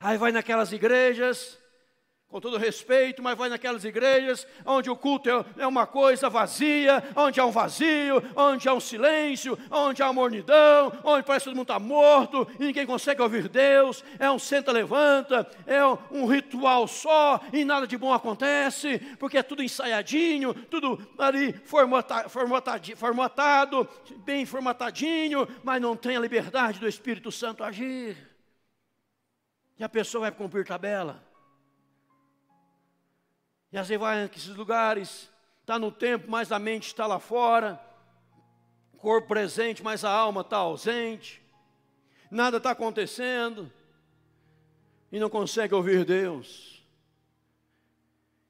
Aí 0.00 0.18
vai 0.18 0.32
naquelas 0.32 0.72
igrejas, 0.72 1.58
com 2.36 2.40
todo 2.40 2.58
respeito, 2.58 3.22
mas 3.22 3.34
vai 3.34 3.48
naquelas 3.48 3.82
igrejas 3.82 4.46
onde 4.66 4.90
o 4.90 4.96
culto 4.96 5.30
é, 5.30 5.62
é 5.62 5.66
uma 5.66 5.86
coisa 5.86 6.28
vazia, 6.28 7.02
onde 7.16 7.40
há 7.40 7.46
um 7.46 7.50
vazio, 7.50 8.22
onde 8.36 8.68
há 8.68 8.74
um 8.74 8.80
silêncio, 8.80 9.58
onde 9.70 10.02
há 10.02 10.06
uma 10.06 10.12
mornidão, 10.12 10.92
onde 11.02 11.24
parece 11.24 11.44
que 11.44 11.50
todo 11.50 11.56
mundo 11.56 11.72
está 11.72 11.78
morto 11.78 12.46
e 12.60 12.64
ninguém 12.64 12.84
consegue 12.84 13.22
ouvir 13.22 13.48
Deus. 13.48 14.04
É 14.18 14.30
um 14.30 14.38
senta-levanta, 14.38 15.48
é 15.66 15.82
um 16.10 16.26
ritual 16.26 16.86
só 16.86 17.40
e 17.54 17.64
nada 17.64 17.86
de 17.86 17.96
bom 17.96 18.12
acontece, 18.12 18.98
porque 19.18 19.38
é 19.38 19.42
tudo 19.42 19.62
ensaiadinho, 19.62 20.52
tudo 20.52 21.00
ali 21.16 21.54
formata, 21.64 22.28
formatado, 22.28 23.88
bem 24.26 24.44
formatadinho, 24.44 25.48
mas 25.64 25.80
não 25.80 25.96
tem 25.96 26.18
a 26.18 26.20
liberdade 26.20 26.78
do 26.78 26.86
Espírito 26.86 27.32
Santo 27.32 27.64
agir. 27.64 28.14
E 29.78 29.84
a 29.84 29.88
pessoa 29.88 30.20
vai 30.20 30.32
cumprir 30.32 30.66
tabela. 30.66 31.25
E 33.72 33.76
vezes 33.76 33.98
vai 33.98 34.22
nesses 34.22 34.54
lugares, 34.54 35.30
está 35.60 35.78
no 35.78 35.90
tempo, 35.90 36.26
mas 36.28 36.52
a 36.52 36.58
mente 36.58 36.86
está 36.86 37.06
lá 37.06 37.18
fora, 37.18 37.80
corpo 38.96 39.28
presente, 39.28 39.82
mas 39.82 40.04
a 40.04 40.10
alma 40.10 40.40
está 40.42 40.58
ausente, 40.58 41.42
nada 42.30 42.58
está 42.58 42.70
acontecendo, 42.70 43.70
e 45.10 45.18
não 45.18 45.28
consegue 45.28 45.74
ouvir 45.74 46.04
Deus. 46.04 46.82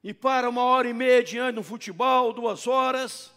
E 0.03 0.15
para 0.15 0.49
uma 0.49 0.63
hora 0.63 0.89
e 0.89 0.93
meia 0.93 1.23
diante 1.23 1.57
do 1.57 1.63
futebol, 1.63 2.33
duas 2.33 2.67
horas, 2.67 3.33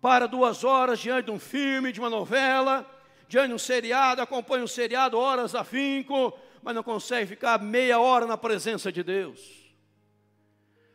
para 0.00 0.26
duas 0.26 0.64
horas 0.64 0.98
diante 0.98 1.26
de 1.26 1.30
um 1.30 1.38
filme, 1.38 1.92
de 1.92 2.00
uma 2.00 2.08
novela, 2.08 2.88
diante 3.28 3.48
de 3.48 3.54
um 3.54 3.58
seriado, 3.58 4.22
acompanha 4.22 4.64
um 4.64 4.68
seriado 4.68 5.18
horas 5.18 5.54
a 5.54 5.64
finco, 5.64 6.32
mas 6.66 6.74
não 6.74 6.82
consegue 6.82 7.28
ficar 7.28 7.62
meia 7.62 8.00
hora 8.00 8.26
na 8.26 8.36
presença 8.36 8.90
de 8.90 9.04
Deus. 9.04 9.72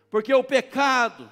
Porque 0.10 0.34
o 0.34 0.44
pecado 0.44 1.32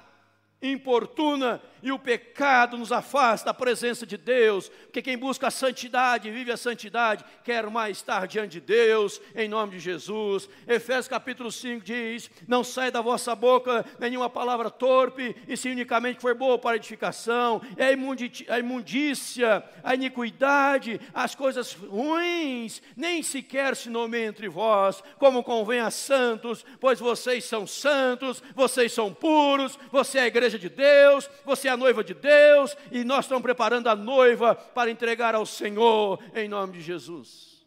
importuna 0.62 1.60
e 1.82 1.92
o 1.92 1.98
pecado 1.98 2.76
nos 2.76 2.92
afasta 2.92 3.46
da 3.46 3.54
presença 3.54 4.06
de 4.06 4.16
Deus, 4.16 4.68
porque 4.68 5.02
quem 5.02 5.16
busca 5.16 5.48
a 5.48 5.50
santidade, 5.50 6.30
vive 6.30 6.52
a 6.52 6.56
santidade, 6.56 7.24
quer 7.44 7.68
mais 7.70 7.98
estar 7.98 8.26
diante 8.26 8.52
de 8.52 8.60
Deus, 8.60 9.20
em 9.34 9.48
nome 9.48 9.72
de 9.72 9.80
Jesus. 9.80 10.48
Efésios 10.66 11.08
capítulo 11.08 11.50
5 11.50 11.84
diz: 11.84 12.30
Não 12.46 12.62
sai 12.62 12.90
da 12.90 13.00
vossa 13.00 13.34
boca 13.34 13.84
nenhuma 13.98 14.28
palavra 14.28 14.70
torpe, 14.70 15.34
e 15.48 15.56
se 15.56 15.68
unicamente 15.68 16.20
for 16.20 16.34
boa 16.34 16.58
para 16.58 16.76
edificação, 16.76 17.62
é 17.76 17.86
a 17.86 18.58
imundícia, 18.58 19.64
a 19.82 19.94
iniquidade, 19.94 21.00
as 21.14 21.34
coisas 21.34 21.72
ruins, 21.72 22.82
nem 22.96 23.22
sequer 23.22 23.74
se 23.74 23.88
nomeia 23.88 24.26
entre 24.26 24.48
vós, 24.48 25.02
como 25.18 25.42
convém 25.42 25.80
a 25.80 25.90
santos, 25.90 26.64
pois 26.78 27.00
vocês 27.00 27.44
são 27.44 27.66
santos, 27.66 28.42
vocês 28.54 28.92
são 28.92 29.12
puros, 29.12 29.78
você 29.90 30.18
é 30.18 30.22
a 30.22 30.26
igreja 30.26 30.58
de 30.58 30.68
Deus, 30.68 31.28
você 31.44 31.69
é 31.70 31.72
a 31.72 31.76
noiva 31.76 32.04
de 32.04 32.12
Deus 32.12 32.76
e 32.90 33.04
nós 33.04 33.24
estamos 33.24 33.42
preparando 33.42 33.88
a 33.88 33.96
noiva 33.96 34.54
para 34.54 34.90
entregar 34.90 35.34
ao 35.34 35.46
Senhor 35.46 36.18
em 36.34 36.48
nome 36.48 36.74
de 36.74 36.82
Jesus. 36.82 37.64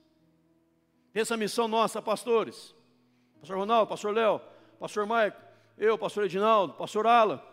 Essa 1.14 1.34
é 1.34 1.38
missão 1.38 1.68
nossa, 1.68 2.02
pastores. 2.02 2.76
Pastor 3.40 3.58
Ronaldo, 3.58 3.88
pastor 3.88 4.14
Léo, 4.14 4.42
pastor 4.80 5.06
Maico, 5.06 5.42
eu, 5.78 5.98
pastor 5.98 6.26
Edinaldo, 6.26 6.74
pastor 6.74 7.08
Ala, 7.08 7.44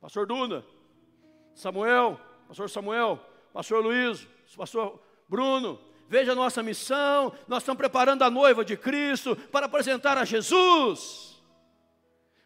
pastor 0.00 0.26
Duna, 0.26 0.64
Samuel, 1.54 2.20
pastor 2.48 2.68
Samuel, 2.68 3.20
pastor 3.52 3.82
Luiz, 3.82 4.26
pastor 4.56 5.00
Bruno, 5.28 5.78
veja 6.08 6.32
a 6.32 6.34
nossa 6.34 6.62
missão, 6.62 7.32
nós 7.48 7.62
estamos 7.62 7.78
preparando 7.78 8.22
a 8.22 8.30
noiva 8.30 8.64
de 8.64 8.76
Cristo 8.76 9.36
para 9.36 9.66
apresentar 9.66 10.16
a 10.18 10.24
Jesus. 10.24 11.42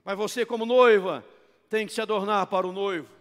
Mas 0.05 0.17
você, 0.17 0.47
como 0.47 0.65
noiva, 0.65 1.25
tem 1.69 1.87
que 1.87 1.93
se 1.93 2.01
adornar 2.01 2.47
para 2.47 2.67
o 2.67 2.73
noivo 2.73 3.20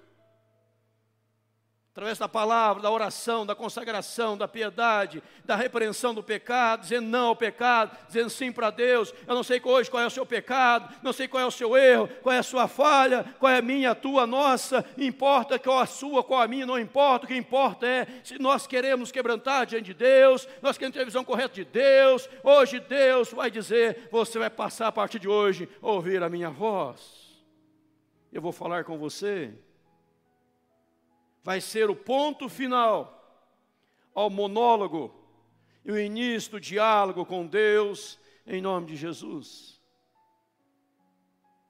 através 1.91 2.19
da 2.19 2.29
palavra, 2.29 2.83
da 2.83 2.91
oração, 2.91 3.45
da 3.45 3.55
consagração, 3.55 4.37
da 4.37 4.47
piedade, 4.47 5.23
da 5.43 5.55
repreensão 5.55 6.13
do 6.13 6.21
pecado, 6.21 6.81
dizendo 6.81 7.07
não 7.07 7.27
ao 7.27 7.35
pecado, 7.35 7.97
dizendo 8.07 8.29
sim 8.29 8.51
para 8.51 8.69
Deus. 8.69 9.13
Eu 9.27 9.33
não 9.33 9.43
sei 9.43 9.59
hoje 9.63 9.89
qual 9.89 10.03
é 10.03 10.05
o 10.05 10.11
seu 10.11 10.25
pecado, 10.25 10.93
não 11.01 11.11
sei 11.11 11.27
qual 11.27 11.41
é 11.41 11.45
o 11.45 11.51
seu 11.51 11.75
erro, 11.75 12.07
qual 12.21 12.33
é 12.33 12.37
a 12.37 12.43
sua 12.43 12.67
falha, 12.67 13.25
qual 13.39 13.51
é 13.51 13.57
a 13.57 13.61
minha, 13.61 13.91
a 13.91 13.95
tua, 13.95 14.23
a 14.23 14.27
nossa. 14.27 14.85
Importa 14.97 15.57
qual 15.57 15.79
a 15.79 15.87
sua, 15.87 16.23
qual 16.23 16.41
a 16.41 16.47
minha, 16.47 16.65
não 16.65 16.79
importa. 16.79 17.25
O 17.25 17.27
que 17.27 17.35
importa 17.35 17.87
é 17.87 18.07
se 18.23 18.39
nós 18.39 18.67
queremos 18.67 19.11
quebrantar 19.11 19.65
diante 19.65 19.85
de 19.85 19.93
Deus, 19.95 20.47
nós 20.61 20.77
queremos 20.77 20.95
ter 20.95 21.01
a 21.01 21.05
visão 21.05 21.25
correta 21.25 21.55
de 21.55 21.65
Deus. 21.65 22.29
Hoje 22.43 22.79
Deus 22.79 23.31
vai 23.31 23.49
dizer: 23.49 24.07
você 24.11 24.37
vai 24.37 24.49
passar 24.49 24.87
a 24.87 24.91
partir 24.91 25.19
de 25.19 25.27
hoje 25.27 25.67
ouvir 25.81 26.21
a 26.21 26.29
minha 26.29 26.51
voz. 26.51 27.01
Eu 28.31 28.43
vou 28.43 28.51
falar 28.51 28.83
com 28.83 28.97
você 28.97 29.51
vai 31.43 31.61
ser 31.61 31.89
o 31.89 31.95
ponto 31.95 32.49
final 32.49 33.15
ao 34.13 34.29
monólogo 34.29 35.13
e 35.83 35.91
o 35.91 35.99
início 35.99 36.51
do 36.51 36.59
diálogo 36.59 37.25
com 37.25 37.47
Deus 37.47 38.19
em 38.45 38.61
nome 38.61 38.87
de 38.87 38.95
Jesus. 38.95 39.79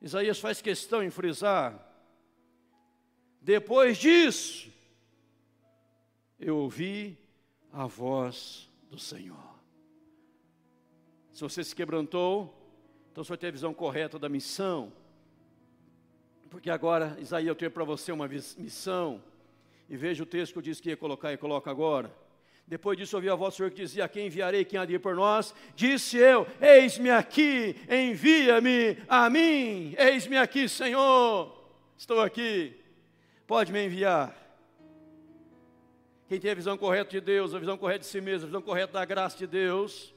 Isaías 0.01 0.39
faz 0.39 0.61
questão 0.61 1.03
em 1.03 1.09
frisar: 1.09 1.87
depois 3.41 3.97
disso, 3.97 4.71
eu 6.39 6.57
ouvi 6.57 7.17
a 7.71 7.85
voz 7.85 8.69
do 8.89 8.97
Senhor. 8.97 9.49
Se 11.31 11.41
você 11.41 11.63
se 11.63 11.75
quebrantou, 11.75 12.53
então 13.11 13.23
você 13.23 13.29
vai 13.29 13.37
ter 13.37 13.47
a 13.47 13.51
visão 13.51 13.73
correta 13.73 14.17
da 14.17 14.27
missão, 14.27 14.91
porque 16.49 16.69
agora, 16.69 17.15
Isaías, 17.19 17.49
eu 17.49 17.55
tenho 17.55 17.71
para 17.71 17.83
você 17.83 18.11
uma 18.11 18.27
missão 18.27 19.21
e 19.89 19.97
veja 19.97 20.21
o 20.21 20.25
texto 20.25 20.53
que 20.53 20.59
eu 20.59 20.63
disse 20.63 20.81
que 20.81 20.89
ia 20.89 20.97
colocar 20.97 21.33
e 21.33 21.37
coloca 21.37 21.71
agora. 21.71 22.13
Depois 22.67 22.95
disso 22.95 23.15
ouvi 23.15 23.27
a 23.27 23.33
voz 23.33 23.55
do 23.55 23.57
Senhor 23.57 23.71
que 23.71 23.81
dizia: 23.81 24.07
Quem 24.07 24.27
enviarei, 24.27 24.63
quem 24.63 24.79
há 24.79 24.85
de 24.85 24.93
ir 24.93 24.99
por 24.99 25.15
nós? 25.15 25.55
Disse 25.75 26.17
eu: 26.17 26.45
Eis-me 26.61 27.09
aqui, 27.09 27.75
envia-me 27.89 28.97
a 29.07 29.27
mim. 29.27 29.95
Eis-me 29.97 30.37
aqui, 30.37 30.69
Senhor. 30.69 31.57
Estou 31.97 32.21
aqui. 32.21 32.79
Pode 33.47 33.71
me 33.71 33.83
enviar. 33.83 34.35
Quem 36.27 36.39
tem 36.39 36.51
a 36.51 36.55
visão 36.55 36.77
correta 36.77 37.09
de 37.09 37.19
Deus, 37.19 37.55
a 37.55 37.59
visão 37.59 37.75
correta 37.75 38.01
de 38.01 38.05
si 38.05 38.21
mesmo, 38.21 38.43
a 38.43 38.49
visão 38.49 38.61
correta 38.61 38.93
da 38.93 39.03
graça 39.03 39.35
de 39.35 39.47
Deus, 39.47 40.13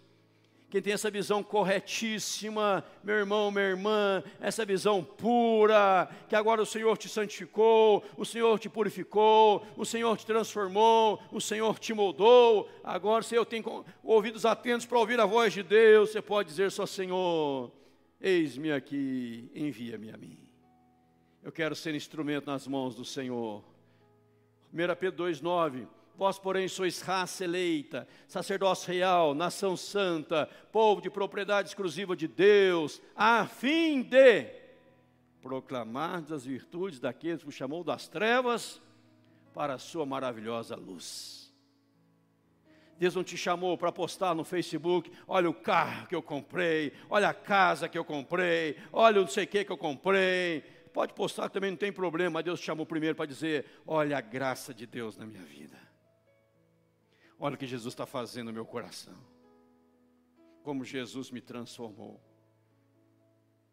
quem 0.73 0.81
tem 0.81 0.95
essa 0.95 1.11
visão 1.11 1.43
corretíssima, 1.43 2.83
meu 3.05 3.17
irmão, 3.17 3.51
minha 3.51 3.67
irmã, 3.67 4.25
essa 4.41 4.65
visão 4.65 5.05
pura, 5.05 6.09
que 6.31 6.35
agora 6.35 6.63
o 6.63 6.65
Senhor 6.65 6.97
te 6.97 7.11
santificou, 7.11 8.03
o 8.17 8.25
Senhor 8.25 8.59
te 8.59 8.71
purificou, 8.71 9.67
o 9.77 9.85
Senhor 9.85 10.17
te 10.17 10.25
transformou, 10.25 11.21
o 11.31 11.43
Senhor 11.43 11.79
te 11.79 11.93
moldou. 11.93 12.71
Agora, 12.83 13.23
se 13.23 13.35
eu 13.35 13.45
tenho 13.45 13.85
ouvidos 14.03 14.47
atentos 14.47 14.87
para 14.87 14.99
ouvir 14.99 15.21
a 15.21 15.27
voz 15.27 15.53
de 15.53 15.63
Deus, 15.63 16.09
você 16.09 16.23
pode 16.23 16.49
dizer 16.49 16.71
só: 16.71 16.87
Senhor, 16.87 17.71
eis-me 18.19 18.73
aqui, 18.73 19.51
envia-me 19.55 20.09
a 20.09 20.17
mim. 20.17 20.39
Eu 21.43 21.53
quero 21.53 21.77
ser 21.77 21.95
instrumento 21.95 22.47
nas 22.47 22.67
mãos 22.67 22.95
do 22.95 23.05
Senhor. 23.05 23.63
1 24.73 24.77
Pedro 24.99 25.27
2,9 25.27 25.87
Vós, 26.23 26.39
porém, 26.39 26.69
sois 26.69 27.01
raça 27.01 27.43
eleita, 27.43 28.07
sacerdócio 28.29 28.93
real, 28.93 29.35
nação 29.35 29.77
santa, 29.77 30.49
povo 30.71 31.01
de 31.01 31.11
propriedade 31.11 31.71
exclusiva 31.71 32.15
de 32.15 32.29
Deus, 32.29 33.03
a 33.17 33.45
fim 33.45 34.03
de 34.03 34.47
proclamar 35.43 36.23
as 36.33 36.45
virtudes 36.45 37.01
daqueles 37.01 37.43
que 37.43 37.49
o 37.49 37.51
chamou 37.51 37.83
das 37.83 38.07
trevas 38.07 38.81
para 39.53 39.75
a 39.75 39.79
sua 39.79 40.07
maravilhosa 40.07 40.77
luz. 40.77 41.53
Deus 42.97 43.17
não 43.17 43.25
te 43.25 43.37
chamou 43.37 43.77
para 43.77 43.91
postar 43.91 44.33
no 44.33 44.45
Facebook, 44.45 45.11
olha 45.27 45.51
o 45.51 45.55
carro 45.55 46.07
que 46.07 46.15
eu 46.15 46.23
comprei, 46.23 46.93
olha 47.11 47.31
a 47.31 47.35
casa 47.35 47.89
que 47.89 47.99
eu 47.99 48.05
comprei, 48.05 48.77
olha 48.93 49.19
o 49.19 49.23
não 49.23 49.29
sei 49.29 49.43
o 49.43 49.49
que 49.49 49.65
que 49.65 49.73
eu 49.73 49.77
comprei. 49.77 50.63
Pode 50.93 51.15
postar 51.15 51.49
também, 51.49 51.73
não 51.73 51.77
tem 51.79 51.91
problema, 51.91 52.35
mas 52.35 52.45
Deus 52.45 52.61
te 52.61 52.67
chamou 52.67 52.87
primeiro 52.87 53.17
para 53.17 53.27
dizer, 53.27 53.67
olha 53.85 54.19
a 54.19 54.21
graça 54.21 54.73
de 54.73 54.87
Deus 54.87 55.17
na 55.17 55.27
minha 55.27 55.43
vida. 55.43 55.82
Olha 57.45 57.57
o 57.57 57.59
que 57.59 57.67
Jesus 57.67 57.93
está 57.93 58.07
fazendo 58.07 58.47
no 58.47 58.53
meu 58.53 58.65
coração. 58.65 59.19
Como 60.63 60.85
Jesus 60.85 61.29
me 61.33 61.41
transformou. 61.41 62.23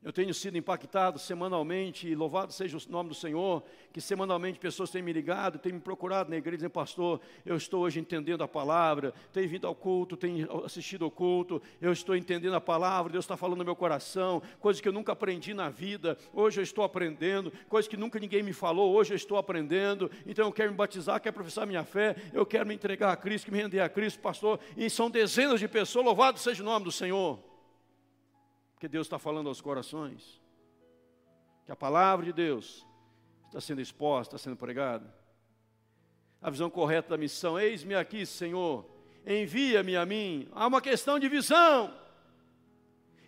Eu 0.02 0.14
tenho 0.14 0.34
sido 0.34 0.58
impactado 0.58 1.20
semanalmente, 1.20 2.08
e 2.08 2.16
louvado 2.16 2.54
seja 2.54 2.78
o 2.78 2.82
nome 2.90 3.10
do 3.10 3.16
Senhor, 3.16 3.62
que 3.92 4.00
semanalmente 4.00 4.58
pessoas 4.58 4.90
têm 4.90 5.02
me 5.02 5.12
ligado, 5.12 5.60
têm 5.60 5.74
me 5.74 5.80
procurado 5.82 6.30
na 6.30 6.38
igreja, 6.38 6.56
dizendo, 6.56 6.72
pastor, 6.72 7.20
eu 7.46 7.58
estou 7.58 7.82
hoje 7.82 8.00
entendendo 8.00 8.42
a 8.42 8.48
palavra, 8.48 9.14
tenho 9.34 9.50
vindo 9.50 9.68
ao 9.68 9.76
culto, 9.76 10.16
tenho 10.16 10.64
assistido 10.64 11.04
ao 11.04 11.12
culto, 11.12 11.62
eu 11.82 11.92
estou 11.92 12.16
entendendo 12.16 12.54
a 12.54 12.62
palavra, 12.62 13.12
Deus 13.12 13.26
está 13.26 13.36
falando 13.36 13.58
no 13.58 13.66
meu 13.66 13.76
coração, 13.76 14.42
coisas 14.62 14.80
que 14.80 14.88
eu 14.88 14.94
nunca 14.94 15.12
aprendi 15.12 15.54
na 15.54 15.70
vida, 15.70 16.18
hoje 16.34 16.62
eu 16.62 16.64
estou 16.64 16.86
aprendendo, 16.86 17.52
coisas 17.68 17.90
que 17.90 17.98
nunca 17.98 18.20
ninguém 18.20 18.42
me 18.42 18.54
falou, 18.54 18.94
hoje 18.96 19.12
eu 19.12 19.18
estou 19.18 19.38
aprendendo, 19.38 20.10
então 20.26 20.46
eu 20.46 20.54
quero 20.54 20.72
me 20.72 20.78
batizar, 20.78 21.20
quero 21.20 21.36
professar 21.36 21.68
minha 21.68 21.84
fé, 21.84 22.16
eu 22.32 22.46
quero 22.46 22.66
me 22.66 22.74
entregar 22.74 23.12
a 23.12 23.18
Cristo, 23.18 23.52
me 23.52 23.62
render 23.62 23.82
a 23.82 23.90
Cristo, 23.90 24.22
pastor, 24.22 24.62
e 24.78 24.90
são 24.90 25.10
dezenas 25.12 25.60
de 25.60 25.68
pessoas, 25.68 26.06
louvado 26.06 26.40
seja 26.40 26.64
o 26.64 26.66
nome 26.66 26.86
do 26.86 26.92
Senhor. 26.92 27.49
Porque 28.80 28.88
Deus 28.88 29.08
está 29.08 29.20
falando 29.20 29.50
aos 29.50 29.60
corações. 29.60 30.42
Que 31.66 31.72
a 31.74 31.76
palavra 31.76 32.28
de 32.28 32.32
Deus 32.32 32.88
está 33.48 33.60
sendo 33.60 33.82
exposta, 33.82 34.38
está 34.38 34.50
sendo 34.50 34.56
pregada. 34.56 35.14
A 36.42 36.50
visão 36.50 36.70
correta 36.70 37.10
da 37.10 37.18
missão. 37.18 37.60
Eis-me 37.60 37.94
aqui, 37.94 38.26
Senhor. 38.26 38.86
Envia-me 39.28 39.98
a 39.98 40.06
mim. 40.06 40.48
Há 40.54 40.66
uma 40.66 40.80
questão 40.80 41.20
de 41.20 41.28
visão. 41.28 41.94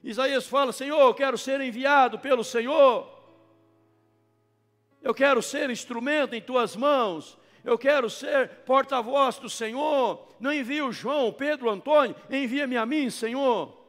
Isaías 0.01 0.47
fala: 0.47 0.71
Senhor, 0.71 1.01
eu 1.01 1.13
quero 1.13 1.37
ser 1.37 1.59
enviado 1.59 2.17
pelo 2.17 2.45
Senhor. 2.45 3.11
Eu 5.01 5.13
quero 5.13 5.41
ser 5.41 5.69
instrumento 5.69 6.33
em 6.33 6.41
tuas 6.41 6.77
mãos. 6.77 7.37
Eu 7.61 7.77
quero 7.77 8.09
ser 8.09 8.47
porta-voz 8.63 9.37
do 9.37 9.49
Senhor. 9.49 10.25
Não 10.39 10.53
envia 10.53 10.85
o 10.85 10.93
João, 10.93 11.33
Pedro, 11.33 11.69
Antônio. 11.69 12.15
Envia-me 12.29 12.77
a 12.77 12.85
mim, 12.85 13.09
Senhor. 13.09 13.80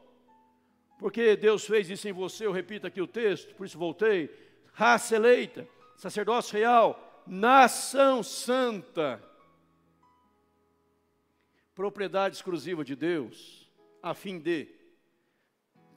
Porque 1.03 1.35
Deus 1.35 1.65
fez 1.65 1.89
isso 1.89 2.07
em 2.07 2.13
você, 2.13 2.45
eu 2.45 2.53
repito 2.53 2.87
aqui 2.87 3.01
o 3.01 3.05
texto, 3.05 3.53
por 3.55 3.65
isso 3.65 3.77
voltei. 3.77 4.33
Raça 4.71 5.17
eleita, 5.17 5.67
sacerdócio 5.97 6.57
real, 6.57 7.21
nação 7.27 8.23
santa, 8.23 9.21
propriedade 11.75 12.37
exclusiva 12.37 12.85
de 12.85 12.95
Deus, 12.95 13.69
a 14.01 14.13
fim 14.13 14.39
de. 14.39 14.73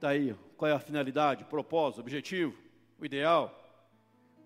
Daí, 0.01 0.35
qual 0.57 0.73
é 0.73 0.75
a 0.75 0.81
finalidade, 0.81 1.45
propósito, 1.45 2.01
objetivo, 2.01 2.59
o 2.99 3.05
ideal? 3.07 3.55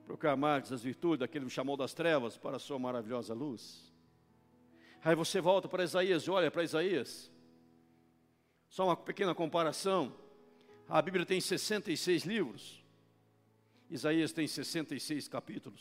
Proclamar 0.04 0.60
as 0.60 0.82
virtudes 0.82 1.20
daquele 1.20 1.46
que 1.46 1.50
chamou 1.50 1.74
das 1.74 1.94
trevas 1.94 2.36
para 2.36 2.56
a 2.56 2.60
sua 2.60 2.78
maravilhosa 2.78 3.32
luz. 3.32 3.90
Aí 5.02 5.14
você 5.14 5.40
volta 5.40 5.66
para 5.68 5.84
Isaías 5.84 6.28
olha 6.28 6.50
para 6.50 6.62
Isaías. 6.62 7.32
Só 8.68 8.84
uma 8.84 8.94
pequena 8.94 9.34
comparação. 9.34 10.28
A 10.90 11.00
Bíblia 11.00 11.24
tem 11.24 11.40
66 11.40 12.24
livros. 12.24 12.82
Isaías 13.88 14.32
tem 14.32 14.48
66 14.48 15.28
capítulos. 15.28 15.80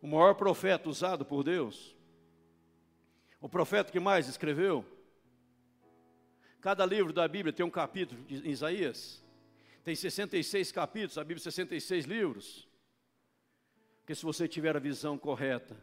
O 0.00 0.06
maior 0.06 0.34
profeta 0.34 0.88
usado 0.88 1.24
por 1.24 1.42
Deus. 1.42 1.96
O 3.40 3.48
profeta 3.48 3.90
que 3.90 3.98
mais 3.98 4.28
escreveu. 4.28 4.84
Cada 6.60 6.86
livro 6.86 7.12
da 7.12 7.26
Bíblia 7.26 7.52
tem 7.52 7.66
um 7.66 7.70
capítulo 7.70 8.22
de 8.22 8.48
Isaías. 8.48 9.20
Tem 9.82 9.96
66 9.96 10.70
capítulos, 10.70 11.18
a 11.18 11.24
Bíblia 11.24 11.42
66 11.42 12.04
livros. 12.04 12.68
Porque 13.98 14.14
se 14.14 14.22
você 14.22 14.46
tiver 14.46 14.76
a 14.76 14.80
visão 14.80 15.18
correta 15.18 15.76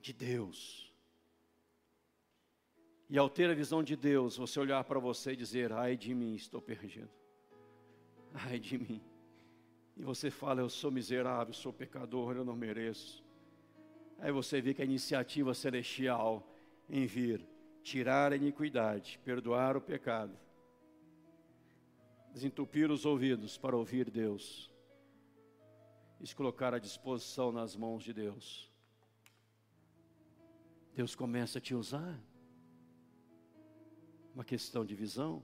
de 0.00 0.14
Deus, 0.14 0.89
e 3.10 3.18
ao 3.18 3.28
ter 3.28 3.50
a 3.50 3.54
visão 3.54 3.82
de 3.82 3.96
Deus, 3.96 4.36
você 4.36 4.60
olhar 4.60 4.84
para 4.84 5.00
você 5.00 5.32
e 5.32 5.36
dizer: 5.36 5.72
ai 5.72 5.96
de 5.96 6.14
mim, 6.14 6.36
estou 6.36 6.62
perdido. 6.62 7.10
Ai 8.32 8.60
de 8.60 8.78
mim. 8.78 9.02
E 9.96 10.02
você 10.04 10.30
fala: 10.30 10.60
eu 10.60 10.68
sou 10.68 10.92
miserável, 10.92 11.52
sou 11.52 11.72
pecador, 11.72 12.36
eu 12.36 12.44
não 12.44 12.54
mereço. 12.54 13.24
Aí 14.20 14.30
você 14.30 14.60
vê 14.60 14.72
que 14.72 14.80
a 14.80 14.84
iniciativa 14.84 15.52
celestial 15.54 16.46
em 16.88 17.04
vir 17.04 17.44
tirar 17.82 18.32
a 18.32 18.36
iniquidade, 18.36 19.18
perdoar 19.24 19.76
o 19.76 19.80
pecado, 19.80 20.38
desentupir 22.32 22.92
os 22.92 23.04
ouvidos 23.04 23.58
para 23.58 23.76
ouvir 23.76 24.08
Deus 24.08 24.70
e 26.20 26.26
se 26.28 26.36
colocar 26.36 26.74
à 26.74 26.78
disposição 26.78 27.50
nas 27.50 27.74
mãos 27.74 28.04
de 28.04 28.12
Deus. 28.12 28.70
Deus 30.94 31.16
começa 31.16 31.58
a 31.58 31.60
te 31.60 31.74
usar. 31.74 32.29
Uma 34.40 34.44
questão 34.46 34.86
de 34.86 34.94
visão. 34.94 35.42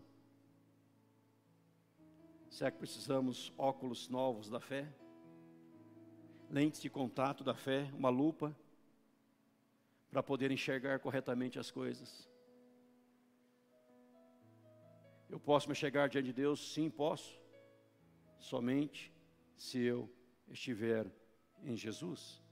Será 2.49 2.71
que 2.71 2.79
precisamos 2.79 3.53
óculos 3.59 4.09
novos 4.09 4.49
da 4.49 4.59
fé? 4.59 4.91
Lentes 6.49 6.81
de 6.81 6.89
contato 6.89 7.45
da 7.45 7.55
fé, 7.55 7.91
uma 7.93 8.09
lupa, 8.09 8.57
para 10.11 10.23
poder 10.23 10.51
enxergar 10.51 10.99
corretamente 10.99 11.59
as 11.59 11.71
coisas. 11.71 12.27
Eu 15.29 15.39
posso 15.39 15.69
me 15.69 15.75
chegar 15.75 16.09
diante 16.09 16.29
de 16.29 16.33
Deus? 16.33 16.73
Sim, 16.73 16.89
posso. 16.89 17.39
Somente 18.39 19.13
se 19.59 19.79
eu 19.79 20.11
estiver 20.49 21.07
em 21.63 21.77
Jesus. 21.77 22.43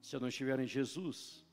Se 0.00 0.14
eu 0.14 0.20
não 0.20 0.28
estiver 0.28 0.60
em 0.60 0.66
Jesus, 0.68 1.44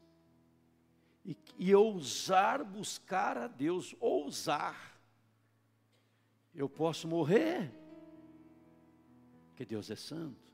e, 1.26 1.36
e 1.58 1.74
ousar 1.74 2.64
buscar 2.64 3.38
a 3.38 3.48
Deus, 3.48 3.96
ousar, 4.00 4.96
eu 6.54 6.70
posso 6.70 7.08
morrer, 7.08 7.72
porque 9.48 9.66
Deus 9.66 9.90
é 9.90 9.96
santo. 9.96 10.46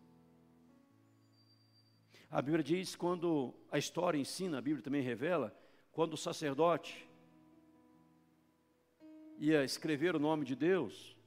A 2.30 2.42
Bíblia 2.42 2.64
diz, 2.64 2.96
quando 2.96 3.54
a 3.70 3.78
história 3.78 4.18
ensina, 4.18 4.58
a 4.58 4.62
Bíblia 4.62 4.82
também 4.82 5.02
revela, 5.02 5.54
quando 5.92 6.14
o 6.14 6.18
sacerdote 6.18 7.08
ia 9.38 9.66
escrever 9.66 10.16
o 10.16 10.20
nome 10.20 10.46
de 10.46 10.56
Deus, 10.56 11.18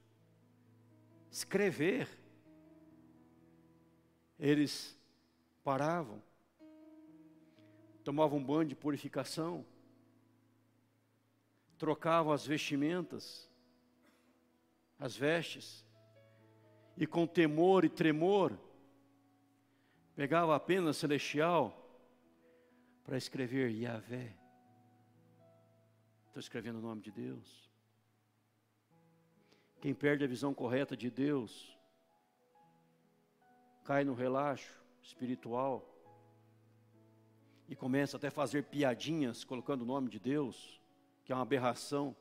escrever, 1.31 2.09
eles 4.39 4.99
paravam, 5.63 6.23
tomavam 8.05 8.39
um 8.39 8.45
banho 8.45 8.69
de 8.69 8.77
purificação, 8.77 9.65
trocavam 11.79 12.33
as 12.33 12.47
vestimentas, 12.47 13.51
as 14.99 15.17
vestes, 15.17 15.85
e 16.97 17.07
com 17.07 17.27
temor 17.27 17.85
e 17.85 17.89
tremor, 17.89 18.57
pegava 20.15 20.55
a 20.55 20.61
pena 20.61 20.93
celestial 20.93 21.81
para 23.03 23.17
escrever 23.17 23.71
Yahvé. 23.71 24.37
Estou 26.27 26.41
escrevendo 26.41 26.79
o 26.79 26.83
nome 26.83 27.01
de 27.01 27.11
Deus. 27.11 27.71
Quem 29.81 29.95
perde 29.95 30.25
a 30.25 30.29
visão 30.29 30.55
correta 30.55 30.97
de 30.97 31.11
Deus, 31.11 31.77
cai 33.85 34.05
no 34.05 34.15
relaxo 34.15 34.73
espiritual 35.03 35.94
e 37.69 37.75
começa 37.75 38.17
até 38.17 38.29
a 38.29 38.31
fazer 38.31 38.65
piadinhas 38.65 39.45
colocando 39.45 39.83
o 39.83 39.87
nome 39.87 40.09
de 40.09 40.19
Deus, 40.19 40.81
que 41.25 41.33
é 41.33 41.35
uma 41.35 41.43
aberração. 41.43 42.15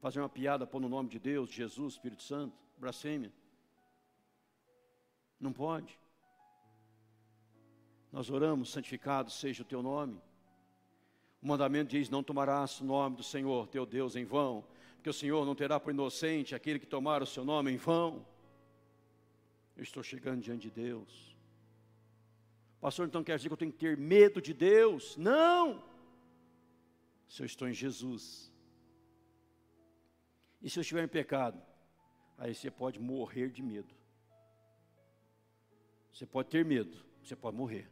Fazer 0.00 0.20
uma 0.20 0.28
piada 0.28 0.66
pondo 0.66 0.86
o 0.86 0.90
nome 0.90 1.08
de 1.08 1.18
Deus, 1.18 1.50
Jesus, 1.50 1.94
Espírito 1.94 2.22
Santo, 2.22 2.56
blasfêmia. 2.78 3.32
Não 5.38 5.52
pode. 5.52 5.98
Nós 8.10 8.30
oramos, 8.30 8.70
santificado 8.70 9.30
seja 9.30 9.62
o 9.62 9.66
teu 9.66 9.82
nome. 9.82 10.20
O 11.42 11.46
mandamento 11.46 11.90
diz: 11.90 12.08
Não 12.08 12.22
tomarás 12.22 12.80
o 12.80 12.84
nome 12.84 13.16
do 13.16 13.22
Senhor 13.22 13.66
teu 13.68 13.84
Deus 13.84 14.16
em 14.16 14.24
vão, 14.24 14.64
porque 14.96 15.10
o 15.10 15.14
Senhor 15.14 15.44
não 15.44 15.54
terá 15.54 15.78
por 15.78 15.92
inocente 15.92 16.54
aquele 16.54 16.78
que 16.78 16.86
tomar 16.86 17.22
o 17.22 17.26
seu 17.26 17.44
nome 17.44 17.70
em 17.70 17.76
vão. 17.76 18.24
Eu 19.76 19.82
estou 19.82 20.02
chegando 20.02 20.40
diante 20.40 20.62
de 20.62 20.70
Deus. 20.70 21.35
Pastor, 22.80 23.06
então 23.06 23.24
quer 23.24 23.36
dizer 23.36 23.48
que 23.48 23.52
eu 23.52 23.58
tenho 23.58 23.72
que 23.72 23.78
ter 23.78 23.96
medo 23.96 24.40
de 24.40 24.52
Deus? 24.52 25.16
Não! 25.16 25.82
Se 27.28 27.42
eu 27.42 27.46
estou 27.46 27.68
em 27.68 27.72
Jesus. 27.72 28.52
E 30.62 30.70
se 30.70 30.78
eu 30.78 30.82
estiver 30.82 31.04
em 31.04 31.08
pecado? 31.08 31.60
Aí 32.38 32.54
você 32.54 32.70
pode 32.70 33.00
morrer 33.00 33.50
de 33.50 33.62
medo. 33.62 33.94
Você 36.12 36.26
pode 36.26 36.48
ter 36.48 36.64
medo, 36.64 37.04
você 37.22 37.34
pode 37.34 37.56
morrer. 37.56 37.90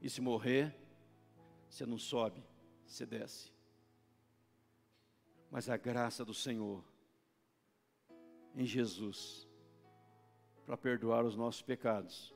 E 0.00 0.08
se 0.08 0.20
morrer, 0.20 0.74
você 1.68 1.86
não 1.86 1.98
sobe, 1.98 2.42
você 2.86 3.04
desce. 3.06 3.52
Mas 5.50 5.68
a 5.68 5.76
graça 5.76 6.24
do 6.24 6.34
Senhor 6.34 6.84
em 8.54 8.64
Jesus 8.64 9.48
para 10.64 10.76
perdoar 10.76 11.24
os 11.24 11.36
nossos 11.36 11.62
pecados 11.62 12.34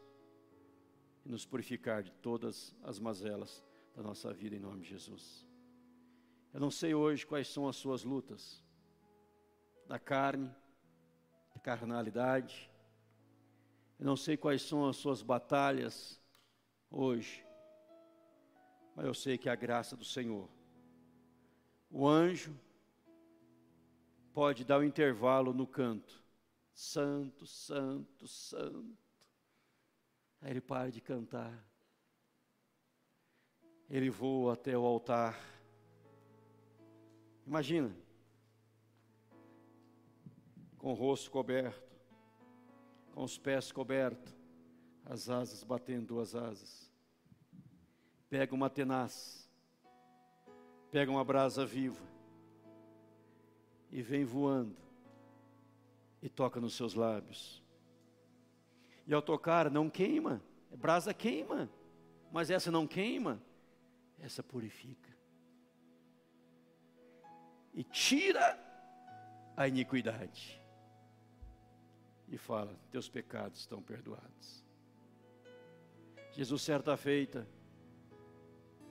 e 1.25 1.29
nos 1.29 1.47
purificar 1.47 2.03
de 2.03 2.13
todas 2.13 2.75
as 2.83 2.99
mazelas 2.99 3.65
da 3.95 4.03
nossa 4.03 4.33
vida 4.33 4.55
em 4.55 4.59
nome 4.59 4.83
de 4.83 4.89
Jesus. 4.89 5.47
Eu 6.53 6.61
não 6.61 6.71
sei 6.71 6.95
hoje 6.95 7.27
quais 7.27 7.49
são 7.49 7.69
as 7.69 7.77
suas 7.77 8.05
lutas 8.05 8.63
da 9.87 9.99
carne, 9.99 10.55
da 11.55 11.61
carnalidade. 11.61 12.71
Eu 13.99 14.07
não 14.07 14.17
sei 14.17 14.37
quais 14.37 14.63
são 14.63 14.89
as 14.89 14.97
suas 14.97 15.23
batalhas 15.23 16.21
hoje. 16.91 17.45
Mas 18.95 19.07
eu 19.07 19.15
sei 19.15 19.37
que 19.37 19.49
a 19.49 19.55
graça 19.55 19.97
do 19.97 20.05
Senhor. 20.05 20.49
O 21.91 22.07
anjo 22.07 22.59
pode 24.33 24.65
dar 24.65 24.79
o 24.79 24.81
um 24.81 24.85
intervalo 24.85 25.53
no 25.53 25.67
canto 25.67 26.25
Santo, 26.75 27.47
Santo, 27.47 28.27
Santo. 28.27 29.04
Aí 30.45 30.51
ele 30.51 30.61
para 30.61 30.91
de 30.91 31.01
cantar. 31.01 31.59
Ele 33.89 34.11
voa 34.11 34.53
até 34.53 34.77
o 34.77 34.85
altar. 34.85 35.41
Imagina, 37.47 37.97
com 40.77 40.91
o 40.91 40.95
rosto 40.95 41.31
coberto, 41.31 41.99
com 43.15 43.25
os 43.25 43.39
pés 43.39 43.73
cobertos, 43.73 44.37
as 45.07 45.31
asas 45.31 45.65
batendo 45.65 46.09
duas 46.09 46.35
asas. 46.35 46.93
Pega 48.29 48.55
uma 48.55 48.69
tenaz, 48.69 49.51
pega 50.91 51.11
uma 51.11 51.25
brasa 51.25 51.65
viva 51.65 52.05
e 53.91 54.03
vem 54.03 54.27
voando 54.27 54.77
e 56.21 56.29
toca 56.29 56.61
nos 56.61 56.75
seus 56.75 56.93
lábios. 56.93 57.64
E 59.07 59.13
ao 59.13 59.21
tocar, 59.21 59.71
não 59.71 59.91
queima, 59.91 60.43
brasa 60.77 61.13
queima, 61.13 61.69
mas 62.33 62.51
essa 62.51 62.71
não 62.71 62.87
queima, 62.87 63.41
essa 64.19 64.43
purifica. 64.43 65.13
E 67.73 67.83
tira 67.83 68.59
a 69.57 69.69
iniquidade. 69.69 70.61
E 72.29 72.39
fala: 72.39 72.79
Teus 72.91 73.09
pecados 73.09 73.61
estão 73.61 73.83
perdoados. 73.83 74.65
Jesus, 76.33 76.63
certa 76.63 76.97
feita, 76.97 77.47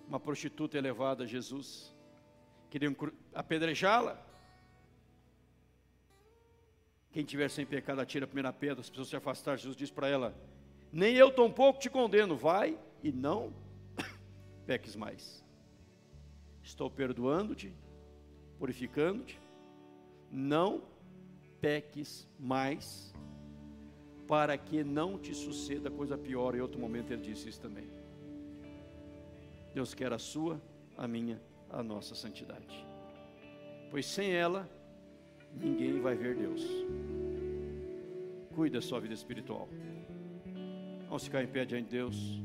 uma 0.07 0.19
prostituta 0.19 0.77
elevada 0.77 1.23
a 1.23 1.27
Jesus, 1.27 1.93
queriam 2.69 2.95
apedrejá-la. 3.33 4.32
Quem 7.13 7.23
tiver 7.23 7.47
sem 7.47 7.63
pecado, 7.63 8.01
atira 8.01 8.25
a 8.25 8.27
primeira 8.27 8.51
pedra. 8.51 8.81
As 8.81 8.89
pessoas 8.89 9.07
se 9.07 9.15
afastaram. 9.15 9.57
Jesus 9.57 9.77
disse 9.77 9.93
para 9.93 10.07
ela: 10.07 10.35
Nem 10.91 11.15
eu 11.15 11.31
tampouco 11.31 11.79
te 11.79 11.89
condeno. 11.89 12.35
Vai 12.35 12.77
e 13.03 13.11
não 13.11 13.53
peques 14.65 14.95
mais. 14.95 15.43
Estou 16.63 16.89
perdoando-te, 16.89 17.71
purificando-te, 18.57 19.39
não 20.31 20.81
peques 21.61 22.27
mais, 22.39 23.13
para 24.27 24.57
que 24.57 24.83
não 24.83 25.19
te 25.19 25.35
suceda 25.35 25.91
coisa 25.91 26.17
pior. 26.17 26.55
Em 26.55 26.61
outro 26.61 26.79
momento 26.79 27.11
ele 27.11 27.21
disse 27.21 27.47
isso 27.47 27.61
também. 27.61 27.87
Deus 29.73 29.93
quer 29.93 30.13
a 30.13 30.17
sua, 30.17 30.59
a 30.97 31.07
minha, 31.07 31.39
a 31.69 31.83
nossa 31.83 32.15
santidade. 32.15 32.85
Pois 33.91 34.05
sem 34.05 34.31
ela, 34.31 34.67
ninguém 35.53 35.99
vai 35.99 36.15
ver 36.15 36.35
Deus. 36.35 36.63
Cuide 38.55 38.75
da 38.75 38.81
sua 38.81 38.99
vida 38.99 39.13
espiritual. 39.13 39.67
Vamos 41.07 41.23
ficar 41.23 41.43
em 41.43 41.47
pé 41.47 41.65
diante 41.65 41.85
de 41.85 41.97
Deus. 41.97 42.41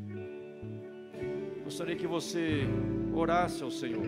Gostaria 1.65 1.97
que 1.97 2.07
você 2.07 2.63
orasse 3.15 3.63
ao 3.63 3.71
Senhor. 3.71 4.07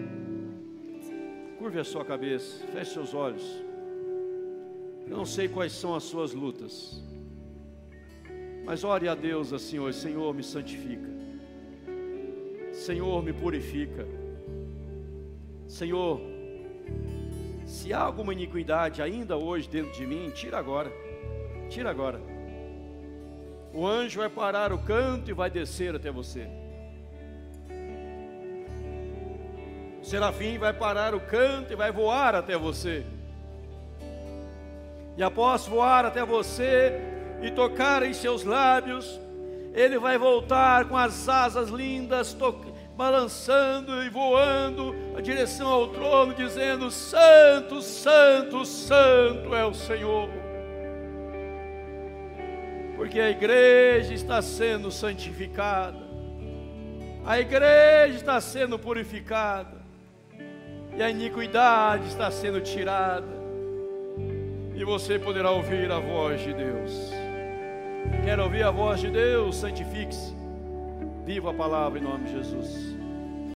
Curve 1.59 1.79
a 1.79 1.85
sua 1.85 2.05
cabeça, 2.05 2.67
feche 2.69 2.93
seus 2.93 3.13
olhos. 3.13 3.45
Eu 5.07 5.17
não 5.17 5.27
sei 5.27 5.49
quais 5.49 5.73
são 5.73 5.95
as 5.95 6.05
suas 6.05 6.33
lutas, 6.33 7.03
mas 8.65 8.85
ore 8.85 9.09
a 9.09 9.15
Deus 9.15 9.53
assim 9.53 9.79
hoje: 9.79 9.99
Senhor, 9.99 10.33
me 10.33 10.43
santifica, 10.43 11.11
Senhor, 12.73 13.23
me 13.23 13.33
purifica, 13.33 14.07
Senhor, 15.67 16.21
se 17.67 17.93
há 17.93 18.01
alguma 18.01 18.33
iniquidade 18.33 19.03
ainda 19.03 19.37
hoje 19.37 19.69
dentro 19.69 19.93
de 19.93 20.07
mim, 20.07 20.31
tira 20.31 20.59
agora, 20.59 20.91
tira 21.71 21.89
agora. 21.89 22.21
O 23.73 23.87
anjo 23.87 24.19
vai 24.19 24.29
parar 24.29 24.73
o 24.73 24.79
canto 24.79 25.31
e 25.31 25.33
vai 25.33 25.49
descer 25.49 25.95
até 25.95 26.11
você. 26.11 26.49
O 30.03 30.05
serafim 30.05 30.59
vai 30.59 30.73
parar 30.73 31.15
o 31.15 31.21
canto 31.21 31.73
e 31.73 31.77
vai 31.77 31.93
voar 31.93 32.35
até 32.35 32.59
você. 32.59 33.07
E 35.17 35.23
após 35.23 35.67
voar 35.67 36.05
até 36.05 36.25
você 36.25 37.01
e 37.41 37.51
tocar 37.53 38.03
em 38.03 38.13
seus 38.13 38.43
lábios, 38.43 39.21
ele 39.73 39.99
vai 39.99 40.19
voltar 40.19 40.87
com 40.87 40.97
as 40.97 41.29
asas 41.29 41.69
lindas, 41.69 42.37
balançando 42.97 44.03
e 44.03 44.09
voando 44.09 44.95
a 45.17 45.21
direção 45.21 45.69
ao 45.69 45.89
trono, 45.89 46.35
dizendo: 46.35 46.91
Santo, 46.91 47.81
Santo, 47.81 48.65
Santo 48.65 49.55
é 49.55 49.65
o 49.65 49.75
Senhor 49.75 50.40
porque 53.11 53.21
a 53.21 53.31
igreja 53.31 54.15
está 54.15 54.41
sendo 54.41 54.89
santificada, 54.89 55.99
a 57.27 57.41
igreja 57.41 58.15
está 58.15 58.41
sendo 58.41 58.79
purificada, 58.79 59.79
e 60.97 61.03
a 61.03 61.11
iniquidade 61.11 62.07
está 62.07 62.31
sendo 62.31 62.61
tirada, 62.61 63.27
e 64.77 64.85
você 64.85 65.19
poderá 65.19 65.51
ouvir 65.51 65.91
a 65.91 65.99
voz 65.99 66.41
de 66.41 66.55
Deus. 66.55 67.11
Quer 68.25 68.39
ouvir 68.39 68.63
a 68.63 68.71
voz 68.71 69.01
de 69.01 69.11
Deus? 69.11 69.57
Santifique-se, 69.57 70.33
viva 71.27 71.51
a 71.51 71.55
palavra 71.55 71.99
em 71.99 72.03
nome 72.03 72.27
de 72.27 72.33
Jesus. 72.35 72.90